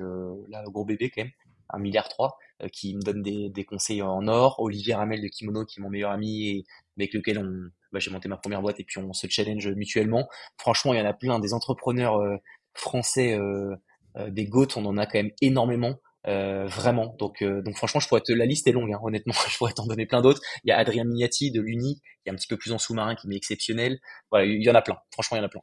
là 0.48 0.62
gros 0.66 0.84
bébé 0.84 1.10
quand 1.10 1.22
même, 1.22 1.32
un 1.70 1.78
milliard 1.78 2.08
trois, 2.08 2.38
qui 2.72 2.94
me 2.94 3.02
donne 3.02 3.22
des, 3.22 3.48
des 3.50 3.64
conseils 3.64 4.02
en 4.02 4.26
or. 4.28 4.60
Olivier 4.60 4.94
Ramel 4.94 5.20
de 5.20 5.28
Kimono, 5.28 5.64
qui 5.64 5.80
est 5.80 5.82
mon 5.82 5.90
meilleur 5.90 6.10
ami 6.10 6.48
et 6.48 6.64
avec 6.96 7.14
lequel 7.14 7.38
on, 7.38 7.70
bah, 7.92 7.98
j'ai 7.98 8.10
monté 8.10 8.28
ma 8.28 8.36
première 8.36 8.62
boîte 8.62 8.80
et 8.80 8.84
puis 8.84 8.98
on 8.98 9.12
se 9.12 9.26
challenge 9.28 9.68
mutuellement. 9.68 10.28
Franchement, 10.56 10.94
il 10.94 10.98
y 10.98 11.02
en 11.02 11.06
a 11.06 11.12
plein 11.14 11.38
des 11.38 11.52
entrepreneurs 11.52 12.20
français, 12.74 13.38
des 14.30 14.46
GOAT, 14.46 14.68
on 14.76 14.84
en 14.87 14.96
a 14.96 15.06
quand 15.06 15.18
même 15.18 15.32
énormément. 15.40 15.98
Euh, 16.26 16.66
vraiment. 16.66 17.14
Donc, 17.18 17.42
euh, 17.42 17.62
donc 17.62 17.76
franchement, 17.76 18.00
je 18.00 18.08
pourrais 18.08 18.20
te, 18.20 18.32
la 18.32 18.44
liste 18.44 18.66
est 18.66 18.72
longue, 18.72 18.92
hein, 18.92 18.98
honnêtement. 19.02 19.32
Je 19.48 19.56
pourrais 19.56 19.72
t'en 19.72 19.87
donner 19.87 20.06
plein 20.06 20.20
d'autres. 20.20 20.40
Il 20.64 20.68
y 20.68 20.72
a 20.72 20.78
Adrien 20.78 21.04
Mignati 21.04 21.50
de 21.50 21.60
l'Uni, 21.60 22.00
qui 22.22 22.28
est 22.28 22.32
un 22.32 22.34
petit 22.34 22.48
peu 22.48 22.56
plus 22.56 22.72
en 22.72 22.78
sous-marin, 22.78 23.14
qui 23.14 23.28
est 23.30 23.37
exceptionnel. 23.37 23.98
Voilà, 24.30 24.46
il 24.46 24.62
y 24.62 24.70
en 24.70 24.75
a 24.75 24.82
plein. 24.82 24.98
Franchement, 25.12 25.37
il 25.37 25.40
y 25.40 25.42
en 25.42 25.46
a 25.46 25.50
plein. 25.50 25.60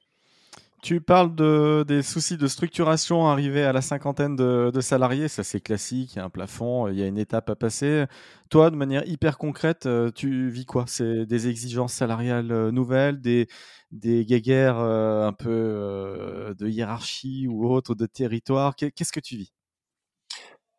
Tu 0.82 1.02
parles 1.02 1.34
de, 1.34 1.84
des 1.88 2.04
soucis 2.04 2.38
de 2.38 2.46
structuration 2.46 3.28
arrivés 3.28 3.64
à 3.64 3.74
la 3.74 3.82
cinquantaine 3.82 4.36
de, 4.36 4.70
de 4.72 4.82
salariés, 4.82 5.28
ça 5.30 5.44
c'est 5.44 5.60
classique, 5.60 6.14
il 6.14 6.18
y 6.18 6.20
a 6.20 6.26
un 6.26 6.30
plafond, 6.30 6.88
il 6.90 7.00
y 7.00 7.02
a 7.02 7.08
une 7.08 7.18
étape 7.18 7.50
à 7.50 7.56
passer. 7.56 8.06
Toi, 8.52 8.70
de 8.70 8.76
manière 8.76 9.04
hyper 9.08 9.40
concrète, 9.40 9.88
euh, 9.88 10.12
tu 10.12 10.48
vis 10.50 10.66
quoi? 10.66 10.86
C'est 10.88 11.26
des 11.26 11.48
exigences 11.48 11.94
salariales 11.94 12.52
euh, 12.52 12.72
nouvelles, 12.72 13.20
des, 13.20 13.48
des 13.96 14.26
guéguerres 14.26 14.80
euh, 14.80 15.28
un 15.28 15.34
peu 15.34 15.50
euh, 15.50 16.54
de 16.56 16.68
hiérarchie 16.70 17.48
ou 17.48 17.68
autre, 17.70 17.96
de 17.96 18.06
territoire 18.06 18.76
Qu'est- 18.76 18.92
Qu'est-ce 18.92 19.12
que 19.14 19.20
tu 19.20 19.38
vis? 19.38 19.54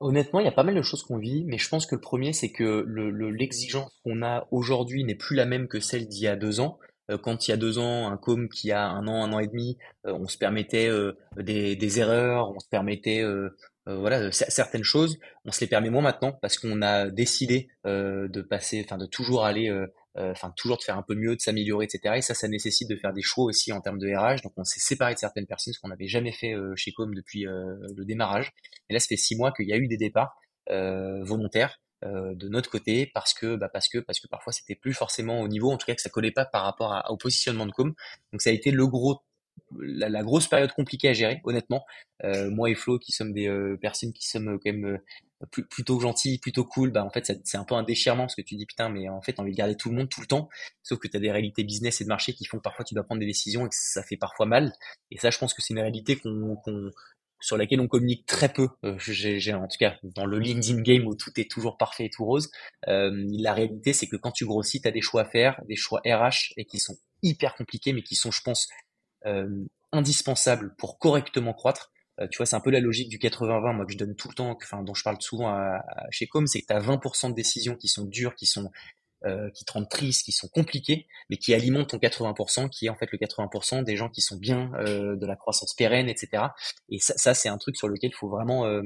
Honnêtement, 0.00 0.40
il 0.40 0.44
y 0.44 0.48
a 0.48 0.52
pas 0.52 0.62
mal 0.62 0.74
de 0.74 0.82
choses 0.82 1.02
qu'on 1.02 1.16
vit, 1.18 1.44
mais 1.46 1.56
je 1.56 1.68
pense 1.70 1.86
que 1.86 1.94
le 1.94 2.00
premier, 2.02 2.32
c'est 2.34 2.52
que 2.52 2.84
le, 2.86 3.10
le- 3.10 3.30
l'exigence 3.30 3.90
qu'on 4.04 4.22
a 4.22 4.46
aujourd'hui 4.50 5.04
n'est 5.04 5.14
plus 5.14 5.36
la 5.36 5.46
même 5.46 5.68
que 5.68 5.80
celle 5.80 6.06
d'il 6.06 6.22
y 6.22 6.26
a 6.28 6.36
deux 6.36 6.60
ans. 6.60 6.78
Euh, 7.10 7.16
quand 7.16 7.48
il 7.48 7.50
y 7.50 7.54
a 7.54 7.56
deux 7.56 7.78
ans, 7.78 8.08
un 8.10 8.16
com 8.18 8.48
qui 8.50 8.72
a 8.72 8.86
un 8.86 9.06
an, 9.08 9.24
un 9.24 9.32
an 9.32 9.38
et 9.38 9.46
demi, 9.46 9.78
on 10.04 10.28
se 10.28 10.36
permettait 10.36 10.90
des, 11.38 11.76
des 11.76 11.98
erreurs, 12.00 12.50
on 12.54 12.58
se 12.60 12.68
permettait 12.68 13.22
voilà 13.86 14.32
certaines 14.32 14.82
choses. 14.84 15.16
On 15.44 15.52
se 15.52 15.60
les 15.60 15.66
permet 15.68 15.90
moins 15.90 16.02
maintenant 16.02 16.32
parce 16.42 16.58
qu'on 16.58 16.82
a 16.82 17.08
décidé 17.08 17.68
de 17.84 18.42
passer, 18.42 18.82
enfin 18.84 18.98
de 18.98 19.06
toujours 19.06 19.44
aller, 19.44 19.70
enfin 20.18 20.52
toujours 20.56 20.78
de 20.78 20.82
faire 20.82 20.96
un 20.96 21.02
peu 21.02 21.14
mieux, 21.14 21.36
de 21.36 21.40
s'améliorer, 21.40 21.84
etc. 21.84 22.14
Et 22.16 22.22
ça, 22.22 22.34
ça 22.34 22.48
nécessite 22.48 22.88
de 22.88 22.96
faire 22.96 23.12
des 23.12 23.22
choix 23.22 23.44
aussi 23.44 23.72
en 23.72 23.80
termes 23.80 23.98
de 23.98 24.08
RH. 24.08 24.42
Donc 24.42 24.52
on 24.56 24.64
s'est 24.64 24.80
séparé 24.80 25.14
de 25.14 25.18
certaines 25.18 25.46
personnes, 25.46 25.74
ce 25.74 25.80
qu'on 25.80 25.88
n'avait 25.88 26.08
jamais 26.08 26.32
fait 26.32 26.54
euh, 26.54 26.74
chez 26.76 26.92
Com 26.92 27.14
depuis 27.14 27.46
euh, 27.46 27.76
le 27.96 28.04
démarrage. 28.04 28.52
Et 28.88 28.94
là, 28.94 29.00
ça 29.00 29.06
fait 29.08 29.16
six 29.16 29.36
mois 29.36 29.52
qu'il 29.52 29.68
y 29.68 29.72
a 29.72 29.76
eu 29.76 29.88
des 29.88 29.96
départs 29.96 30.38
euh, 30.70 31.22
volontaires 31.24 31.78
euh, 32.04 32.34
de 32.34 32.48
notre 32.48 32.68
côté 32.70 33.10
parce 33.14 33.32
que 33.32 33.56
bah 33.56 33.70
parce 33.72 33.88
que 33.88 33.98
parce 33.98 34.20
que 34.20 34.28
parfois 34.28 34.52
c'était 34.52 34.74
plus 34.74 34.92
forcément 34.92 35.40
au 35.40 35.48
niveau, 35.48 35.70
en 35.70 35.78
tout 35.78 35.86
cas 35.86 35.94
que 35.94 36.02
ça 36.02 36.10
collait 36.10 36.30
pas 36.30 36.44
par 36.44 36.64
rapport 36.64 37.02
au 37.08 37.16
positionnement 37.16 37.66
de 37.66 37.72
com. 37.72 37.94
Donc 38.32 38.42
ça 38.42 38.50
a 38.50 38.52
été 38.52 38.70
le 38.70 38.86
gros 38.86 39.22
la, 39.78 40.08
la 40.08 40.22
grosse 40.22 40.46
période 40.48 40.72
compliquée 40.72 41.08
à 41.08 41.12
gérer, 41.12 41.40
honnêtement. 41.44 41.84
Euh, 42.24 42.50
moi 42.50 42.70
et 42.70 42.74
Flo, 42.74 42.98
qui 42.98 43.12
sommes 43.12 43.32
des 43.32 43.48
euh, 43.48 43.76
personnes 43.80 44.12
qui 44.12 44.26
sommes 44.26 44.48
euh, 44.48 44.58
quand 44.62 44.72
même 44.72 44.84
euh, 44.86 45.46
plutôt 45.70 46.00
gentilles, 46.00 46.38
plutôt 46.38 46.64
cool, 46.64 46.90
bah 46.90 47.04
en 47.04 47.10
fait 47.10 47.30
c'est 47.44 47.58
un 47.58 47.64
peu 47.64 47.74
un 47.74 47.82
déchirement 47.82 48.22
parce 48.24 48.34
que 48.34 48.42
tu 48.42 48.56
dis 48.56 48.64
putain, 48.66 48.88
mais 48.88 49.08
en 49.08 49.20
fait 49.20 49.34
t'as 49.34 49.42
envie 49.42 49.52
de 49.52 49.56
garder 49.56 49.76
tout 49.76 49.90
le 49.90 49.96
monde 49.96 50.08
tout 50.08 50.20
le 50.22 50.26
temps, 50.26 50.48
sauf 50.82 50.98
que 50.98 51.08
tu 51.08 51.16
as 51.16 51.20
des 51.20 51.30
réalités 51.30 51.62
business 51.62 52.00
et 52.00 52.04
de 52.04 52.08
marché 52.08 52.32
qui 52.32 52.46
font 52.46 52.56
que 52.56 52.62
parfois 52.62 52.84
tu 52.86 52.94
dois 52.94 53.04
prendre 53.04 53.20
des 53.20 53.26
décisions 53.26 53.66
et 53.66 53.68
que 53.68 53.74
ça 53.78 54.02
fait 54.02 54.16
parfois 54.16 54.46
mal. 54.46 54.72
Et 55.10 55.18
ça, 55.18 55.30
je 55.30 55.38
pense 55.38 55.52
que 55.52 55.60
c'est 55.62 55.74
une 55.74 55.80
réalité 55.80 56.16
qu'on 56.16 56.56
sur 57.40 57.56
laquelle 57.58 57.80
on 57.80 57.86
communique 57.88 58.24
très 58.26 58.48
peu. 58.52 58.68
Euh, 58.84 58.96
j'ai- 58.98 59.52
en 59.54 59.68
tout 59.68 59.76
cas, 59.78 59.96
dans 60.02 60.24
le 60.24 60.38
LinkedIn 60.38 60.80
game 60.80 61.06
où 61.06 61.14
tout 61.14 61.30
est 61.38 61.50
toujours 61.50 61.76
parfait 61.76 62.06
et 62.06 62.10
tout 62.10 62.24
rose, 62.24 62.50
euh, 62.88 63.10
la 63.38 63.52
réalité, 63.52 63.92
c'est 63.92 64.06
que 64.06 64.16
quand 64.16 64.32
tu 64.32 64.46
grossis, 64.46 64.80
tu 64.80 64.88
as 64.88 64.90
des 64.90 65.02
choix 65.02 65.22
à 65.22 65.24
faire, 65.26 65.60
des 65.68 65.76
choix 65.76 66.00
RH, 66.06 66.54
et 66.56 66.64
qui 66.64 66.78
sont 66.78 66.96
hyper 67.22 67.54
compliqués, 67.54 67.92
mais 67.92 68.02
qui 68.02 68.14
sont, 68.16 68.30
je 68.30 68.40
pense, 68.42 68.68
euh, 69.26 69.48
indispensables 69.92 70.74
pour 70.78 70.98
correctement 70.98 71.52
croître. 71.52 71.92
Euh, 72.20 72.26
tu 72.30 72.38
vois, 72.38 72.46
c'est 72.46 72.56
un 72.56 72.60
peu 72.60 72.70
la 72.70 72.80
logique 72.80 73.08
du 73.08 73.18
80-20, 73.18 73.72
moi 73.74 73.84
que 73.86 73.92
je 73.92 73.98
donne 73.98 74.14
tout 74.16 74.28
le 74.28 74.34
temps, 74.34 74.56
enfin 74.62 74.82
dont 74.82 74.94
je 74.94 75.02
parle 75.02 75.20
souvent 75.20 75.48
à, 75.48 75.82
à- 75.86 76.06
chez 76.10 76.26
Com, 76.26 76.46
c'est 76.46 76.62
que 76.62 76.66
tu 76.66 76.72
as 76.72 76.80
20% 76.80 77.28
de 77.30 77.34
décisions 77.34 77.76
qui 77.76 77.88
sont 77.88 78.04
dures, 78.04 78.34
qui 78.34 78.46
sont 78.46 78.70
euh, 79.24 79.50
qui 79.50 79.64
te 79.64 79.72
rendent 79.72 79.88
triste, 79.88 80.24
qui 80.24 80.32
sont 80.32 80.48
compliquées, 80.48 81.06
mais 81.30 81.38
qui 81.38 81.54
alimentent 81.54 81.88
ton 81.90 81.98
80%, 81.98 82.68
qui 82.68 82.86
est 82.86 82.88
en 82.90 82.96
fait 82.96 83.10
le 83.10 83.18
80% 83.18 83.82
des 83.82 83.96
gens 83.96 84.08
qui 84.10 84.20
sont 84.20 84.36
bien, 84.36 84.70
euh, 84.74 85.16
de 85.16 85.26
la 85.26 85.36
croissance 85.36 85.74
pérenne, 85.74 86.08
etc. 86.08 86.54
Et 86.90 86.98
ça, 87.00 87.14
ça 87.16 87.34
c'est 87.34 87.48
un 87.48 87.58
truc 87.58 87.76
sur 87.76 87.88
lequel 87.88 88.10
il 88.10 88.14
faut 88.16 88.28
vraiment, 88.28 88.66
euh, 88.66 88.82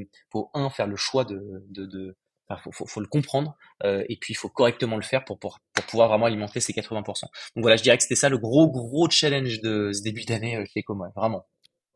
un 0.55 0.71
faire 0.71 0.87
le 0.87 0.97
choix 0.97 1.25
de, 1.25 1.65
de, 1.71 1.85
de 1.87 2.17
enfin, 2.51 2.61
faut, 2.63 2.73
faut, 2.73 2.87
faut 2.87 3.01
le 3.01 3.07
comprendre, 3.07 3.57
euh, 3.85 4.05
et 4.09 4.17
puis 4.17 4.33
il 4.33 4.37
faut 4.37 4.49
correctement 4.49 4.97
le 4.97 5.03
faire 5.03 5.25
pour, 5.25 5.39
pour, 5.39 5.61
pour 5.73 5.85
pouvoir 5.87 6.09
vraiment 6.09 6.27
alimenter 6.27 6.61
ces 6.61 6.73
80%. 6.73 7.05
Donc 7.05 7.31
voilà, 7.57 7.77
je 7.77 7.83
dirais 7.83 7.97
que 7.97 8.03
c'était 8.03 8.17
ça 8.17 8.29
le 8.29 8.39
gros 8.39 8.71
gros 8.71 9.09
challenge 9.09 9.61
de 9.61 9.93
ce 9.93 10.03
début 10.03 10.25
d'année 10.25 10.57
euh, 10.57 10.65
chez 10.73 10.83
Como, 10.83 11.05
ouais, 11.05 11.11
vraiment. 11.15 11.47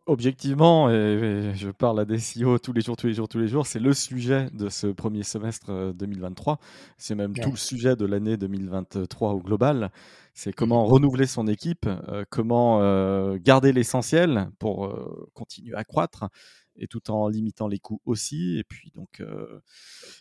Objectivement, 0.06 0.90
et, 0.90 1.52
je 1.54 1.70
parle 1.70 1.98
à 1.98 2.04
des 2.04 2.18
CEO 2.18 2.58
tous 2.58 2.74
les 2.74 2.82
jours, 2.82 2.94
tous 2.94 3.06
les 3.06 3.14
jours, 3.14 3.26
tous 3.26 3.38
les 3.38 3.48
jours, 3.48 3.66
c'est 3.66 3.78
le 3.78 3.94
sujet 3.94 4.48
de 4.52 4.68
ce 4.68 4.86
premier 4.88 5.22
semestre 5.22 5.70
euh, 5.70 5.92
2023. 5.94 6.58
C'est 6.98 7.14
même 7.14 7.32
tout 7.32 7.52
le 7.52 7.56
sujet 7.56 7.96
de 7.96 8.04
l'année 8.04 8.36
2023 8.36 9.32
au 9.32 9.40
global. 9.40 9.90
C'est 10.34 10.52
comment 10.52 10.84
renouveler 10.84 11.26
son 11.26 11.46
équipe, 11.46 11.86
euh, 11.86 12.24
comment 12.28 12.82
euh, 12.82 13.38
garder 13.40 13.72
l'essentiel 13.72 14.48
pour 14.58 14.84
euh, 14.86 15.30
continuer 15.32 15.74
à 15.74 15.84
croître 15.84 16.24
et 16.78 16.86
tout 16.86 17.10
en 17.10 17.28
limitant 17.28 17.68
les 17.68 17.78
coûts 17.78 18.00
aussi. 18.04 18.58
Et 18.58 18.64
puis 18.64 18.90
donc, 18.94 19.20
euh, 19.20 19.60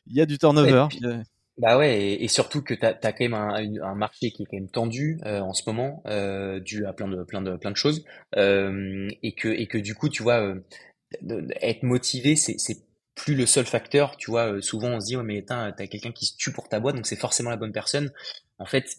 il 0.08 0.16
y 0.16 0.22
a 0.22 0.26
du 0.26 0.38
turnover. 0.38 0.88
puis, 0.90 1.02
Bah 1.58 1.78
ouais, 1.78 2.02
et, 2.02 2.24
et 2.24 2.28
surtout 2.28 2.62
que 2.62 2.74
tu 2.74 2.86
as, 2.86 2.94
quand 2.94 3.22
même 3.22 3.34
un, 3.34 3.96
marché 3.96 4.32
qui 4.32 4.44
est 4.44 4.46
quand 4.46 4.58
même 4.58 4.70
tendu 4.70 5.20
euh, 5.26 5.40
en 5.40 5.54
ce 5.54 5.64
moment, 5.68 6.02
euh, 6.08 6.60
dû 6.60 6.86
à 6.86 6.94
plein 6.94 7.08
de 7.08 7.24
plein 7.24 7.42
de 7.42 7.56
plein 7.56 7.72
de 7.72 7.78
choses, 7.78 8.04
et 8.36 9.36
que 9.36 9.48
et 9.50 9.68
que 9.68 9.78
du 9.78 9.96
coup, 9.96 10.10
tu 10.10 10.24
vois, 10.24 10.56
être 11.62 11.84
motivé, 11.84 12.36
c'est 12.36 12.78
plus 13.16 13.36
le 13.36 13.46
seul 13.46 13.66
facteur. 13.66 14.18
Tu 14.18 14.32
vois, 14.32 14.62
souvent 14.62 14.90
on 14.90 15.00
se 15.00 15.06
dit 15.06 15.16
ouais 15.16 15.24
mais 15.24 15.44
t'as 15.44 15.72
quelqu'un 15.72 16.12
qui 16.12 16.26
se 16.26 16.36
tue 16.38 16.52
pour 16.52 16.70
ta 16.70 16.80
boîte, 16.80 16.96
donc 16.96 17.06
c'est 17.06 17.16
forcément 17.16 17.50
la 17.50 17.58
bonne 17.58 17.74
personne. 17.74 18.12
En 18.60 18.66
fait, 18.66 18.98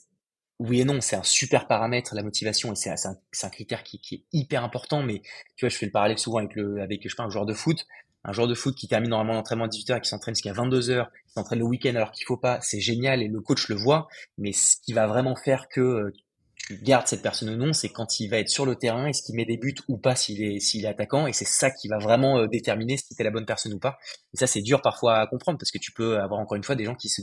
oui 0.60 0.80
et 0.80 0.84
non, 0.84 1.00
c'est 1.00 1.16
un 1.16 1.22
super 1.22 1.66
paramètre 1.66 2.14
la 2.14 2.22
motivation 2.22 2.72
et 2.72 2.76
c'est 2.76 2.90
un, 2.90 3.50
critère 3.50 3.82
qui, 3.82 4.00
est 4.12 4.22
hyper 4.32 4.62
important. 4.62 5.02
Mais 5.02 5.20
tu 5.56 5.64
vois, 5.64 5.68
je 5.68 5.76
fais 5.76 5.86
le 5.86 5.92
parallèle 5.92 6.18
souvent 6.18 6.38
avec 6.38 6.54
le 6.54 6.80
avec 6.80 7.02
je 7.02 7.08
sais 7.08 7.16
pas 7.16 7.24
un 7.24 7.30
joueur 7.30 7.46
de 7.46 7.54
foot. 7.54 7.86
Un 8.26 8.32
joueur 8.32 8.48
de 8.48 8.54
foot 8.54 8.74
qui 8.74 8.88
termine 8.88 9.10
normalement 9.10 9.34
l'entraînement 9.34 9.64
à 9.64 9.68
18h 9.68 9.98
et 9.98 10.00
qui 10.00 10.08
s'entraîne 10.08 10.34
jusqu'à 10.34 10.52
22h, 10.52 11.08
qui 11.26 11.32
s'entraîne 11.34 11.58
le 11.58 11.66
week-end 11.66 11.94
alors 11.94 12.10
qu'il 12.10 12.24
faut 12.24 12.38
pas, 12.38 12.58
c'est 12.62 12.80
génial 12.80 13.22
et 13.22 13.28
le 13.28 13.40
coach 13.40 13.68
le 13.68 13.74
voit. 13.74 14.08
Mais 14.38 14.52
ce 14.52 14.76
qui 14.82 14.94
va 14.94 15.06
vraiment 15.06 15.36
faire 15.36 15.68
que 15.68 15.80
euh, 15.80 16.12
tu 16.56 16.78
gardes 16.78 17.06
cette 17.06 17.20
personne 17.20 17.50
ou 17.50 17.56
non, 17.56 17.74
c'est 17.74 17.90
quand 17.90 18.20
il 18.20 18.28
va 18.28 18.38
être 18.38 18.48
sur 18.48 18.64
le 18.64 18.76
terrain, 18.76 19.06
est-ce 19.06 19.22
qu'il 19.22 19.34
met 19.34 19.44
des 19.44 19.58
buts 19.58 19.74
ou 19.88 19.98
pas 19.98 20.16
s'il 20.16 20.42
est 20.42 20.60
s'il 20.60 20.86
est 20.86 20.88
attaquant, 20.88 21.26
et 21.26 21.34
c'est 21.34 21.44
ça 21.44 21.70
qui 21.70 21.88
va 21.88 21.98
vraiment 21.98 22.38
euh, 22.38 22.46
déterminer 22.46 22.96
si 22.96 23.14
t'es 23.14 23.24
la 23.24 23.30
bonne 23.30 23.44
personne 23.44 23.74
ou 23.74 23.78
pas. 23.78 23.98
Et 24.32 24.38
ça 24.38 24.46
c'est 24.46 24.62
dur 24.62 24.80
parfois 24.80 25.18
à 25.18 25.26
comprendre 25.26 25.58
parce 25.58 25.70
que 25.70 25.78
tu 25.78 25.92
peux 25.92 26.18
avoir 26.18 26.40
encore 26.40 26.56
une 26.56 26.64
fois 26.64 26.76
des 26.76 26.84
gens 26.84 26.94
qui 26.94 27.10
se, 27.10 27.20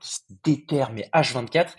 qui 0.00 0.14
se 0.14 0.20
déterrent 0.44 0.92
mais 0.92 1.08
H24, 1.12 1.70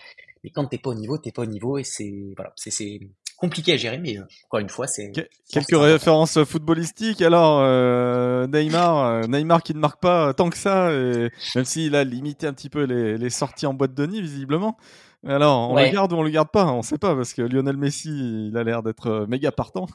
mais 0.44 0.50
quand 0.50 0.66
t'es 0.66 0.78
pas 0.78 0.90
au 0.90 0.94
niveau, 0.94 1.18
t'es 1.18 1.32
pas 1.32 1.42
au 1.42 1.46
niveau 1.46 1.78
et 1.78 1.84
c'est 1.84 2.12
voilà, 2.36 2.52
c'est 2.56 2.70
c'est 2.70 3.00
compliqué 3.36 3.72
à 3.72 3.76
gérer, 3.76 3.98
mais 3.98 4.18
euh, 4.18 4.22
encore 4.46 4.60
une 4.60 4.68
fois 4.68 4.86
c'est 4.86 5.10
Quelques 5.12 5.72
important. 5.72 5.80
références 5.82 6.44
footballistiques. 6.44 7.22
Alors, 7.22 7.60
euh, 7.60 8.46
Neymar, 8.46 9.04
euh, 9.06 9.22
Neymar 9.26 9.62
qui 9.62 9.74
ne 9.74 9.80
marque 9.80 10.00
pas 10.00 10.32
tant 10.32 10.48
que 10.48 10.56
ça, 10.56 10.92
et 10.92 11.28
même 11.56 11.64
s'il 11.64 11.96
a 11.96 12.04
limité 12.04 12.46
un 12.46 12.52
petit 12.52 12.70
peu 12.70 12.84
les, 12.84 13.18
les 13.18 13.30
sorties 13.30 13.66
en 13.66 13.74
boîte 13.74 13.94
de 13.94 14.06
nuit, 14.06 14.22
visiblement. 14.22 14.76
Mais 15.24 15.34
alors, 15.34 15.70
on 15.70 15.76
le 15.76 15.84
Ouais, 15.84 15.90
garde 15.92 16.12
ou 16.12 16.16
on 16.16 16.22
le 16.22 16.30
garde 16.30 16.50
pas? 16.50 16.66
On 16.72 16.78
ne 16.78 16.82
sait 16.82 16.98
pas, 16.98 17.14
parce 17.14 17.32
que 17.32 17.42
Lionel 17.42 17.76
Messi, 17.76 18.48
il 18.48 18.56
a 18.56 18.64
l'air 18.64 18.82
d'être 18.82 19.06
euh, 19.06 19.26
méga 19.26 19.52
partant. 19.52 19.86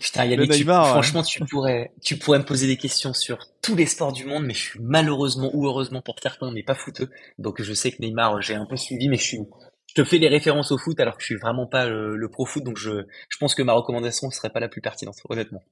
Putain, 0.00 0.24
Mais 0.24 0.30
Yannick, 0.30 0.50
tu, 0.50 0.58
Neymar, 0.60 0.84
euh, 0.84 0.90
franchement, 0.90 1.22
tu 1.22 1.40
pourrais, 1.44 1.92
tu 2.02 2.16
pourrais 2.18 2.38
me 2.38 2.44
poser 2.44 2.66
des 2.66 2.76
questions 2.76 3.12
sur 3.12 3.38
tous 3.62 3.74
les 3.76 3.86
sports 3.86 4.12
du 4.12 4.24
monde, 4.24 4.44
mais 4.44 4.54
je 4.54 4.60
suis 4.60 4.80
malheureusement 4.80 5.50
ou 5.54 5.66
heureusement 5.66 6.02
pour 6.02 6.16
certains, 6.20 6.50
mais 6.52 6.62
pas 6.62 6.74
footeux. 6.74 7.10
Donc 7.38 7.62
je 7.62 7.72
sais 7.72 7.90
que 7.92 8.00
Neymar, 8.00 8.40
j'ai 8.42 8.54
un 8.54 8.66
peu 8.66 8.76
suivi, 8.76 9.08
mais 9.08 9.16
je 9.16 9.22
suis, 9.22 9.38
je 9.86 9.94
te 9.94 10.04
fais 10.04 10.18
les 10.18 10.28
références 10.28 10.72
au 10.72 10.78
foot 10.78 10.98
alors 11.00 11.16
que 11.16 11.22
je 11.22 11.26
suis 11.26 11.36
vraiment 11.36 11.66
pas 11.66 11.86
le, 11.86 12.16
le 12.16 12.28
pro 12.28 12.46
foot, 12.46 12.64
donc 12.64 12.78
je, 12.78 13.04
je 13.28 13.38
pense 13.38 13.54
que 13.54 13.62
ma 13.62 13.72
recommandation 13.72 14.28
ne 14.28 14.32
serait 14.32 14.50
pas 14.50 14.60
la 14.60 14.68
plus 14.68 14.80
pertinente, 14.80 15.16
honnêtement. 15.28 15.62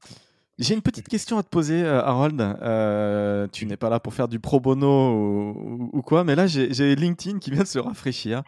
J'ai 0.61 0.75
une 0.75 0.83
petite 0.83 1.09
question 1.09 1.39
à 1.39 1.43
te 1.43 1.49
poser, 1.49 1.87
Harold. 1.87 2.37
tu 3.51 3.65
n'es 3.65 3.79
pas 3.79 3.89
là 3.89 3.99
pour 3.99 4.13
faire 4.13 4.29
du 4.29 4.41
pro 4.41 4.61
bono 4.61 5.55
ou, 5.91 6.03
quoi, 6.03 6.23
mais 6.23 6.35
là, 6.35 6.47
j'ai 6.47 6.95
LinkedIn 6.95 7.39
qui 7.39 7.51
vient 7.51 7.63
de 7.63 7.67
se 7.67 7.79
rafraîchir. 7.79 8.43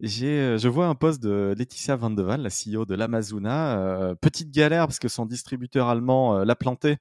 je 0.00 0.66
vois 0.66 0.88
un 0.88 0.96
post 0.96 1.22
de 1.22 1.54
Laetitia 1.56 1.94
Van 1.94 2.10
de 2.10 2.20
la 2.20 2.48
CEO 2.48 2.84
de 2.84 2.96
l'Amazona. 2.96 4.16
petite 4.20 4.50
galère 4.50 4.88
parce 4.88 4.98
que 4.98 5.06
son 5.06 5.24
distributeur 5.24 5.88
allemand 5.88 6.42
l'a 6.42 6.56
planté 6.56 6.96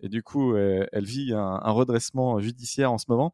et 0.00 0.08
du 0.08 0.24
coup, 0.24 0.56
elle, 0.56 1.04
vit 1.04 1.32
un, 1.32 1.70
redressement 1.70 2.40
judiciaire 2.40 2.90
en 2.90 2.98
ce 2.98 3.04
moment. 3.08 3.32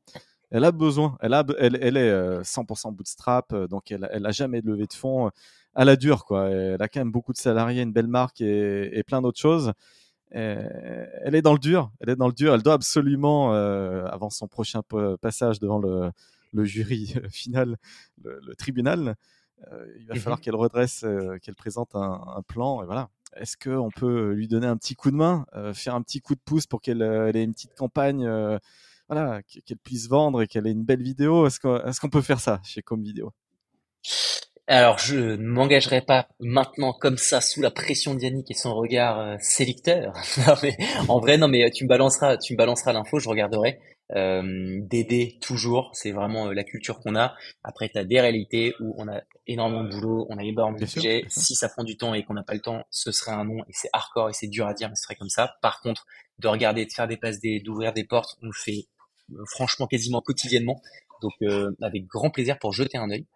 Elle 0.50 0.64
a 0.64 0.72
besoin, 0.72 1.16
elle, 1.22 1.32
a, 1.32 1.42
elle, 1.58 1.78
elle 1.80 1.96
est 1.96 2.42
100% 2.42 2.92
bootstrap, 2.92 3.54
donc 3.70 3.90
elle, 3.90 4.10
elle 4.12 4.26
a 4.26 4.30
jamais 4.30 4.60
levé 4.60 4.86
de 4.86 4.92
fonds 4.92 5.30
à 5.74 5.86
la 5.86 5.96
dure, 5.96 6.26
quoi. 6.26 6.50
Elle 6.50 6.82
a 6.82 6.88
quand 6.88 7.00
même 7.00 7.12
beaucoup 7.12 7.32
de 7.32 7.38
salariés, 7.38 7.80
une 7.80 7.92
belle 7.92 8.08
marque 8.08 8.42
et, 8.42 9.02
plein 9.06 9.22
d'autres 9.22 9.40
choses. 9.40 9.72
Elle 10.30 11.34
est 11.34 11.42
dans 11.42 11.52
le 11.52 11.58
dur, 11.58 11.90
elle 12.00 12.10
est 12.10 12.16
dans 12.16 12.26
le 12.26 12.32
dur. 12.32 12.54
Elle 12.54 12.62
doit 12.62 12.74
absolument, 12.74 13.52
avant 13.52 14.30
son 14.30 14.48
prochain 14.48 14.82
passage 15.20 15.60
devant 15.60 15.78
le, 15.78 16.12
jury 16.64 17.14
final, 17.30 17.76
le, 18.22 18.54
tribunal, 18.56 19.16
il 19.98 20.06
va 20.06 20.14
mmh 20.14 20.18
falloir 20.18 20.40
qu'elle 20.40 20.56
redresse, 20.56 21.04
qu'elle 21.42 21.54
présente 21.54 21.94
un, 21.94 22.22
un, 22.36 22.42
plan. 22.42 22.82
Et 22.82 22.86
voilà 22.86 23.08
est-ce 23.36 23.56
qu'on 23.56 23.90
peut 23.90 24.32
lui 24.32 24.48
donner 24.48 24.66
un 24.66 24.76
petit 24.76 24.94
coup 24.94 25.10
de 25.10 25.16
main, 25.16 25.46
euh, 25.54 25.74
faire 25.74 25.94
un 25.94 26.02
petit 26.02 26.20
coup 26.20 26.34
de 26.34 26.40
pouce 26.44 26.66
pour 26.66 26.80
qu'elle 26.80 27.02
euh, 27.02 27.32
ait 27.32 27.44
une 27.44 27.52
petite 27.52 27.74
campagne, 27.74 28.26
euh, 28.26 28.58
voilà, 29.08 29.42
qu'elle 29.42 29.78
puisse 29.78 30.08
vendre 30.08 30.42
et 30.42 30.46
qu'elle 30.46 30.66
ait 30.66 30.72
une 30.72 30.84
belle 30.84 31.02
vidéo? 31.02 31.46
Est-ce 31.46 31.60
qu'on 32.00 32.08
peut 32.10 32.22
faire 32.22 32.40
ça 32.40 32.60
chez 32.64 32.82
Com 32.82 33.02
Vidéo 33.02 33.32
alors, 34.68 34.98
je 34.98 35.16
ne 35.16 35.36
m'engagerai 35.36 36.00
pas 36.00 36.28
maintenant 36.40 36.92
comme 36.92 37.18
ça 37.18 37.40
sous 37.40 37.62
la 37.62 37.70
pression 37.70 38.14
d'Yannick 38.14 38.50
et 38.50 38.54
son 38.54 38.74
regard 38.74 39.36
sélecteur. 39.40 40.12
en 41.08 41.20
vrai, 41.20 41.38
non, 41.38 41.48
mais 41.48 41.70
tu 41.70 41.84
me 41.84 41.88
balanceras, 41.88 42.36
tu 42.36 42.54
me 42.54 42.58
balanceras 42.58 42.92
l'info, 42.92 43.18
je 43.18 43.28
regarderai 43.28 43.78
euh, 44.14 44.78
d'aider 44.82 45.36
toujours. 45.40 45.90
C'est 45.92 46.12
vraiment 46.12 46.46
euh, 46.48 46.54
la 46.54 46.64
culture 46.64 47.00
qu'on 47.00 47.16
a. 47.16 47.34
Après, 47.64 47.88
tu 47.88 47.98
as 47.98 48.04
des 48.04 48.20
réalités 48.20 48.74
où 48.80 48.94
on 48.98 49.08
a 49.08 49.20
énormément 49.46 49.84
de 49.84 49.90
boulot, 49.90 50.26
on 50.30 50.38
a 50.38 50.44
énormément 50.44 50.78
de 50.78 50.86
sujets. 50.86 51.24
Si 51.28 51.54
ça 51.54 51.68
prend 51.68 51.82
du 51.82 51.96
temps 51.96 52.14
et 52.14 52.24
qu'on 52.24 52.34
n'a 52.34 52.44
pas 52.44 52.54
le 52.54 52.60
temps, 52.60 52.84
ce 52.90 53.10
serait 53.10 53.32
un 53.32 53.44
non 53.44 53.58
et 53.64 53.72
c'est 53.72 53.88
hardcore 53.92 54.30
et 54.30 54.32
c'est 54.32 54.46
dur 54.46 54.66
à 54.66 54.74
dire, 54.74 54.88
mais 54.88 54.94
ce 54.94 55.02
serait 55.02 55.16
comme 55.16 55.28
ça. 55.28 55.56
Par 55.60 55.80
contre, 55.80 56.06
de 56.38 56.48
regarder, 56.48 56.84
de 56.84 56.92
faire 56.92 57.08
des 57.08 57.16
passes, 57.16 57.40
d'ouvrir 57.64 57.92
des 57.92 58.04
portes, 58.04 58.36
on 58.42 58.46
le 58.46 58.52
fait 58.52 58.86
euh, 59.32 59.44
franchement 59.52 59.86
quasiment 59.86 60.20
quasiment. 60.20 60.80
Donc, 61.22 61.32
euh, 61.42 61.72
avec 61.82 62.06
grand 62.06 62.30
plaisir 62.30 62.58
pour 62.58 62.72
jeter 62.72 62.98
un 62.98 63.10
œil. 63.10 63.26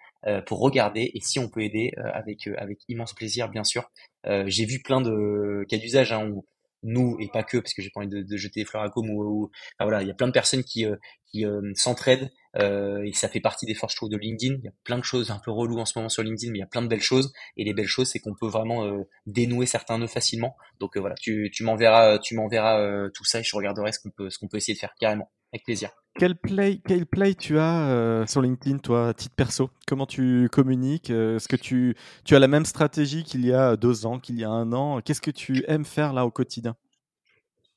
Pour 0.46 0.60
regarder 0.60 1.10
et 1.14 1.20
si 1.20 1.38
on 1.38 1.48
peut 1.48 1.62
aider 1.62 1.92
avec 1.96 2.46
avec 2.58 2.80
immense 2.88 3.14
plaisir 3.14 3.48
bien 3.48 3.64
sûr. 3.64 3.90
J'ai 4.24 4.64
vu 4.66 4.82
plein 4.82 5.00
de 5.00 5.64
cas 5.68 5.78
d'usage 5.78 6.12
hein, 6.12 6.28
où 6.28 6.44
nous 6.82 7.16
et 7.20 7.28
pas 7.28 7.42
que 7.42 7.58
parce 7.58 7.74
que 7.74 7.82
j'ai 7.82 7.90
pas 7.90 8.00
envie 8.00 8.08
de, 8.08 8.22
de, 8.22 8.36
jeter 8.36 8.60
des 8.60 8.66
fleurs 8.66 8.82
à 8.82 8.90
com 8.90 9.08
ou, 9.10 9.50
voilà 9.78 10.02
il 10.02 10.08
y 10.08 10.10
a 10.10 10.14
plein 10.14 10.28
de 10.28 10.32
personnes 10.32 10.64
qui 10.64 10.86
euh, 10.86 10.96
qui 11.26 11.44
euh, 11.44 11.60
s'entraident 11.74 12.30
euh, 12.56 13.04
et 13.04 13.12
ça 13.12 13.28
fait 13.28 13.40
partie 13.40 13.66
des 13.66 13.74
forces 13.74 13.96
de 14.02 14.16
LinkedIn. 14.16 14.56
Il 14.58 14.64
y 14.64 14.68
a 14.68 14.72
plein 14.82 14.98
de 14.98 15.04
choses 15.04 15.30
un 15.30 15.38
peu 15.38 15.52
relou 15.52 15.78
en 15.78 15.84
ce 15.84 15.96
moment 15.96 16.08
sur 16.08 16.22
LinkedIn 16.22 16.50
mais 16.52 16.58
il 16.58 16.60
y 16.60 16.64
a 16.64 16.68
plein 16.68 16.82
de 16.82 16.88
belles 16.88 17.02
choses. 17.02 17.32
Et 17.56 17.64
les 17.64 17.74
belles 17.74 17.86
choses 17.86 18.08
c'est 18.08 18.18
qu'on 18.18 18.34
peut 18.34 18.48
vraiment 18.48 18.86
euh, 18.86 19.02
dénouer 19.26 19.66
certains 19.66 19.98
nœuds 19.98 20.06
facilement. 20.06 20.56
Donc 20.80 20.96
voilà 20.96 21.14
tu 21.16 21.50
tu 21.52 21.64
m'enverras 21.64 22.18
tu 22.18 22.34
m'enverras 22.34 23.08
tout 23.14 23.24
ça 23.24 23.40
et 23.40 23.44
je 23.44 23.54
regarderai 23.54 23.92
ce 23.92 24.00
qu'on 24.00 24.10
peut 24.10 24.30
ce 24.30 24.38
qu'on 24.38 24.48
peut 24.48 24.56
essayer 24.56 24.74
de 24.74 24.80
faire 24.80 24.94
carrément 24.98 25.30
avec 25.52 25.64
plaisir 25.64 25.90
quel 26.18 26.34
play, 26.34 26.80
quel 26.86 27.06
play 27.06 27.34
tu 27.34 27.58
as 27.58 28.24
sur 28.26 28.42
LinkedIn, 28.42 28.78
toi, 28.78 29.08
à 29.08 29.14
titre 29.14 29.34
perso? 29.34 29.70
Comment 29.86 30.06
tu 30.06 30.48
communiques 30.50 31.08
Est-ce 31.08 31.48
que 31.48 31.56
tu, 31.56 31.96
tu 32.24 32.34
as 32.34 32.40
la 32.40 32.48
même 32.48 32.64
stratégie 32.64 33.22
qu'il 33.22 33.46
y 33.46 33.52
a 33.52 33.76
deux 33.76 34.06
ans, 34.06 34.18
qu'il 34.18 34.38
y 34.38 34.44
a 34.44 34.50
un 34.50 34.72
an? 34.72 35.00
Qu'est-ce 35.00 35.20
que 35.20 35.30
tu 35.30 35.64
aimes 35.68 35.84
faire 35.84 36.12
là 36.12 36.26
au 36.26 36.30
quotidien? 36.30 36.76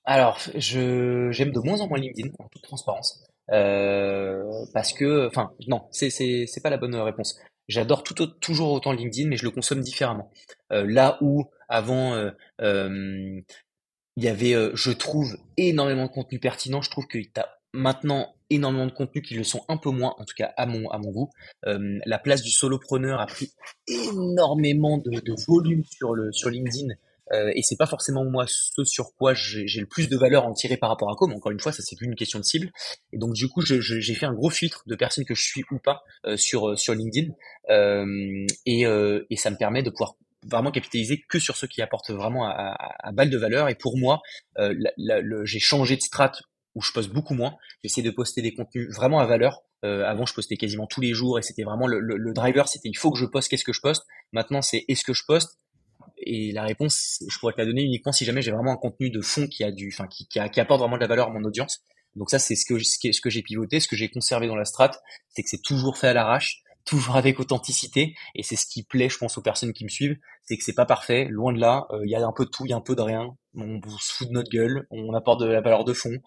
Alors, 0.05 0.39
je, 0.55 1.29
j'aime 1.31 1.51
de 1.51 1.59
moins 1.59 1.79
en 1.79 1.87
moins 1.87 1.99
LinkedIn, 1.99 2.29
en 2.39 2.47
toute 2.49 2.63
transparence. 2.63 3.23
Euh, 3.51 4.43
parce 4.73 4.93
que, 4.93 5.27
enfin, 5.27 5.51
non, 5.67 5.87
c'est, 5.91 6.09
c'est, 6.09 6.45
c'est 6.47 6.61
pas 6.61 6.69
la 6.69 6.77
bonne 6.77 6.95
réponse. 6.95 7.39
J'adore 7.69 8.03
tout, 8.03 8.13
toujours 8.27 8.71
autant 8.71 8.91
LinkedIn, 8.91 9.29
mais 9.29 9.37
je 9.37 9.45
le 9.45 9.51
consomme 9.51 9.79
différemment. 9.79 10.29
Euh, 10.71 10.85
là 10.85 11.17
où, 11.21 11.45
avant, 11.69 12.13
euh, 12.13 12.31
il 14.15 14.23
y 14.23 14.27
avait, 14.27 14.55
je 14.73 14.91
trouve, 14.91 15.37
énormément 15.55 16.05
de 16.05 16.11
contenu 16.11 16.39
pertinent, 16.39 16.81
je 16.81 16.89
trouve 16.89 17.07
que 17.07 17.19
t'as 17.33 17.47
maintenant 17.73 18.35
énormément 18.49 18.85
de 18.85 18.91
contenus 18.91 19.27
qui 19.27 19.33
le 19.33 19.43
sont 19.43 19.63
un 19.67 19.77
peu 19.77 19.89
moins, 19.89 20.13
en 20.19 20.25
tout 20.25 20.35
cas 20.37 20.53
à 20.57 20.65
mon, 20.65 20.89
à 20.91 20.97
mon 20.99 21.11
goût. 21.11 21.29
Euh, 21.65 21.99
la 22.05 22.19
place 22.19 22.43
du 22.43 22.51
solopreneur 22.51 23.19
a 23.19 23.25
pris 23.25 23.51
énormément 23.87 24.99
de, 24.99 25.19
de 25.19 25.33
volume 25.47 25.83
sur, 25.85 26.13
le, 26.13 26.31
sur 26.31 26.49
LinkedIn. 26.49 26.93
Euh, 27.31 27.51
et 27.55 27.63
c'est 27.63 27.77
pas 27.77 27.87
forcément 27.87 28.25
moi 28.25 28.45
ce 28.47 28.83
sur 28.83 29.15
quoi 29.15 29.33
j'ai 29.33 29.79
le 29.79 29.87
plus 29.87 30.09
de 30.09 30.17
valeur 30.17 30.45
en 30.45 30.53
tirer 30.53 30.77
par 30.77 30.89
rapport 30.89 31.09
à 31.09 31.15
Com. 31.15 31.31
Encore 31.33 31.51
une 31.51 31.59
fois, 31.59 31.71
ça 31.71 31.81
c'est 31.81 31.95
qu'une 31.95 32.15
question 32.15 32.37
de 32.37 32.43
cible. 32.43 32.69
Et 33.11 33.17
donc 33.17 33.33
du 33.33 33.47
coup, 33.47 33.61
j'ai 33.61 34.13
fait 34.13 34.25
un 34.25 34.33
gros 34.33 34.49
filtre 34.49 34.83
de 34.85 34.95
personnes 34.95 35.25
que 35.25 35.33
je 35.33 35.41
suis 35.41 35.63
ou 35.71 35.79
pas 35.79 36.03
euh, 36.25 36.37
sur 36.37 36.77
sur 36.77 36.93
LinkedIn. 36.93 37.31
Euh, 37.69 38.45
et, 38.65 38.85
euh, 38.85 39.25
et 39.29 39.37
ça 39.37 39.49
me 39.49 39.57
permet 39.57 39.81
de 39.83 39.89
pouvoir 39.89 40.15
vraiment 40.45 40.71
capitaliser 40.71 41.23
que 41.29 41.39
sur 41.39 41.55
ceux 41.55 41.67
qui 41.67 41.81
apportent 41.81 42.11
vraiment 42.11 42.45
à, 42.45 42.51
à, 42.51 43.07
à 43.07 43.11
balle 43.13 43.29
de 43.29 43.37
valeur. 43.37 43.69
Et 43.69 43.75
pour 43.75 43.97
moi, 43.97 44.21
euh, 44.59 44.75
j'ai 45.45 45.59
changé 45.59 45.95
de 45.95 46.01
strat 46.01 46.33
où 46.75 46.81
je 46.81 46.91
poste 46.91 47.11
beaucoup 47.11 47.33
moins. 47.33 47.55
J'essaie 47.83 48.01
de 48.01 48.09
poster 48.09 48.41
des 48.41 48.53
contenus 48.53 48.89
vraiment 48.93 49.19
à 49.19 49.25
valeur. 49.25 49.63
Euh, 49.83 50.05
avant, 50.05 50.25
je 50.25 50.33
postais 50.33 50.55
quasiment 50.55 50.87
tous 50.87 51.01
les 51.01 51.13
jours 51.13 51.37
et 51.37 51.41
c'était 51.41 51.63
vraiment 51.63 51.87
le, 51.87 51.99
le, 51.99 52.33
driver, 52.33 52.67
c'était 52.67 52.89
il 52.89 52.97
faut 52.97 53.11
que 53.11 53.19
je 53.19 53.25
poste, 53.25 53.49
qu'est-ce 53.49 53.65
que 53.65 53.73
je 53.73 53.81
poste. 53.81 54.05
Maintenant, 54.31 54.61
c'est 54.61 54.85
est-ce 54.87 55.03
que 55.03 55.13
je 55.13 55.23
poste? 55.27 55.59
Et 56.17 56.53
la 56.53 56.63
réponse, 56.63 57.21
je 57.27 57.37
pourrais 57.39 57.53
te 57.53 57.59
la 57.59 57.65
donner 57.65 57.83
uniquement 57.83 58.13
si 58.13 58.23
jamais 58.23 58.41
j'ai 58.41 58.51
vraiment 58.51 58.71
un 58.71 58.77
contenu 58.77 59.09
de 59.09 59.21
fond 59.21 59.47
qui 59.47 59.63
a 59.63 59.71
du, 59.71 59.89
enfin, 59.93 60.07
qui, 60.07 60.27
qui, 60.27 60.39
apporte 60.39 60.79
vraiment 60.79 60.95
de 60.95 61.01
la 61.01 61.07
valeur 61.07 61.27
à 61.27 61.31
mon 61.31 61.43
audience. 61.43 61.83
Donc 62.15 62.29
ça, 62.29 62.39
c'est 62.39 62.55
ce 62.55 62.65
que 62.65 62.79
ce 62.79 63.21
que 63.21 63.29
j'ai 63.29 63.41
pivoté, 63.41 63.79
ce 63.79 63.87
que 63.87 63.95
j'ai 63.95 64.09
conservé 64.09 64.47
dans 64.47 64.55
la 64.55 64.65
strat, 64.65 64.91
c'est 65.29 65.43
que 65.43 65.49
c'est 65.49 65.61
toujours 65.61 65.97
fait 65.97 66.07
à 66.07 66.13
l'arrache, 66.13 66.61
toujours 66.85 67.17
avec 67.17 67.39
authenticité, 67.39 68.15
et 68.35 68.43
c'est 68.43 68.55
ce 68.55 68.65
qui 68.65 68.83
plaît, 68.83 69.09
je 69.09 69.17
pense, 69.17 69.37
aux 69.37 69.41
personnes 69.41 69.73
qui 69.73 69.83
me 69.83 69.89
suivent, 69.89 70.17
c'est 70.43 70.57
que 70.57 70.63
c'est 70.63 70.73
pas 70.73 70.85
parfait, 70.85 71.27
loin 71.29 71.51
de 71.51 71.59
là. 71.59 71.87
Euh, 71.91 72.01
il 72.05 72.11
y 72.11 72.15
a 72.15 72.25
un 72.25 72.33
peu 72.33 72.45
de 72.45 72.49
tout, 72.49 72.65
il 72.65 72.69
y 72.69 72.73
a 72.73 72.77
un 72.77 72.81
peu 72.81 72.95
de 72.95 73.01
rien. 73.01 73.35
On 73.55 73.81
se 73.99 74.13
fout 74.13 74.27
de 74.27 74.33
notre 74.33 74.49
gueule, 74.49 74.87
on 74.91 75.13
apporte 75.13 75.41
de 75.41 75.45
la 75.45 75.61
valeur 75.61 75.83
de 75.83 75.93
fond, 75.93 76.17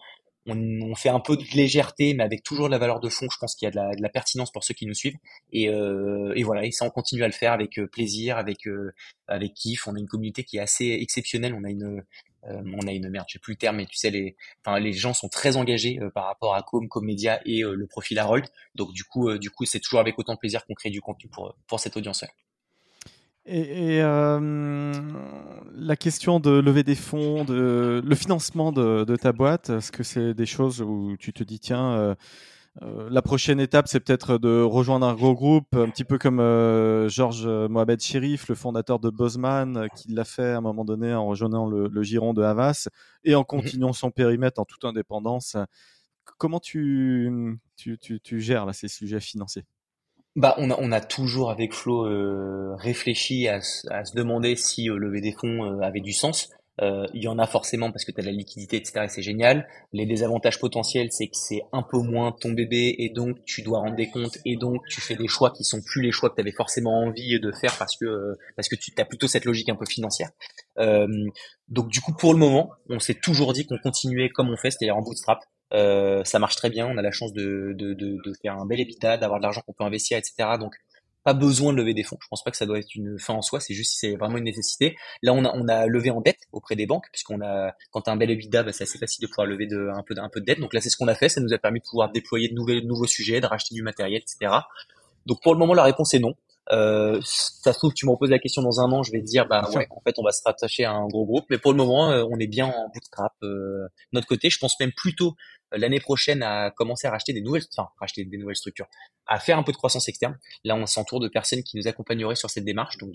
on, 0.47 0.95
fait 0.95 1.09
un 1.09 1.19
peu 1.19 1.35
de 1.35 1.43
légèreté, 1.53 2.13
mais 2.13 2.23
avec 2.23 2.43
toujours 2.43 2.67
de 2.67 2.71
la 2.71 2.77
valeur 2.77 2.99
de 2.99 3.09
fond. 3.09 3.27
Je 3.29 3.37
pense 3.37 3.55
qu'il 3.55 3.65
y 3.65 3.69
a 3.69 3.71
de 3.95 4.01
la, 4.01 4.09
pertinence 4.09 4.51
pour 4.51 4.63
ceux 4.63 4.73
qui 4.73 4.85
nous 4.85 4.93
suivent. 4.93 5.17
Et, 5.51 5.69
euh, 5.69 6.33
et, 6.35 6.43
voilà, 6.43 6.65
et 6.65 6.71
ça, 6.71 6.85
on 6.85 6.89
continue 6.89 7.23
à 7.23 7.27
le 7.27 7.33
faire 7.33 7.53
avec 7.53 7.77
euh, 7.79 7.87
plaisir, 7.87 8.37
avec 8.37 8.67
euh, 8.67 8.93
avec 9.27 9.53
kiff. 9.53 9.87
On 9.87 9.95
a 9.95 9.99
une 9.99 10.07
communauté 10.07 10.43
qui 10.43 10.57
est 10.57 10.61
assez 10.61 10.85
exceptionnelle. 11.01 11.53
On 11.53 11.63
a 11.63 11.69
une 11.69 12.03
on 12.43 12.87
a 12.87 12.93
une 12.93 13.09
merde, 13.09 13.25
je 13.27 13.33
sais 13.33 13.39
plus 13.39 13.53
le 13.53 13.57
terme, 13.57 13.75
mais 13.75 13.85
tu 13.85 13.97
sais, 13.97 14.09
les, 14.09 14.37
enfin, 14.63 14.79
les 14.79 14.93
gens 14.93 15.13
sont 15.13 15.27
très 15.27 15.57
engagés 15.57 15.99
par 16.13 16.27
rapport 16.27 16.55
à 16.55 16.63
Com, 16.63 16.87
Comédia 16.87 17.41
et 17.45 17.59
le 17.61 17.87
profil 17.87 18.17
Harold. 18.19 18.45
Donc 18.73 18.93
du 18.93 19.03
coup, 19.03 19.37
du 19.37 19.49
coup, 19.49 19.65
c'est 19.65 19.81
toujours 19.81 19.99
avec 19.99 20.17
autant 20.17 20.33
de 20.33 20.39
plaisir 20.39 20.65
qu'on 20.65 20.73
crée 20.73 20.89
du 20.89 21.01
contenu 21.01 21.29
pour 21.29 21.57
pour 21.67 21.81
cette 21.81 21.97
audience-là. 21.97 22.29
Et, 23.49 24.01
euh, 24.01 24.93
la 25.73 25.95
question 25.95 26.41
de 26.41 26.49
lever 26.49 26.83
des 26.83 26.95
fonds, 26.95 27.45
de, 27.45 28.01
le 28.03 28.15
financement 28.15 28.73
de, 28.73 29.15
ta 29.15 29.31
boîte, 29.31 29.69
est-ce 29.69 29.91
que 29.91 30.03
c'est 30.03 30.33
des 30.33 30.45
choses 30.45 30.81
où 30.81 31.15
tu 31.17 31.31
te 31.31 31.45
dis, 31.45 31.57
tiens, 31.57 31.93
euh, 31.93 32.15
euh, 32.81 33.07
la 33.09 33.21
prochaine 33.21 33.61
étape, 33.61 33.87
c'est 33.87 34.01
peut-être 34.01 34.37
de 34.37 34.61
rejoindre 34.61 35.07
un 35.07 35.13
gros 35.13 35.33
groupe, 35.33 35.73
un 35.77 35.89
petit 35.89 36.03
peu 36.03 36.17
comme 36.17 36.39
Georges 37.07 37.47
Mohamed 37.47 38.01
Chérif, 38.01 38.49
le 38.49 38.55
fondateur 38.55 38.99
de 38.99 39.09
Buzzman, 39.09 39.87
qui 39.95 40.11
l'a 40.11 40.25
fait 40.25 40.51
à 40.51 40.57
un 40.57 40.61
moment 40.61 40.83
donné 40.83 41.13
en 41.13 41.25
rejoignant 41.25 41.67
le, 41.67 42.03
giron 42.03 42.33
de 42.33 42.43
Havas 42.43 42.89
et 43.23 43.35
en 43.35 43.45
continuant 43.45 43.93
son 43.93 44.11
périmètre 44.11 44.59
en 44.59 44.65
toute 44.65 44.83
indépendance. 44.83 45.55
Comment 46.37 46.59
tu, 46.59 47.57
tu, 47.77 47.97
tu, 47.97 48.19
tu 48.19 48.41
gères 48.41 48.65
là, 48.65 48.73
ces 48.73 48.89
sujets 48.89 49.21
financiers? 49.21 49.63
Bah, 50.37 50.53
on 50.59 50.69
a, 50.69 50.77
on 50.79 50.91
a 50.91 51.01
toujours 51.01 51.49
avec 51.49 51.73
Flo 51.73 52.05
euh, 52.05 52.75
réfléchi 52.75 53.47
à, 53.47 53.59
à, 53.89 54.05
se 54.05 54.15
demander 54.15 54.55
si 54.55 54.87
euh, 54.87 54.95
lever 54.95 55.19
des 55.19 55.33
fonds 55.33 55.65
euh, 55.65 55.81
avait 55.81 55.99
du 55.99 56.13
sens. 56.13 56.49
Euh, 56.79 57.07
il 57.15 57.23
y 57.23 57.27
en 57.27 57.39
a 57.39 57.47
forcément 57.47 57.91
parce 57.91 58.05
que 58.05 58.11
tu 58.11 58.21
as 58.21 58.23
la 58.23 58.31
liquidité, 58.31 58.77
etc. 58.77 59.05
et 59.05 59.09
c'est 59.09 59.23
génial. 59.23 59.67
Les 59.93 60.05
désavantages 60.05 60.59
potentiels, 60.59 61.07
c'est 61.09 61.25
que 61.25 61.35
c'est 61.35 61.63
un 61.73 61.81
peu 61.81 61.97
moins 61.97 62.31
ton 62.31 62.51
bébé 62.51 62.93
et 62.99 63.09
donc 63.09 63.43
tu 63.45 63.63
dois 63.63 63.79
rendre 63.79 63.95
des 63.95 64.11
comptes 64.11 64.37
et 64.45 64.57
donc 64.57 64.83
tu 64.87 65.01
fais 65.01 65.15
des 65.15 65.27
choix 65.27 65.49
qui 65.49 65.63
sont 65.63 65.81
plus 65.81 66.03
les 66.03 66.11
choix 66.11 66.29
que 66.29 66.35
tu 66.35 66.41
avais 66.41 66.51
forcément 66.51 66.99
envie 66.99 67.39
de 67.39 67.51
faire 67.51 67.75
parce 67.79 67.97
que 67.97 68.37
parce 68.55 68.69
que 68.69 68.75
tu 68.75 68.91
as 68.99 69.05
plutôt 69.05 69.27
cette 69.27 69.45
logique 69.45 69.69
un 69.69 69.75
peu 69.75 69.87
financière. 69.87 70.29
donc 71.67 71.87
du 71.87 71.99
coup, 71.99 72.13
pour 72.13 72.33
le 72.33 72.39
moment, 72.39 72.69
on 72.89 72.99
s'est 72.99 73.15
toujours 73.15 73.53
dit 73.53 73.65
qu'on 73.65 73.79
continuait 73.79 74.29
comme 74.29 74.51
on 74.51 74.57
fait, 74.57 74.69
c'est-à-dire 74.69 74.97
en 74.97 75.01
bootstrap. 75.01 75.39
Euh, 75.73 76.23
ça 76.23 76.39
marche 76.39 76.55
très 76.55 76.69
bien. 76.69 76.87
On 76.87 76.97
a 76.97 77.01
la 77.01 77.11
chance 77.11 77.33
de, 77.33 77.75
faire 78.41 78.57
un 78.57 78.65
bel 78.65 78.81
habitat, 78.81 79.17
d'avoir 79.17 79.39
de 79.39 79.43
l'argent 79.43 79.61
qu'on 79.65 79.73
peut 79.73 79.83
investir, 79.83 80.17
etc. 80.17 80.49
Donc 80.59 80.75
pas 81.23 81.33
besoin 81.33 81.73
de 81.73 81.77
lever 81.77 81.93
des 81.93 82.03
fonds. 82.03 82.17
Je 82.21 82.27
pense 82.29 82.41
pas 82.41 82.51
que 82.51 82.57
ça 82.57 82.65
doit 82.65 82.79
être 82.79 82.95
une 82.95 83.19
fin 83.19 83.33
en 83.33 83.41
soi. 83.41 83.59
C'est 83.59 83.73
juste 83.73 83.91
si 83.91 83.97
c'est 83.97 84.15
vraiment 84.15 84.37
une 84.37 84.45
nécessité. 84.45 84.95
Là, 85.21 85.33
on 85.33 85.67
a, 85.67 85.85
levé 85.85 86.09
en 86.09 86.21
dette 86.21 86.39
auprès 86.53 86.77
des 86.77 86.85
banques, 86.85 87.07
puisqu'on 87.11 87.41
a, 87.41 87.73
quand 87.91 88.01
t'as 88.01 88.13
un 88.13 88.15
bel 88.15 88.31
EBITDA, 88.31 88.63
bah, 88.63 88.71
c'est 88.71 88.85
assez 88.85 88.97
facile 88.97 89.23
de 89.23 89.27
pouvoir 89.27 89.45
lever 89.45 89.67
de, 89.67 89.89
un 89.93 90.03
peu, 90.03 90.15
de 90.39 90.45
dette. 90.45 90.61
Donc 90.61 90.73
là, 90.73 90.79
c'est 90.79 90.89
ce 90.89 90.95
qu'on 90.95 91.09
a 91.09 91.15
fait. 91.15 91.27
Ça 91.27 91.41
nous 91.41 91.53
a 91.53 91.57
permis 91.57 91.79
de 91.79 91.85
pouvoir 91.85 92.11
déployer 92.13 92.47
de, 92.47 92.55
de 92.55 92.87
nouveaux 92.87 93.07
sujets, 93.07 93.41
de 93.41 93.45
racheter 93.45 93.75
du 93.75 93.81
matériel, 93.81 94.21
etc. 94.21 94.53
Donc 95.25 95.41
pour 95.43 95.53
le 95.53 95.59
moment, 95.59 95.73
la 95.73 95.83
réponse 95.83 96.13
est 96.13 96.19
non. 96.19 96.33
Euh, 96.71 97.19
ça 97.23 97.73
se 97.73 97.77
trouve, 97.77 97.93
tu 97.93 98.05
me 98.05 98.11
reposes 98.11 98.29
la 98.29 98.39
question 98.39 98.61
dans 98.61 98.81
un 98.81 98.91
an, 98.91 99.03
je 99.03 99.11
vais 99.11 99.21
te 99.21 99.25
dire, 99.25 99.47
bah 99.47 99.69
ouais, 99.73 99.87
en 99.89 100.01
fait, 100.01 100.15
on 100.17 100.23
va 100.23 100.31
se 100.31 100.41
rattacher 100.45 100.83
à 100.85 100.91
un 100.91 101.07
gros 101.07 101.25
groupe. 101.25 101.45
Mais 101.49 101.57
pour 101.57 101.71
le 101.71 101.77
moment, 101.77 102.11
euh, 102.11 102.23
on 102.29 102.39
est 102.39 102.47
bien 102.47 102.65
en 102.65 102.89
bootstrap. 102.93 103.33
Euh, 103.43 103.87
notre 104.11 104.27
côté, 104.27 104.49
je 104.49 104.57
pense 104.59 104.79
même 104.79 104.91
plutôt 104.95 105.35
l'année 105.71 105.99
prochaine 105.99 106.43
à 106.43 106.71
commencer 106.71 107.07
à 107.07 107.11
racheter 107.11 107.33
des 107.33 107.41
nouvelles, 107.41 107.63
enfin, 107.75 107.89
des 108.15 108.37
nouvelles 108.37 108.55
structures, 108.55 108.87
à 109.27 109.39
faire 109.39 109.57
un 109.57 109.63
peu 109.63 109.71
de 109.71 109.77
croissance 109.77 110.07
externe. 110.07 110.37
Là, 110.63 110.75
on 110.75 110.85
s'entoure 110.85 111.19
de 111.19 111.27
personnes 111.27 111.63
qui 111.63 111.77
nous 111.77 111.87
accompagneraient 111.87 112.35
sur 112.35 112.49
cette 112.49 112.65
démarche, 112.65 112.97
donc 112.97 113.13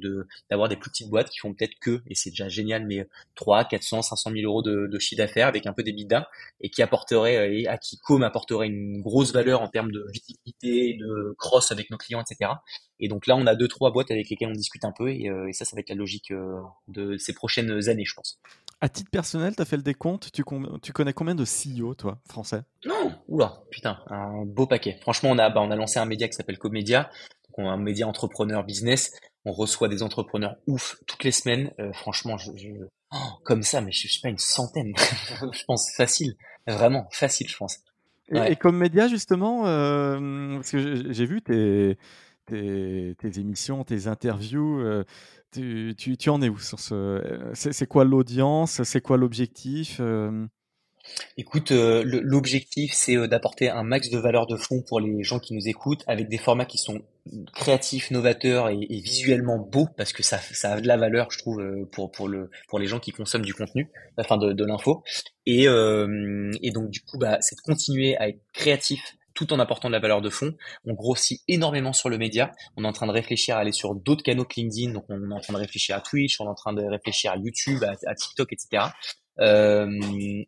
d'avoir 0.51 0.69
des 0.69 0.77
plus 0.77 0.91
petites 0.91 1.09
boîtes 1.09 1.31
qui 1.31 1.38
font 1.38 1.55
peut-être 1.55 1.75
que, 1.81 2.03
et 2.07 2.15
c'est 2.15 2.31
déjà 2.31 2.49
génial, 2.49 2.87
mais 2.87 3.07
3, 3.35 3.65
400, 3.65 4.03
500 4.03 4.31
000 4.31 4.45
euros 4.45 4.62
de, 4.62 4.99
chiffre 4.99 5.19
d'affaires 5.19 5.49
avec 5.49 5.67
un 5.67 5.73
peu 5.73 5.83
d'EBITDA 5.83 6.29
et 6.61 6.69
qui 6.69 6.83
apporterait 6.83 7.61
et 7.61 7.67
à 7.67 7.79
qui 7.79 7.99
Com 7.99 8.23
apporterait 8.23 8.67
une 8.67 9.01
grosse 9.01 9.33
valeur 9.33 9.62
en 9.62 9.69
termes 9.69 9.91
de 9.91 10.07
visibilité, 10.12 10.97
de 10.99 11.35
cross 11.38 11.73
avec 11.73 11.91
nos 11.91 11.97
clients, 11.97 12.23
etc. 12.23 12.53
Et 13.01 13.09
donc 13.09 13.27
là, 13.27 13.37
on 13.37 13.47
a 13.47 13.55
deux, 13.55 13.69
trois 13.69 13.91
boîtes 13.91 14.11
avec 14.11 14.29
lesquelles 14.31 14.49
on 14.49 14.53
discute 14.53 14.85
un 14.85 14.93
peu 14.93 15.09
et, 15.11 15.29
euh, 15.29 15.49
et 15.49 15.53
ça, 15.53 15.65
ça 15.65 15.75
va 15.75 15.81
être 15.81 15.88
la 15.88 15.97
logique 15.97 16.31
euh, 16.31 16.61
de 16.88 17.17
ces 17.17 17.33
prochaines 17.33 17.88
années, 17.88 18.05
je 18.05 18.15
pense. 18.15 18.38
À 18.83 18.88
titre 18.88 19.12
personnel, 19.12 19.55
tu 19.55 19.62
as 19.62 19.64
fait 19.64 19.77
le 19.77 19.85
décompte, 19.85 20.33
tu, 20.33 20.42
tu, 20.83 20.92
connais 20.92 21.12
combien 21.12 21.37
de 21.37 21.45
CEO, 21.45 21.95
toi, 21.95 22.18
français? 22.29 22.62
Non, 22.85 23.14
oula, 23.29 23.62
putain, 23.71 24.01
un 24.09 24.45
beau 24.45 24.66
paquet. 24.66 24.99
Franchement, 25.03 25.31
on 25.31 25.38
a, 25.38 25.51
bah, 25.51 25.61
on 25.61 25.71
a 25.71 25.77
lancé 25.77 26.01
un 26.01 26.05
média 26.05 26.27
qui 26.27 26.35
s'appelle 26.35 26.59
Comédia, 26.59 27.09
donc 27.57 27.64
un 27.64 27.77
média 27.77 28.09
entrepreneur 28.09 28.64
business. 28.64 29.12
On 29.45 29.53
reçoit 29.53 29.87
des 29.87 30.03
entrepreneurs 30.03 30.57
ouf 30.66 30.97
toutes 31.07 31.23
les 31.23 31.31
semaines. 31.31 31.71
Euh, 31.79 31.92
franchement, 31.92 32.37
je, 32.38 32.51
oh, 33.12 33.16
comme 33.45 33.62
ça, 33.62 33.81
mais 33.83 33.92
je, 33.92 34.09
je 34.09 34.14
sais 34.14 34.21
pas 34.21 34.31
une 34.31 34.38
centaine. 34.38 34.92
je 35.53 35.64
pense 35.64 35.92
facile, 35.97 36.35
vraiment 36.66 37.07
facile, 37.12 37.49
je 37.49 37.57
pense. 37.57 37.79
Et, 38.35 38.57
comme 38.57 38.79
média, 38.79 39.07
justement, 39.07 39.64
euh, 39.68 40.57
parce 40.57 40.73
que 40.73 41.12
j'ai 41.12 41.27
vu 41.27 41.40
tes, 41.40 41.99
tes, 42.47 43.14
tes, 43.16 43.38
émissions, 43.38 43.85
tes 43.85 44.09
interviews. 44.09 44.81
Euh, 44.81 45.05
tu, 45.53 46.31
en 46.31 46.43
es 46.43 46.49
où 46.49 46.59
sur 46.59 46.81
ce 46.81 47.51
C'est 47.55 47.87
quoi 47.87 48.05
l'audience? 48.05 48.83
C'est 48.83 49.01
quoi 49.01 49.17
l'objectif 49.17 49.99
euh? 50.01 50.47
Écoute, 51.37 51.73
euh, 51.73 52.05
l'objectif, 52.05 52.93
c'est 52.95 53.17
euh, 53.17 53.27
d'apporter 53.27 53.69
un 53.69 53.83
max 53.83 54.09
de 54.09 54.19
valeur 54.19 54.47
de 54.47 54.57
fond 54.57 54.83
pour 54.87 55.01
les 55.01 55.25
gens 55.25 55.41
qui 55.41 55.53
nous 55.53 55.69
écoutent, 55.69 56.05
avec 56.07 56.29
des 56.29 56.38
formats 56.38 56.65
qui 56.65 56.79
sont 56.79 57.03
créatifs, 57.53 58.11
novateurs 58.12 58.69
et, 58.69 58.87
visuellement 58.88 59.59
beaux, 59.59 59.88
parce 59.97 60.12
que 60.12 60.23
ça, 60.23 60.38
a 60.62 60.81
de 60.81 60.87
la 60.87 60.97
valeur, 60.97 61.31
je 61.31 61.38
trouve, 61.38 61.61
pour 61.91 62.11
pour 62.12 62.29
le 62.29 62.51
pour 62.69 62.79
les 62.79 62.87
gens 62.87 63.01
qui 63.01 63.11
consomment 63.11 63.45
du 63.45 63.53
contenu, 63.53 63.91
enfin 64.17 64.38
de, 64.38 64.65
l'info. 64.65 65.03
Et 65.45 65.65
et 65.65 66.71
donc 66.71 66.91
du 66.91 67.01
coup, 67.01 67.19
bah, 67.19 67.38
c'est 67.41 67.57
de 67.57 67.61
continuer 67.61 68.17
à 68.17 68.29
être 68.29 68.41
créatif 68.53 69.17
tout 69.35 69.53
en 69.53 69.59
apportant 69.59 69.88
de 69.88 69.92
la 69.92 70.01
valeur 70.01 70.21
de 70.21 70.31
fond. 70.31 70.55
On 70.85 70.95
grossit 70.95 71.40
énormément 71.49 71.92
sur 71.92 72.09
le 72.09 72.18
média. 72.18 72.53
On 72.77 72.85
est 72.85 72.87
en 72.87 72.92
train 72.92 73.07
de 73.07 73.12
réfléchir 73.12 73.57
à 73.57 73.61
aller 73.61 73.73
sur 73.73 73.95
d'autres 73.95 74.23
canaux 74.23 74.45
que 74.45 74.55
LinkedIn. 74.57 74.92
Donc, 74.92 75.05
on 75.09 75.31
est 75.31 75.35
en 75.35 75.40
train 75.40 75.55
de 75.55 75.59
réfléchir 75.59 75.97
à 75.97 76.01
Twitch, 76.01 76.40
on 76.40 76.45
est 76.45 76.49
en 76.49 76.55
train 76.55 76.73
de 76.73 76.83
réfléchir 76.83 77.33
à 77.33 77.37
YouTube, 77.37 77.83
à, 77.85 78.14
TikTok, 78.14 78.53
etc. 78.53 78.85
Euh, 79.40 79.88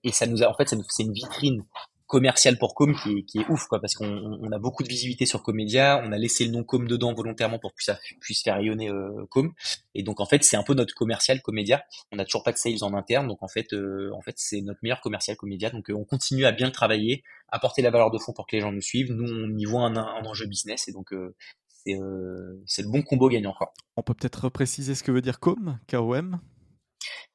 et 0.03 0.13
ça 0.13 0.27
nous 0.27 0.43
a, 0.43 0.49
en 0.49 0.55
fait, 0.55 0.69
c'est 0.89 1.03
une 1.03 1.13
vitrine 1.13 1.63
commercial 2.07 2.59
pour 2.59 2.75
Com 2.75 2.95
qui 2.95 3.39
est, 3.39 3.51
ouf 3.51 3.67
quoi 3.67 3.81
parce 3.81 3.95
qu'on 3.95 4.07
on 4.07 4.53
a 4.53 4.59
beaucoup 4.59 4.83
de 4.83 4.89
visibilité 4.89 5.27
sur 5.27 5.43
Comédia, 5.43 6.03
on 6.05 6.13
a 6.13 6.19
laissé 6.19 6.45
le 6.45 6.53
nom 6.53 6.65
Com 6.65 6.87
dedans 6.87 7.15
volontairement 7.15 7.59
pour 7.59 7.75
que 7.75 7.83
ça 7.83 7.99
puisse 8.21 8.43
faire 8.43 8.57
rayonner 8.57 8.91
euh, 8.91 9.27
Com 9.31 9.53
et 9.95 10.03
donc 10.03 10.21
en 10.21 10.27
fait 10.27 10.45
c'est 10.45 10.57
un 10.57 10.63
peu 10.63 10.75
notre 10.75 10.95
commercial 10.95 11.41
Comédia. 11.43 11.85
On 12.13 12.17
n'a 12.17 12.25
toujours 12.25 12.43
pas 12.43 12.53
de 12.53 12.59
sales 12.59 12.83
en 12.83 12.95
interne 12.95 13.29
donc 13.29 13.43
en 13.43 13.49
fait 13.49 13.73
euh, 13.73 14.11
c'est 14.37 14.61
notre 14.61 14.81
meilleur 14.83 15.01
commercial 15.01 15.37
Comédia 15.37 15.71
donc 15.71 15.91
euh, 15.91 15.95
on 15.95 16.05
continue 16.05 16.45
à 16.45 16.53
bien 16.53 16.71
travailler, 16.71 17.23
apporter 17.49 17.83
la 17.83 17.91
valeur 17.91 18.11
de 18.11 18.19
fond 18.19 18.33
pour 18.33 18.47
que 18.47 18.57
les 18.57 18.61
gens 18.61 18.73
nous 18.73 18.83
suivent. 18.83 19.13
Nous 19.13 19.33
on 19.33 19.57
y 19.57 19.65
voit 19.65 19.85
un, 19.85 20.25
enjeu 20.25 20.47
business 20.47 20.89
et 20.89 20.93
donc 20.93 21.15
c'est 21.69 21.99
c'est 22.67 22.83
le 22.83 22.89
bon 22.89 23.03
combo 23.03 23.29
gagnant 23.29 23.55
quoi. 23.57 23.73
On 23.97 24.03
peut 24.03 24.15
peut-être 24.15 24.49
préciser 24.49 24.95
ce 24.95 25.03
que 25.03 25.13
veut 25.13 25.23
dire 25.23 25.41
Com, 25.41 25.79
KOM 25.89 26.41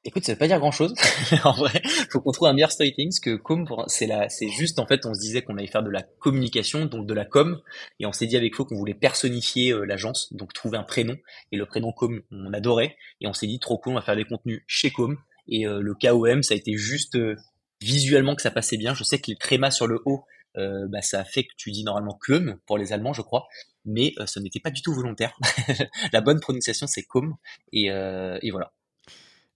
Écoute, 0.02 0.24
ça 0.24 0.32
veut 0.32 0.38
pas 0.38 0.46
dire 0.46 0.58
grand 0.58 0.70
chose. 0.70 0.94
en 1.44 1.52
vrai, 1.52 1.82
faut 2.10 2.22
qu'on 2.22 2.32
trouve 2.32 2.48
un 2.48 2.54
meilleur 2.54 2.72
storytelling, 2.72 3.10
parce 3.10 3.20
que 3.20 3.36
com, 3.36 3.66
c'est 3.86 4.06
la, 4.06 4.30
c'est 4.30 4.48
juste, 4.48 4.78
en 4.78 4.86
fait, 4.86 5.04
on 5.04 5.12
se 5.12 5.20
disait 5.20 5.42
qu'on 5.42 5.58
allait 5.58 5.66
faire 5.66 5.82
de 5.82 5.90
la 5.90 6.02
communication, 6.02 6.86
donc 6.86 7.06
de 7.06 7.12
la 7.12 7.26
com, 7.26 7.60
et 7.98 8.06
on 8.06 8.12
s'est 8.12 8.26
dit 8.26 8.36
avec 8.36 8.54
Flo 8.54 8.64
qu'on 8.64 8.76
voulait 8.76 8.94
personnifier 8.94 9.72
euh, 9.72 9.84
l'agence, 9.84 10.32
donc 10.32 10.54
trouver 10.54 10.78
un 10.78 10.84
prénom, 10.84 11.18
et 11.52 11.58
le 11.58 11.66
prénom 11.66 11.92
com, 11.92 12.22
on 12.30 12.52
adorait, 12.54 12.96
et 13.20 13.26
on 13.26 13.34
s'est 13.34 13.46
dit 13.46 13.58
trop 13.58 13.76
cool, 13.76 13.92
on 13.92 13.96
va 13.96 14.00
faire 14.00 14.16
des 14.16 14.24
contenus 14.24 14.62
chez 14.66 14.90
com, 14.90 15.18
et 15.48 15.66
euh, 15.66 15.80
le 15.82 15.94
KOM, 15.94 16.42
ça 16.42 16.54
a 16.54 16.56
été 16.56 16.78
juste 16.78 17.16
euh, 17.16 17.36
visuellement 17.82 18.34
que 18.34 18.42
ça 18.42 18.50
passait 18.50 18.78
bien. 18.78 18.94
Je 18.94 19.04
sais 19.04 19.18
que 19.18 19.30
le 19.30 19.36
tréma 19.36 19.70
sur 19.70 19.86
le 19.86 20.00
haut, 20.06 20.24
bah, 20.54 21.00
ça 21.00 21.20
a 21.20 21.24
fait 21.24 21.44
que 21.44 21.52
tu 21.56 21.70
dis 21.70 21.84
normalement 21.84 22.18
com 22.26 22.58
pour 22.66 22.76
les 22.76 22.92
Allemands, 22.92 23.12
je 23.12 23.22
crois, 23.22 23.46
mais 23.84 24.14
ce 24.26 24.40
n'était 24.40 24.60
pas 24.60 24.70
du 24.70 24.82
tout 24.82 24.92
volontaire. 24.92 25.38
la 26.12 26.20
bonne 26.20 26.40
prononciation, 26.40 26.86
c'est 26.86 27.04
com, 27.04 27.36
et, 27.72 27.86
et 27.86 28.50
voilà. 28.50 28.72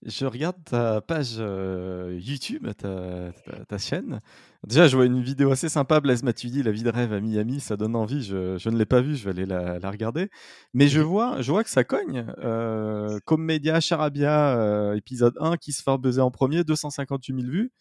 Je 0.05 0.27
regarde 0.27 0.55
ta 0.63 1.01
page 1.01 1.37
euh, 1.39 2.19
YouTube, 2.21 2.67
ta, 2.77 3.31
ta, 3.67 3.77
chaîne. 3.79 4.21
Déjà, 4.63 4.87
je 4.87 4.95
vois 4.95 5.07
une 5.07 5.23
vidéo 5.23 5.49
assez 5.49 5.67
sympa, 5.67 5.99
Blaise 5.99 6.21
Matuidi, 6.21 6.61
La 6.61 6.71
vie 6.71 6.83
de 6.83 6.91
rêve 6.91 7.11
à 7.11 7.19
Miami, 7.19 7.59
ça 7.59 7.75
donne 7.75 7.95
envie. 7.95 8.21
Je, 8.21 8.55
je 8.59 8.69
ne 8.69 8.77
l'ai 8.77 8.85
pas 8.85 9.01
vue, 9.01 9.15
je 9.15 9.23
vais 9.25 9.31
aller 9.31 9.47
la, 9.47 9.79
la, 9.79 9.89
regarder. 9.89 10.29
Mais 10.75 10.87
je 10.87 11.01
vois, 11.01 11.41
je 11.41 11.51
vois 11.51 11.63
que 11.63 11.71
ça 11.71 11.83
cogne. 11.83 12.27
Euh, 12.37 13.17
comme 13.25 13.43
Média, 13.43 13.79
Charabia, 13.79 14.55
euh, 14.55 14.95
épisode 14.95 15.33
1, 15.39 15.57
qui 15.57 15.73
se 15.73 15.81
fait 15.81 15.97
buzzer 15.97 16.21
en 16.21 16.29
premier, 16.29 16.63
258 16.63 17.41
000 17.41 17.51
vues. 17.51 17.71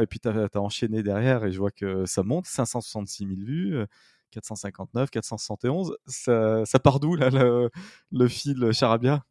Et 0.00 0.06
puis, 0.06 0.20
tu 0.20 0.28
as, 0.28 0.48
enchaîné 0.54 1.02
derrière 1.02 1.44
et 1.44 1.52
je 1.52 1.58
vois 1.58 1.70
que 1.70 2.06
ça 2.06 2.22
monte, 2.22 2.46
566 2.46 3.26
000 3.26 3.40
vues. 3.44 3.84
459, 4.30 5.10
471, 5.10 5.96
ça, 6.06 6.64
ça 6.64 6.78
part 6.78 7.00
d'où 7.00 7.16
là 7.16 7.30
le, 7.30 7.68
le 8.12 8.28
fil 8.28 8.72
Charabia? 8.72 9.24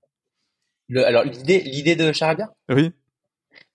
Alors 0.95 1.23
l'idée, 1.23 1.59
l'idée 1.61 1.95
de 1.95 2.11
Charabia? 2.11 2.49
Oui. 2.69 2.91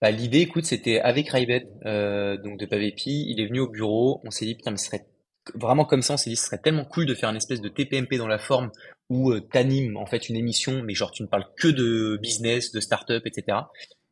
Bah, 0.00 0.11
l'idée, 0.11 0.40
écoute, 0.40 0.64
c'était 0.64 1.00
avec 1.00 1.29
Raibed, 1.29 1.68
euh, 1.87 2.37
donc 2.37 2.59
de 2.59 2.66
Pavépi. 2.66 3.27
Il 3.29 3.40
est 3.40 3.46
venu 3.46 3.61
au 3.61 3.68
bureau. 3.68 4.20
On 4.24 4.31
s'est 4.31 4.44
dit 4.44 4.55
putain, 4.55 4.70
mais 4.70 4.77
ce 4.77 4.87
serait 4.87 5.07
vraiment 5.55 5.85
comme 5.85 6.03
ça. 6.03 6.14
On 6.14 6.16
s'est 6.16 6.31
dit, 6.31 6.37
ce 6.37 6.46
serait 6.46 6.59
tellement 6.59 6.85
cool 6.85 7.07
de 7.07 7.14
faire 7.14 7.31
une 7.31 7.37
espèce 7.37 7.61
de 7.61 7.68
TPMP 7.68 8.16
dans 8.16 8.29
la 8.29 8.38
forme 8.38 8.70
où 9.11 9.33
euh, 9.33 9.40
t'animes 9.40 9.96
en 9.96 10.07
fait 10.07 10.29
une 10.29 10.37
émission, 10.37 10.83
mais 10.83 10.94
genre 10.94 11.11
tu 11.11 11.22
ne 11.22 11.29
parles 11.29 11.46
que 11.57 11.68
de 11.68 12.18
business, 12.20 12.72
de 12.72 12.81
start-up, 12.81 13.22
etc. 13.27 13.59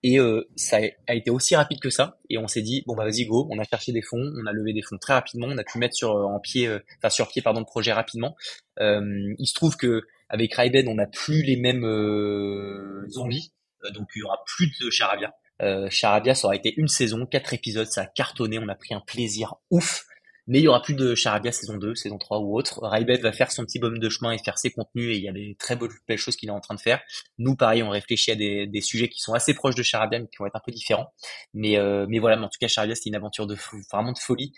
Et 0.05 0.19
euh, 0.19 0.43
ça 0.57 0.79
a 1.07 1.15
été 1.15 1.31
aussi 1.31 1.55
rapide 1.55 1.79
que 1.79 1.91
ça. 1.91 2.19
Et 2.29 2.37
on 2.37 2.49
s'est 2.49 2.63
dit 2.63 2.83
bon 2.87 2.95
bah 2.97 3.05
vas-y 3.05 3.25
go. 3.25 3.47
On 3.51 3.59
a 3.59 3.65
cherché 3.65 3.93
des 3.93 4.03
fonds, 4.03 4.33
on 4.37 4.47
a 4.47 4.53
levé 4.53 4.73
des 4.73 4.83
fonds 4.83 4.99
très 4.99 5.15
rapidement, 5.15 5.47
on 5.49 5.59
a 5.59 5.65
pu 5.65 5.79
mettre 5.79 5.95
sur 5.95 6.11
en 6.11 6.41
pied, 6.41 6.67
euh, 6.67 6.81
enfin 6.99 7.11
sur 7.11 7.29
pied 7.29 7.41
pardon 7.41 7.61
le 7.61 7.67
projet 7.67 7.93
rapidement. 7.93 8.35
Euh, 8.81 9.35
il 9.39 9.47
se 9.47 9.55
trouve 9.55 9.77
que 9.77 10.03
avec 10.33 10.55
Raiden, 10.55 10.89
on 10.89 10.95
n'a 10.95 11.07
plus 11.07 11.43
les 11.43 11.57
mêmes 11.57 11.85
euh, 11.85 13.07
envies, 13.17 13.53
euh, 13.85 13.91
donc 13.91 14.09
il 14.17 14.21
y 14.21 14.23
aura 14.23 14.43
plus 14.47 14.73
de 14.81 14.91
Charabia. 14.91 15.35
Euh, 15.61 15.89
Charabia, 15.91 16.35
ça 16.35 16.47
aura 16.47 16.57
été 16.57 16.75
une 16.77 16.89
saison, 16.89 17.27
quatre 17.27 17.53
épisodes, 17.53 17.87
ça 17.87 18.03
a 18.03 18.07
cartonné, 18.07 18.59
on 18.59 18.69
a 18.69 18.75
pris 18.75 18.95
un 18.95 19.03
plaisir 19.07 19.55
ouf. 19.71 20.05
Mais 20.49 20.59
il 20.59 20.65
y 20.65 20.69
aura 20.69 20.83
plus 20.83 20.95
de 20.95 21.15
Charabia 21.15 21.53
saison 21.53 21.77
2, 21.77 21.95
saison 21.95 22.19
3 22.19 22.41
ou 22.41 22.59
autre. 22.59 22.81
Raibet 22.83 23.19
va 23.19 23.31
faire 23.31 23.53
son 23.53 23.65
petit 23.65 23.79
bonhomme 23.79 24.01
de 24.01 24.09
chemin 24.09 24.33
et 24.33 24.39
faire 24.39 24.59
ses 24.59 24.73
contenus 24.73 25.15
et 25.15 25.17
il 25.17 25.23
y 25.23 25.29
a 25.29 25.33
des 25.33 25.55
très 25.57 25.77
belles 25.77 26.19
choses 26.19 26.35
qu'il 26.35 26.49
est 26.49 26.53
en 26.53 26.59
train 26.59 26.75
de 26.75 26.81
faire. 26.81 27.01
Nous, 27.39 27.55
pareil, 27.55 27.85
on 27.85 27.91
réfléchit 27.91 28.33
à 28.33 28.35
des, 28.35 28.81
sujets 28.81 29.09
qui 29.09 29.21
sont 29.21 29.35
assez 29.35 29.55
proches 29.55 29.77
de 29.77 29.85
Charabia 29.85 30.19
mais 30.19 30.27
qui 30.27 30.39
vont 30.41 30.47
être 30.47 30.57
un 30.57 30.63
peu 30.67 30.73
différents. 30.73 31.15
Mais, 31.55 31.79
euh, 31.79 32.07
mais 32.09 32.19
voilà, 32.19 32.37
mais 32.37 32.47
en 32.47 32.49
tout 32.49 32.59
cas, 32.61 32.67
Charabia, 32.67 32.97
c'était 32.97 33.11
une 33.11 33.15
aventure 33.15 33.47
de 33.47 33.57
vraiment 33.93 34.11
de 34.11 34.19
folie, 34.19 34.53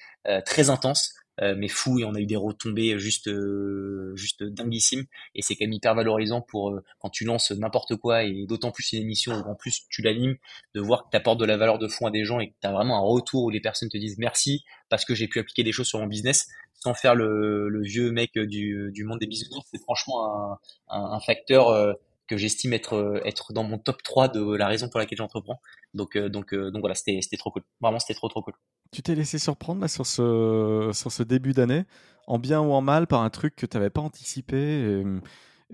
très 0.47 0.71
intense. 0.71 1.13
Euh, 1.41 1.57
mais 1.59 1.67
fou 1.67 1.99
et 1.99 2.05
on 2.05 2.15
a 2.15 2.21
eu 2.21 2.27
des 2.27 2.37
retombées 2.37 2.97
juste 3.01 3.27
euh, 3.27 4.15
juste 4.15 4.45
dinguissimes 4.45 5.05
et 5.35 5.43
c'est 5.43 5.57
quand 5.57 5.65
même 5.65 5.73
hyper 5.73 5.93
valorisant 5.97 6.41
pour 6.41 6.71
euh, 6.71 6.85
quand 7.01 7.11
tu 7.11 7.25
lances 7.25 7.51
n'importe 7.51 7.97
quoi 7.97 8.23
et 8.23 8.47
d'autant 8.47 8.71
plus 8.71 8.93
une 8.93 9.01
émission 9.03 9.33
où 9.33 9.51
en 9.51 9.57
plus 9.57 9.81
tu 9.89 10.01
l'animes 10.03 10.37
de 10.77 10.81
voir 10.81 11.05
que 11.05 11.09
tu 11.11 11.17
apportes 11.17 11.41
de 11.41 11.45
la 11.45 11.57
valeur 11.57 11.81
de 11.81 11.89
fond 11.89 12.07
à 12.07 12.13
des 12.13 12.25
gens 12.25 12.39
et 12.39 12.51
que 12.51 12.55
tu 12.61 12.69
as 12.69 12.73
vraiment 12.73 12.99
un 12.99 13.01
retour 13.01 13.43
où 13.43 13.51
les 13.51 13.61
personnes 13.61 13.89
te 13.89 13.99
disent 13.99 14.17
merci 14.17 14.65
parce 14.89 15.05
que 15.05 15.17
j'ai 15.17 15.27
pu 15.27 15.41
appliquer 15.41 15.65
des 15.65 15.73
choses 15.73 15.89
sur 15.89 15.99
mon 15.99 16.07
business 16.07 16.47
sans 16.75 16.95
faire 16.95 17.17
le, 17.17 17.69
le 17.69 17.83
vieux 17.83 18.13
mec 18.13 18.39
du, 18.39 18.91
du 18.93 19.03
monde 19.03 19.19
des 19.19 19.27
business 19.27 19.51
c'est 19.73 19.83
franchement 19.83 20.25
un, 20.27 20.59
un, 20.89 21.15
un 21.15 21.21
facteur 21.21 21.97
que 22.29 22.37
j'estime 22.37 22.75
être 22.75 23.21
être 23.25 23.53
dans 23.53 23.65
mon 23.65 23.79
top 23.79 24.05
3 24.05 24.29
de 24.29 24.55
la 24.55 24.69
raison 24.69 24.89
pour 24.89 25.01
laquelle 25.01 25.19
j'entreprends. 25.19 25.61
Donc 25.95 26.17
donc 26.17 26.55
donc 26.55 26.81
voilà, 26.81 26.95
c'était 26.95 27.19
c'était 27.23 27.37
trop 27.39 27.51
cool. 27.51 27.65
Vraiment, 27.81 27.99
c'était 27.99 28.15
trop 28.15 28.29
trop 28.29 28.41
cool. 28.43 28.55
Tu 28.95 29.03
t'es 29.03 29.15
laissé 29.17 29.39
surprendre 29.39 29.81
là, 29.81 29.89
sur 29.89 30.07
ce 30.07 30.91
sur 30.95 31.11
ce 31.11 31.25
début 31.25 31.53
d'année, 31.53 31.85
en 32.29 32.39
bien 32.39 32.61
ou 32.61 32.73
en 32.73 32.81
mal, 32.81 33.07
par 33.09 33.23
un 33.23 33.31
truc 33.31 33.57
que 33.57 33.67
tu 33.67 33.77
n'avais 33.77 33.91
pas 33.91 34.01
anticipé. 34.01 34.57
Et, 34.57 35.05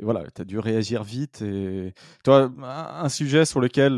voilà, 0.02 0.24
tu 0.34 0.40
as 0.40 0.44
dû 0.46 0.58
réagir 0.58 1.04
vite. 1.04 1.42
Et 1.42 1.92
toi, 2.24 2.50
un, 2.62 3.08
sujet 3.10 3.44
sur 3.44 3.60
lequel 3.60 3.96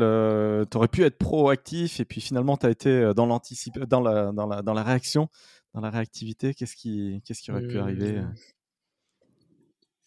tu 0.69 0.77
aurais 0.77 0.89
pu 0.89 1.03
être 1.03 1.17
proactif 1.17 2.01
et 2.01 2.05
puis 2.05 2.19
finalement 2.19 2.57
tu 2.57 2.65
as 2.65 2.69
été 2.69 3.13
dans, 3.15 3.27
dans, 3.27 4.01
la, 4.01 4.31
dans, 4.33 4.47
la, 4.47 4.61
dans 4.61 4.73
la 4.73 4.83
réaction, 4.83 5.29
dans 5.73 5.79
la 5.79 5.89
réactivité. 5.89 6.53
Qu'est-ce 6.53 6.75
qui, 6.75 7.21
qu'est-ce 7.25 7.41
qui 7.41 7.51
aurait 7.51 7.65
pu 7.65 7.77
arriver 7.77 8.19
mmh. 8.19 8.33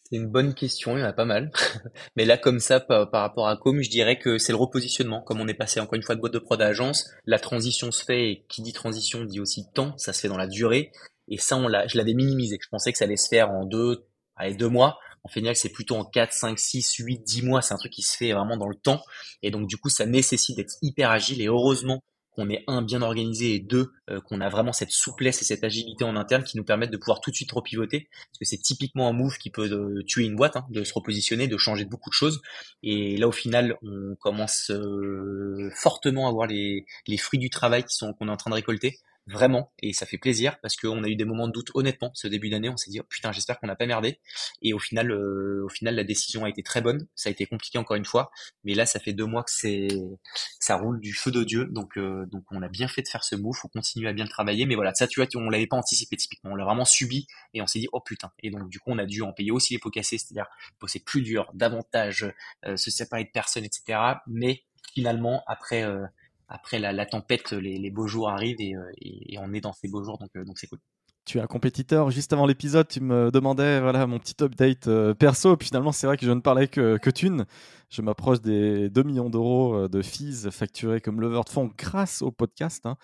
C'est 0.08 0.16
une 0.16 0.28
bonne 0.28 0.54
question, 0.54 0.96
il 0.96 1.00
y 1.00 1.02
en 1.02 1.06
a 1.06 1.12
pas 1.12 1.24
mal. 1.24 1.50
Mais 2.16 2.24
là, 2.24 2.38
comme 2.38 2.60
ça, 2.60 2.78
par, 2.78 3.10
rapport 3.10 3.48
à 3.48 3.56
Com, 3.56 3.82
je 3.82 3.90
dirais 3.90 4.20
que 4.20 4.38
c'est 4.38 4.52
le 4.52 4.56
repositionnement. 4.56 5.20
Comme 5.20 5.40
on 5.40 5.48
est 5.48 5.54
passé 5.54 5.80
encore 5.80 5.94
une 5.94 6.02
fois 6.02 6.14
de 6.14 6.20
boîte 6.20 6.32
de 6.32 6.38
prod 6.38 6.62
à 6.62 6.66
agence, 6.66 7.10
la 7.24 7.40
transition 7.40 7.90
se 7.90 8.04
fait, 8.04 8.30
et 8.30 8.44
qui 8.48 8.62
dit 8.62 8.72
transition 8.72 9.24
dit 9.24 9.40
aussi 9.40 9.64
temps, 9.74 9.98
ça 9.98 10.12
se 10.12 10.20
fait 10.20 10.28
dans 10.28 10.36
la 10.36 10.46
durée. 10.46 10.92
Et 11.26 11.38
ça, 11.38 11.56
on 11.56 11.66
l'a, 11.66 11.88
je 11.88 11.98
l'avais 11.98 12.14
minimisé. 12.14 12.56
Je 12.62 12.68
pensais 12.68 12.92
que 12.92 12.98
ça 12.98 13.04
allait 13.04 13.16
se 13.16 13.28
faire 13.28 13.50
en 13.50 13.64
deux, 13.64 14.06
allez, 14.36 14.54
deux 14.54 14.68
mois. 14.68 14.96
En 15.24 15.28
général, 15.28 15.56
c'est 15.56 15.70
plutôt 15.70 15.96
en 15.96 16.04
4, 16.04 16.32
5, 16.32 16.56
6, 16.56 16.94
8, 16.98 17.24
10 17.24 17.42
mois. 17.42 17.60
C'est 17.60 17.74
un 17.74 17.78
truc 17.78 17.92
qui 17.92 18.02
se 18.02 18.16
fait 18.16 18.32
vraiment 18.32 18.56
dans 18.56 18.68
le 18.68 18.76
temps. 18.76 19.02
Et 19.42 19.50
donc, 19.50 19.66
du 19.66 19.76
coup, 19.76 19.88
ça 19.88 20.06
nécessite 20.06 20.56
d'être 20.56 20.74
hyper 20.82 21.10
agile. 21.10 21.42
Et 21.42 21.48
heureusement 21.48 22.00
qu'on 22.36 22.50
est 22.50 22.62
un 22.68 22.82
bien 22.82 23.02
organisé 23.02 23.54
et 23.54 23.58
deux 23.58 23.92
euh, 24.10 24.20
qu'on 24.20 24.40
a 24.40 24.48
vraiment 24.48 24.72
cette 24.72 24.90
souplesse 24.90 25.40
et 25.42 25.44
cette 25.44 25.64
agilité 25.64 26.04
en 26.04 26.14
interne 26.16 26.44
qui 26.44 26.56
nous 26.56 26.64
permettent 26.64 26.90
de 26.90 26.96
pouvoir 26.98 27.20
tout 27.20 27.30
de 27.30 27.36
suite 27.36 27.50
repivoter 27.50 28.08
parce 28.10 28.38
que 28.38 28.44
c'est 28.44 28.58
typiquement 28.58 29.08
un 29.08 29.12
move 29.12 29.38
qui 29.38 29.50
peut 29.50 29.70
euh, 29.70 30.02
tuer 30.06 30.24
une 30.24 30.36
boîte, 30.36 30.56
hein, 30.56 30.66
de 30.70 30.84
se 30.84 30.92
repositionner, 30.92 31.48
de 31.48 31.56
changer 31.56 31.86
beaucoup 31.86 32.10
de 32.10 32.14
choses. 32.14 32.42
Et 32.82 33.16
là, 33.16 33.26
au 33.26 33.32
final, 33.32 33.76
on 33.82 34.14
commence 34.20 34.70
euh, 34.70 35.70
fortement 35.74 36.28
à 36.28 36.32
voir 36.32 36.46
les, 36.46 36.84
les 37.06 37.16
fruits 37.16 37.40
du 37.40 37.50
travail 37.50 37.84
qui 37.84 37.96
sont 37.96 38.12
qu'on 38.12 38.28
est 38.28 38.32
en 38.32 38.36
train 38.36 38.50
de 38.50 38.56
récolter 38.56 38.98
vraiment, 39.26 39.72
et 39.80 39.92
ça 39.92 40.06
fait 40.06 40.18
plaisir 40.18 40.58
parce 40.60 40.76
qu'on 40.76 41.02
a 41.02 41.08
eu 41.08 41.16
des 41.16 41.24
moments 41.24 41.48
de 41.48 41.52
doute 41.52 41.70
honnêtement 41.74 42.10
ce 42.14 42.28
début 42.28 42.48
d'année, 42.48 42.68
on 42.68 42.76
s'est 42.76 42.90
dit 42.90 43.00
oh, 43.00 43.06
putain 43.08 43.32
j'espère 43.32 43.58
qu'on 43.58 43.66
n'a 43.66 43.74
pas 43.76 43.86
merdé, 43.86 44.20
et 44.62 44.72
au 44.72 44.78
final, 44.78 45.10
euh, 45.10 45.64
au 45.64 45.68
final 45.68 45.96
la 45.96 46.04
décision 46.04 46.44
a 46.44 46.48
été 46.48 46.62
très 46.62 46.80
bonne, 46.80 47.06
ça 47.14 47.28
a 47.28 47.32
été 47.32 47.46
compliqué 47.46 47.78
encore 47.78 47.96
une 47.96 48.04
fois, 48.04 48.30
mais 48.64 48.74
là 48.74 48.86
ça 48.86 49.00
fait 49.00 49.12
deux 49.12 49.26
mois 49.26 49.42
que 49.42 49.50
c'est 49.50 49.88
ça 50.60 50.76
roule 50.76 51.00
du 51.00 51.12
feu 51.12 51.30
de 51.30 51.42
dieu, 51.42 51.66
donc 51.66 51.98
euh, 51.98 52.26
donc 52.26 52.44
on 52.52 52.62
a 52.62 52.68
bien 52.68 52.88
fait 52.88 53.02
de 53.02 53.08
faire 53.08 53.24
ce 53.24 53.34
move, 53.34 53.56
faut 53.56 53.68
continuer 53.68 54.08
à 54.08 54.12
bien 54.12 54.24
le 54.24 54.30
travailler, 54.30 54.64
mais 54.66 54.76
voilà 54.76 54.94
ça 54.94 55.06
tu 55.08 55.20
vois 55.20 55.28
on 55.34 55.50
l'avait 55.50 55.66
pas 55.66 55.76
anticipé 55.76 56.16
typiquement, 56.16 56.52
on 56.52 56.56
l'a 56.56 56.64
vraiment 56.64 56.84
subi 56.84 57.26
et 57.52 57.62
on 57.62 57.66
s'est 57.66 57.80
dit 57.80 57.88
oh 57.92 58.00
putain, 58.00 58.30
et 58.42 58.50
donc 58.50 58.68
du 58.68 58.78
coup 58.78 58.90
on 58.90 58.98
a 58.98 59.06
dû 59.06 59.22
en 59.22 59.32
payer 59.32 59.50
aussi 59.50 59.74
les 59.74 59.80
pots 59.80 59.90
cassés, 59.90 60.18
c'est-à-dire 60.18 60.46
bosser 60.80 61.00
plus 61.00 61.22
dur, 61.22 61.50
davantage, 61.54 62.32
euh, 62.64 62.76
se 62.76 62.90
séparer 62.90 63.24
de 63.24 63.30
personnes, 63.30 63.64
etc. 63.64 63.98
Mais 64.28 64.62
finalement 64.94 65.42
après 65.46 65.84
après 66.48 66.78
la, 66.78 67.06
tempête, 67.06 67.52
les, 67.52 67.90
beaux 67.90 68.06
jours 68.06 68.28
arrivent 68.28 68.60
euh, 68.60 68.92
et, 69.00 69.36
on 69.38 69.52
est 69.52 69.60
dans 69.60 69.72
ces 69.72 69.88
beaux 69.88 70.04
jours, 70.04 70.18
donc 70.18 70.30
euh, 70.36 70.44
donc 70.44 70.58
c'est 70.58 70.66
cool. 70.66 70.78
Tu 71.24 71.38
es 71.38 71.40
un 71.40 71.48
compétiteur. 71.48 72.12
Juste 72.12 72.32
avant 72.32 72.46
l'épisode, 72.46 72.86
tu 72.86 73.00
me 73.00 73.32
demandais 73.32 73.80
voilà 73.80 74.06
mon 74.06 74.20
petit 74.20 74.36
update 74.44 74.86
euh, 74.86 75.12
perso. 75.12 75.56
Puis 75.56 75.66
finalement, 75.66 75.90
c'est 75.90 76.06
vrai 76.06 76.16
que 76.16 76.24
je 76.24 76.30
ne 76.30 76.38
parlais 76.38 76.68
que, 76.68 76.98
que 76.98 77.10
thunes. 77.10 77.46
Je 77.90 78.00
m'approche 78.00 78.40
des 78.40 78.90
2 78.90 79.02
millions 79.02 79.28
d'euros 79.28 79.88
de 79.88 80.02
fees 80.02 80.48
facturés 80.52 81.00
comme 81.00 81.20
lever 81.20 81.40
de 81.44 81.50
fonds 81.50 81.68
grâce 81.76 82.22
au 82.22 82.30
podcast. 82.30 82.86
Hein. 82.86 82.96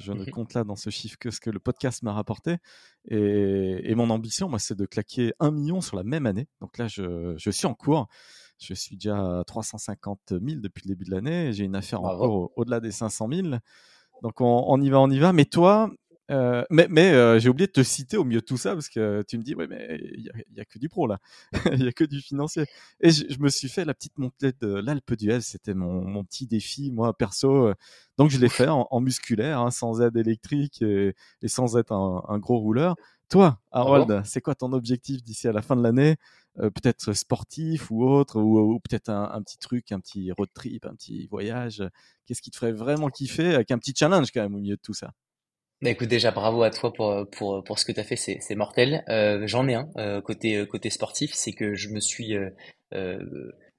Je 0.00 0.12
ne 0.12 0.20
mhm. 0.20 0.30
compte 0.30 0.54
là 0.54 0.64
dans 0.64 0.76
ce 0.76 0.88
chiffre 0.88 1.18
que 1.18 1.30
ce 1.30 1.38
que 1.38 1.50
le 1.50 1.58
podcast 1.58 2.02
m'a 2.02 2.14
rapporté. 2.14 2.56
Et, 3.08 3.90
et, 3.90 3.94
mon 3.94 4.08
ambition, 4.08 4.48
moi, 4.48 4.58
c'est 4.58 4.76
de 4.76 4.86
claquer 4.86 5.34
1 5.40 5.50
million 5.50 5.82
sur 5.82 5.96
la 5.96 6.02
même 6.02 6.24
année. 6.24 6.48
Donc 6.62 6.78
là, 6.78 6.88
je, 6.88 7.34
je 7.36 7.50
suis 7.50 7.66
en 7.66 7.74
cours. 7.74 8.08
Je 8.58 8.74
suis 8.74 8.96
déjà 8.96 9.40
à 9.40 9.44
350 9.44 10.20
000 10.30 10.40
depuis 10.60 10.82
le 10.84 10.94
début 10.94 11.04
de 11.04 11.10
l'année. 11.10 11.52
J'ai 11.52 11.64
une 11.64 11.76
affaire 11.76 12.02
encore 12.02 12.50
au-delà 12.56 12.80
des 12.80 12.90
500 12.90 13.28
000. 13.30 13.48
Donc 14.22 14.40
on, 14.40 14.80
y 14.80 14.88
va, 14.88 15.00
on 15.00 15.10
y 15.10 15.18
va. 15.18 15.32
Mais 15.32 15.44
toi, 15.44 15.90
euh, 16.30 16.64
mais, 16.70 16.86
mais 16.90 17.12
euh, 17.12 17.38
j'ai 17.38 17.48
oublié 17.48 17.66
de 17.66 17.72
te 17.72 17.82
citer 17.82 18.16
au 18.16 18.24
milieu 18.24 18.40
de 18.40 18.44
tout 18.44 18.56
ça 18.56 18.72
parce 18.72 18.88
que 18.88 19.22
tu 19.28 19.38
me 19.38 19.42
dis, 19.42 19.54
ouais, 19.54 19.66
mais 19.68 20.00
il 20.00 20.30
n'y 20.54 20.60
a, 20.60 20.64
que 20.64 20.78
du 20.78 20.88
pro 20.88 21.06
là, 21.06 21.18
il 21.72 21.82
n'y 21.82 21.88
a 21.88 21.92
que 21.92 22.04
du 22.04 22.20
financier. 22.20 22.64
Et 23.00 23.10
je, 23.10 23.38
me 23.38 23.48
suis 23.48 23.68
fait 23.68 23.84
la 23.84 23.94
petite 23.94 24.18
montée 24.18 24.52
de 24.60 24.74
l'Alpe 24.74 25.14
d'Huez, 25.14 25.42
c'était 25.42 25.74
mon, 25.74 26.02
mon, 26.02 26.24
petit 26.24 26.46
défi, 26.46 26.90
moi 26.90 27.16
perso. 27.16 27.72
Donc 28.18 28.30
je 28.30 28.38
l'ai 28.38 28.48
fait 28.48 28.68
en, 28.68 29.00
musculaire, 29.00 29.60
hein, 29.60 29.70
sans 29.70 30.00
aide 30.00 30.16
électrique 30.16 30.82
et, 30.82 31.14
sans 31.46 31.76
être 31.76 31.92
un, 31.92 32.24
un, 32.28 32.38
gros 32.38 32.58
rouleur. 32.58 32.96
Toi, 33.28 33.60
Harold, 33.72 34.22
c'est 34.24 34.40
quoi 34.40 34.54
ton 34.54 34.72
objectif 34.72 35.22
d'ici 35.22 35.48
à 35.48 35.52
la 35.52 35.62
fin 35.62 35.76
de 35.76 35.82
l'année? 35.82 36.16
Euh, 36.60 36.70
peut-être 36.70 37.12
sportif 37.12 37.90
ou 37.90 38.04
autre, 38.04 38.40
ou, 38.40 38.80
peut-être 38.80 39.10
un, 39.10 39.42
petit 39.42 39.58
truc, 39.58 39.92
un 39.92 40.00
petit 40.00 40.32
road 40.32 40.48
trip, 40.54 40.86
un 40.86 40.94
petit 40.94 41.26
voyage. 41.26 41.82
Qu'est-ce 42.26 42.40
qui 42.40 42.50
te 42.50 42.56
ferait 42.56 42.72
vraiment 42.72 43.08
kiffer 43.08 43.54
avec 43.54 43.70
un 43.70 43.78
petit 43.78 43.94
challenge 43.96 44.30
quand 44.32 44.42
même 44.42 44.54
au 44.54 44.60
milieu 44.60 44.76
de 44.76 44.82
tout 44.82 44.94
ça? 44.94 45.12
Bah 45.82 45.90
écoute 45.90 46.08
déjà 46.08 46.30
bravo 46.30 46.62
à 46.62 46.70
toi 46.70 46.90
pour 46.90 47.28
pour 47.32 47.62
pour 47.62 47.78
ce 47.78 47.84
que 47.84 47.92
tu 47.92 48.00
as 48.00 48.04
fait 48.04 48.16
c'est 48.16 48.38
c'est 48.40 48.54
mortel. 48.54 49.04
Euh, 49.10 49.46
j'en 49.46 49.68
ai 49.68 49.74
un 49.74 49.90
euh, 49.98 50.22
côté 50.22 50.66
côté 50.66 50.88
sportif 50.88 51.32
c'est 51.34 51.52
que 51.52 51.74
je 51.74 51.90
me 51.90 52.00
suis 52.00 52.34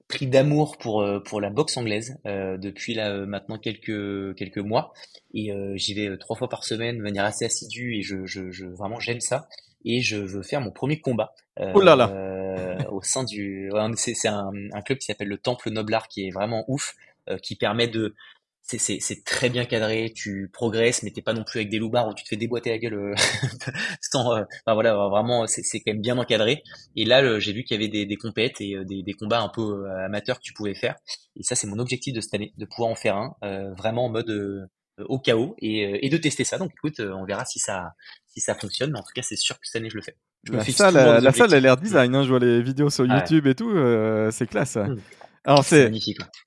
pris 0.06 0.28
d'amour 0.28 0.78
pour 0.78 1.04
pour 1.24 1.40
la 1.40 1.50
boxe 1.50 1.76
anglaise 1.76 2.16
depuis 2.24 2.94
là 2.94 3.26
maintenant 3.26 3.58
quelques 3.58 4.36
quelques 4.36 4.58
mois. 4.58 4.92
Et 5.34 5.50
j'y 5.74 5.94
vais 5.94 6.16
trois 6.18 6.36
fois 6.36 6.48
par 6.48 6.62
semaine 6.62 6.98
de 6.98 7.02
manière 7.02 7.24
assez 7.24 7.44
assidue 7.44 7.96
et 7.96 8.02
je 8.02 8.24
je, 8.26 8.52
je 8.52 8.66
vraiment 8.66 9.00
j'aime 9.00 9.20
ça 9.20 9.48
et 9.84 10.00
je 10.00 10.16
veux 10.16 10.42
faire 10.42 10.60
mon 10.60 10.70
premier 10.70 11.00
combat. 11.00 11.34
Oh 11.74 11.80
là 11.80 11.96
là. 11.96 12.10
Euh, 12.10 12.82
au 12.90 13.02
sein 13.02 13.24
du, 13.24 13.70
c'est 13.96 14.28
un, 14.28 14.50
un, 14.72 14.82
club 14.82 14.98
qui 14.98 15.06
s'appelle 15.06 15.28
le 15.28 15.38
Temple 15.38 15.70
Noblard 15.70 16.08
qui 16.08 16.26
est 16.26 16.30
vraiment 16.30 16.64
ouf, 16.68 16.94
euh, 17.28 17.36
qui 17.38 17.56
permet 17.56 17.88
de, 17.88 18.14
c'est 18.62 19.24
très 19.24 19.48
bien 19.48 19.64
cadré, 19.64 20.12
tu 20.14 20.50
progresses, 20.52 21.02
mais 21.02 21.10
t'es 21.10 21.22
pas 21.22 21.32
non 21.32 21.44
plus 21.44 21.60
avec 21.60 21.70
des 21.70 21.78
loupards 21.78 22.08
où 22.08 22.14
tu 22.14 22.24
te 22.24 22.28
fais 22.28 22.36
déboîter 22.36 22.70
la 22.70 22.78
gueule. 22.78 22.94
Euh, 22.94 23.14
sans, 24.00 24.34
euh, 24.34 24.44
enfin 24.64 24.74
voilà, 24.74 24.94
vraiment, 25.08 25.46
c'est 25.46 25.62
quand 25.80 25.92
même 25.92 26.00
bien 26.00 26.18
encadré. 26.18 26.62
Et 26.96 27.04
là, 27.04 27.38
j'ai 27.38 27.52
vu 27.52 27.64
qu'il 27.64 27.80
y 27.80 27.82
avait 27.82 27.90
des, 27.90 28.06
des 28.06 28.16
compètes 28.16 28.60
et 28.60 28.76
des, 28.84 29.02
des, 29.02 29.12
combats 29.14 29.40
un 29.40 29.48
peu 29.48 29.88
amateurs 30.04 30.38
que 30.38 30.42
tu 30.42 30.52
pouvais 30.52 30.74
faire. 30.74 30.96
Et 31.36 31.42
ça, 31.42 31.54
c'est 31.54 31.66
mon 31.66 31.78
objectif 31.78 32.14
de 32.14 32.20
cette 32.20 32.34
année, 32.34 32.52
de 32.56 32.66
pouvoir 32.66 32.90
en 32.90 32.94
faire 32.94 33.16
un, 33.16 33.34
vraiment 33.74 34.06
en 34.06 34.10
mode 34.10 34.68
au 35.06 35.18
chaos 35.18 35.54
et, 35.58 36.06
et, 36.06 36.08
de 36.08 36.16
tester 36.16 36.44
ça. 36.44 36.58
Donc 36.58 36.72
écoute, 36.72 37.00
on 37.00 37.24
verra 37.24 37.44
si 37.44 37.58
ça 37.58 37.94
si 38.38 38.44
ça 38.44 38.54
fonctionne. 38.54 38.92
Mais 38.92 38.98
en 38.98 39.02
tout 39.02 39.12
cas, 39.14 39.22
c'est 39.22 39.36
sûr 39.36 39.56
que 39.56 39.66
cette 39.66 39.76
année, 39.76 39.90
je 39.90 39.96
le 39.96 40.02
fais. 40.02 40.16
la, 40.50 40.64
salle, 40.64 40.94
la, 41.22 41.32
salle, 41.32 41.54
a 41.54 41.60
l'air 41.60 41.76
design. 41.76 42.14
Hein. 42.14 42.22
Je 42.22 42.28
vois 42.28 42.38
les 42.38 42.62
vidéos 42.62 42.90
sur 42.90 43.06
YouTube 43.06 43.46
et 43.46 43.54
tout. 43.54 43.70
Euh, 43.70 44.30
c'est 44.30 44.46
classe. 44.46 44.76
Hmm. 44.76 44.96
Alors 45.44 45.64
c'est 45.64 45.90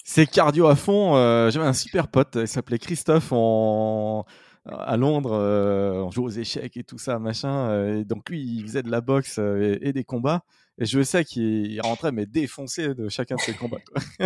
c'est 0.03 0.27
cardio 0.27 0.67
à 0.67 0.75
fond. 0.75 1.15
Euh, 1.15 1.49
j'avais 1.49 1.65
un 1.65 1.73
super 1.73 2.07
pote. 2.07 2.35
Il 2.35 2.47
s'appelait 2.47 2.79
Christophe. 2.79 3.31
à 3.31 4.97
Londres, 4.97 5.33
euh, 5.33 6.03
on 6.03 6.11
joue 6.11 6.25
aux 6.25 6.29
échecs 6.29 6.77
et 6.77 6.83
tout 6.83 6.99
ça, 6.99 7.17
machin. 7.19 7.97
et 7.99 8.05
donc 8.05 8.29
lui, 8.29 8.41
il 8.41 8.63
faisait 8.63 8.83
de 8.83 8.91
la 8.91 9.01
boxe 9.01 9.39
et, 9.39 9.91
des 9.91 10.03
combats. 10.03 10.43
Et 10.77 10.85
je 10.85 11.01
sais 11.03 11.25
qu'il 11.25 11.79
rentrait 11.81 12.11
mais 12.11 12.25
défoncé 12.25 12.93
de 12.93 13.09
chacun 13.09 13.35
de 13.35 13.41
ses 13.41 13.53
combats. 13.53 13.81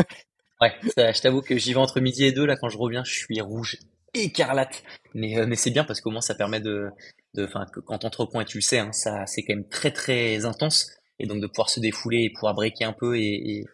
ouais, 0.62 0.74
je 0.84 1.22
t'avoue 1.22 1.42
que 1.42 1.58
j'y 1.58 1.74
vais 1.74 1.80
entre 1.80 2.00
midi 2.02 2.26
et 2.26 2.32
deux. 2.32 2.46
Là, 2.46 2.56
quand 2.58 2.70
je 2.70 2.78
reviens, 2.78 3.04
je 3.04 3.14
suis 3.14 3.42
rouge 3.42 3.78
écarlate. 4.15 4.84
Mais, 5.13 5.45
mais 5.45 5.56
c'est 5.56 5.71
bien 5.71 5.84
parce 5.84 6.01
qu'au 6.01 6.12
moins 6.12 6.21
ça 6.21 6.36
permet 6.36 6.60
de, 6.60 6.89
enfin, 7.39 7.65
quand 7.86 7.99
t'entreprends 7.99 8.41
et 8.41 8.45
tu 8.45 8.58
le 8.58 8.62
sais, 8.62 8.80
hein, 8.80 8.91
ça, 8.91 9.25
c'est 9.25 9.43
quand 9.43 9.56
même 9.56 9.67
très 9.67 9.91
très 9.91 10.45
intense. 10.45 10.88
Et 11.17 11.28
donc 11.28 11.39
de 11.39 11.47
pouvoir 11.47 11.69
se 11.69 11.80
défouler 11.80 12.23
et 12.23 12.30
pouvoir 12.30 12.54
breaker 12.54 12.84
un 12.84 12.93
peu 12.93 13.17
et, 13.17 13.65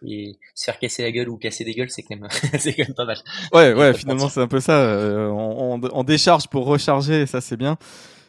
se 0.54 0.64
faire 0.64 0.78
casser 0.78 1.02
la 1.02 1.10
gueule 1.10 1.28
ou 1.28 1.36
casser 1.36 1.64
des 1.64 1.74
gueules, 1.74 1.90
c'est 1.90 2.02
quand 2.02 2.16
même, 2.16 2.28
c'est 2.58 2.72
quand 2.72 2.84
même 2.84 2.94
pas 2.94 3.04
mal. 3.04 3.18
Ouais, 3.52 3.74
ouais, 3.74 3.94
finalement 3.94 4.28
c'est 4.28 4.40
un 4.40 4.46
peu 4.46 4.60
ça. 4.60 4.80
Euh, 4.80 5.28
on, 5.28 6.04
décharge 6.04 6.46
pour 6.48 6.66
recharger, 6.66 7.26
ça 7.26 7.40
c'est 7.40 7.56
bien. 7.56 7.78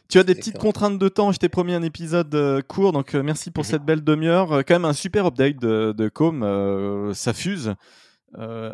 Tu 0.09 0.17
as 0.17 0.23
des 0.23 0.35
petites 0.35 0.57
contraintes 0.57 0.97
de 0.97 1.09
temps. 1.09 1.31
Je 1.31 1.37
t'ai 1.37 1.49
promis 1.49 1.73
un 1.73 1.83
épisode 1.83 2.33
euh, 2.35 2.61
court, 2.61 2.91
donc 2.91 3.13
euh, 3.13 3.23
merci 3.23 3.51
pour 3.51 3.63
mhm. 3.63 3.69
cette 3.69 3.83
belle 3.83 4.03
demi-heure. 4.03 4.63
quand 4.65 4.75
même 4.75 4.85
un 4.85 4.93
super 4.93 5.27
update 5.27 5.57
de, 5.57 5.93
de 5.95 6.09
Com. 6.09 7.11
ça 7.13 7.33
fuse. 7.33 7.75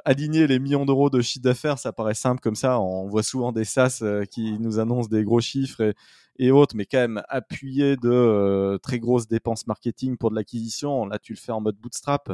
Aligner 0.05 0.47
les 0.47 0.59
millions 0.59 0.85
d'euros 0.85 1.09
de 1.09 1.21
chiffre 1.21 1.43
d'affaires, 1.43 1.79
ça 1.79 1.91
paraît 1.91 2.13
simple 2.13 2.41
comme 2.41 2.55
ça. 2.55 2.79
On 2.79 3.07
voit 3.07 3.23
souvent 3.23 3.51
des 3.51 3.65
SaaS 3.65 4.03
qui 4.31 4.59
nous 4.59 4.79
annoncent 4.79 5.09
des 5.09 5.23
gros 5.23 5.41
chiffres 5.41 5.81
et, 5.81 5.95
et 6.39 6.51
autres, 6.51 6.75
mais 6.75 6.85
quand 6.85 6.99
même 6.99 7.21
appuyé 7.27 7.97
de 7.97 8.09
euh, 8.09 8.77
très 8.77 8.97
grosses 8.97 9.27
dépenses 9.27 9.67
marketing 9.67 10.17
pour 10.17 10.31
de 10.31 10.35
l'acquisition. 10.35 11.05
Là, 11.05 11.19
tu 11.19 11.33
le 11.33 11.37
fais 11.37 11.51
en 11.51 11.59
mode 11.59 11.75
bootstrap 11.75 12.31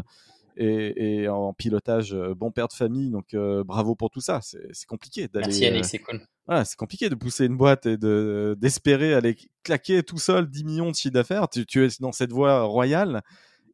et, 0.57 1.27
en 1.27 1.53
pilotage 1.53 2.13
euh, 2.13 2.35
bon 2.35 2.51
père 2.51 2.67
de 2.67 2.73
famille. 2.73 3.09
Donc, 3.09 3.33
euh, 3.33 3.63
bravo 3.63 3.95
pour 3.95 4.11
tout 4.11 4.21
ça. 4.21 4.39
C'est 4.41 4.85
compliqué 4.85 5.27
d'aller. 5.27 5.47
Merci 5.47 5.63
Yannick, 5.63 5.85
c'est 5.85 5.99
cool. 5.99 6.21
Voilà, 6.45 6.63
c'est 6.63 6.77
compliqué 6.77 7.09
de 7.09 7.15
pousser 7.15 7.45
une 7.45 7.57
boîte 7.57 7.87
et 7.87 7.97
de 7.97 8.55
d'espérer 8.59 9.15
aller 9.15 9.35
claquer 9.63 10.03
tout 10.03 10.19
seul 10.19 10.47
10 10.47 10.63
millions 10.63 10.91
de 10.91 10.95
chiffre 10.95 11.13
d'affaires. 11.13 11.49
Tu, 11.49 11.65
tu, 11.65 11.83
es 11.83 11.89
dans 11.99 12.11
cette 12.11 12.31
voie 12.31 12.61
royale. 12.61 13.23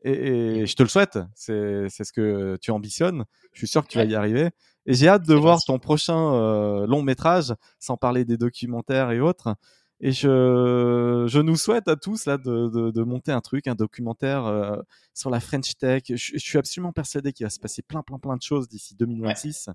Et, 0.04 0.66
je 0.66 0.76
te 0.76 0.84
le 0.84 0.90
souhaite, 0.90 1.20
c'est 1.36 1.88
ce 1.90 2.12
que 2.12 2.58
tu 2.62 2.72
ambitionnes. 2.72 3.26
Je 3.54 3.60
suis 3.60 3.68
sûr 3.68 3.84
que 3.84 3.88
tu 3.88 3.98
vas 3.98 4.06
y 4.06 4.16
arriver. 4.16 4.50
Et 4.88 4.94
j'ai 4.94 5.08
hâte 5.08 5.28
de 5.28 5.36
voir 5.36 5.60
ton 5.66 5.78
prochain 5.80 6.86
long 6.88 7.04
métrage, 7.04 7.54
sans 7.80 7.98
parler 7.98 8.26
des 8.26 8.38
documentaires 8.38 9.12
et 9.12 9.20
autres. 9.20 9.56
Et 10.04 10.12
je, 10.12 11.26
je 11.28 11.40
nous 11.40 11.56
souhaite 11.56 11.88
à 11.88 11.96
tous 11.96 12.26
là 12.26 12.40
de, 12.40 12.70
de, 12.70 12.90
de 12.90 13.04
monter 13.04 13.32
un 13.32 13.40
truc, 13.40 13.68
un 13.68 13.76
documentaire 13.76 14.48
euh, 14.48 14.78
sur 15.14 15.30
la 15.30 15.40
French 15.40 15.78
Tech. 15.78 16.02
Je, 16.10 16.16
je 16.16 16.40
suis 16.40 16.58
absolument 16.58 16.92
persuadé 16.92 17.32
qu'il 17.34 17.46
va 17.46 17.52
se 17.52 17.60
passer 17.60 17.84
plein, 17.84 18.02
plein, 18.02 18.18
plein 18.18 18.36
de 18.36 18.42
choses 18.42 18.68
d'ici 18.68 18.96
2026. 18.96 19.70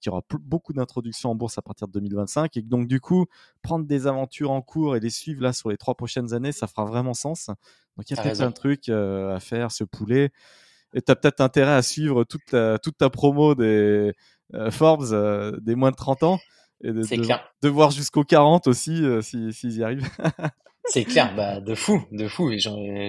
Qu'il 0.00 0.10
y 0.10 0.12
aura 0.12 0.22
beaucoup 0.40 0.72
d'introductions 0.72 1.30
en 1.30 1.34
bourse 1.34 1.58
à 1.58 1.62
partir 1.62 1.86
de 1.88 1.92
2025 1.92 2.56
et 2.56 2.62
que 2.62 2.68
donc 2.68 2.88
du 2.88 3.00
coup 3.00 3.26
prendre 3.62 3.86
des 3.86 4.06
aventures 4.06 4.50
en 4.50 4.62
cours 4.62 4.96
et 4.96 5.00
les 5.00 5.10
suivre 5.10 5.42
là 5.42 5.52
sur 5.52 5.68
les 5.68 5.76
trois 5.76 5.94
prochaines 5.94 6.32
années, 6.32 6.52
ça 6.52 6.66
fera 6.66 6.84
vraiment 6.84 7.14
sens. 7.14 7.48
Donc 7.96 8.08
il 8.08 8.16
y 8.16 8.18
a 8.18 8.22
peut-être 8.22 8.40
un 8.40 8.52
truc 8.52 8.88
euh, 8.88 9.34
à 9.34 9.40
faire, 9.40 9.70
ce 9.70 9.84
poulet. 9.84 10.30
Et 10.94 11.02
tu 11.02 11.12
as 11.12 11.16
peut-être 11.16 11.40
intérêt 11.40 11.74
à 11.74 11.82
suivre 11.82 12.24
toute 12.24 12.44
ta, 12.46 12.78
toute 12.78 12.98
ta 12.98 13.10
promo 13.10 13.54
des 13.54 14.12
euh, 14.54 14.70
Forbes 14.70 15.60
des 15.60 15.74
moins 15.74 15.90
de 15.90 15.96
30 15.96 16.22
ans 16.24 16.38
et 16.82 16.92
de, 16.92 17.02
de, 17.62 17.68
voir 17.68 17.90
jusqu'au 17.90 18.24
40 18.24 18.66
aussi, 18.66 19.04
euh, 19.04 19.20
s'ils 19.20 19.76
y 19.76 19.84
arrivent. 19.84 20.08
C'est 20.86 21.04
clair, 21.04 21.34
bah 21.36 21.60
de 21.60 21.74
fou, 21.74 22.02
de 22.10 22.26
fou. 22.26 22.50
Et 22.50 22.58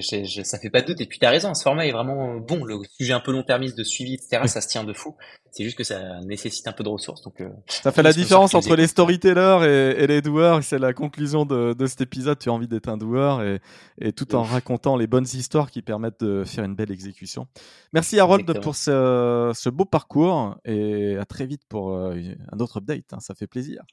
ça 0.02 0.60
fait 0.60 0.70
pas 0.70 0.82
de 0.82 0.88
doute. 0.88 1.02
Et 1.02 1.06
puis 1.06 1.20
t'as 1.20 1.30
raison, 1.30 1.54
ce 1.54 1.64
format 1.64 1.88
est 1.88 1.92
vraiment 1.92 2.36
bon. 2.36 2.64
Le 2.64 2.80
sujet 2.98 3.14
un 3.14 3.20
peu 3.20 3.32
long-termiste 3.32 3.78
de 3.78 3.84
suivi, 3.84 4.16
etc. 4.16 4.42
Ça 4.48 4.62
se 4.62 4.68
tient 4.68 4.84
de 4.84 4.94
fou. 4.94 5.16
C'est 5.52 5.64
juste 5.64 5.78
que 5.78 5.84
ça 5.84 6.20
nécessite 6.22 6.68
un 6.68 6.74
peu 6.74 6.84
de 6.84 6.90
ressources. 6.90 7.22
Donc, 7.24 7.42
euh, 7.42 7.50
ça 7.68 7.92
fait 7.92 8.04
la 8.04 8.14
différence 8.14 8.54
entre 8.54 8.76
les 8.76 8.88
storytellers 8.88 9.96
et, 9.98 10.08
les 10.08 10.22
doueurs. 10.22 10.64
C'est 10.64 10.80
la 10.80 10.94
conclusion 10.94 11.46
de, 11.46 11.74
de, 11.74 11.86
cet 11.88 12.02
épisode. 12.02 12.40
Tu 12.40 12.50
as 12.50 12.54
envie 12.54 12.68
d'être 12.68 12.88
un 12.88 12.98
doueur 12.98 13.42
et, 13.42 13.60
et 14.00 14.14
tout 14.14 14.36
en 14.36 14.44
racontant 14.44 14.96
les 14.96 15.08
bonnes 15.08 15.28
histoires 15.34 15.72
qui 15.72 15.82
permettent 15.82 16.22
de 16.22 16.44
faire 16.46 16.64
une 16.64 16.76
belle 16.76 16.92
exécution. 16.92 17.48
Merci 17.94 18.20
Harold 18.20 18.62
pour 18.62 18.76
ce, 18.76 19.52
ce, 19.56 19.70
beau 19.70 19.86
parcours 19.86 20.58
et 20.66 21.18
à 21.18 21.26
très 21.26 21.46
vite 21.46 21.64
pour 21.68 21.94
euh, 21.94 22.16
un 22.52 22.60
autre 22.60 22.78
update. 22.78 23.14
Hein. 23.14 23.20
ça 23.20 23.34
fait 23.34 23.48
plaisir. 23.48 23.84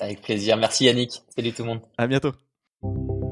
Avec 0.00 0.22
plaisir. 0.22 0.56
Merci 0.56 0.84
Yannick. 0.84 1.22
Salut 1.34 1.52
tout 1.52 1.62
le 1.62 1.68
monde. 1.68 1.80
À 1.96 2.06
bientôt. 2.06 2.32
you 2.84 3.23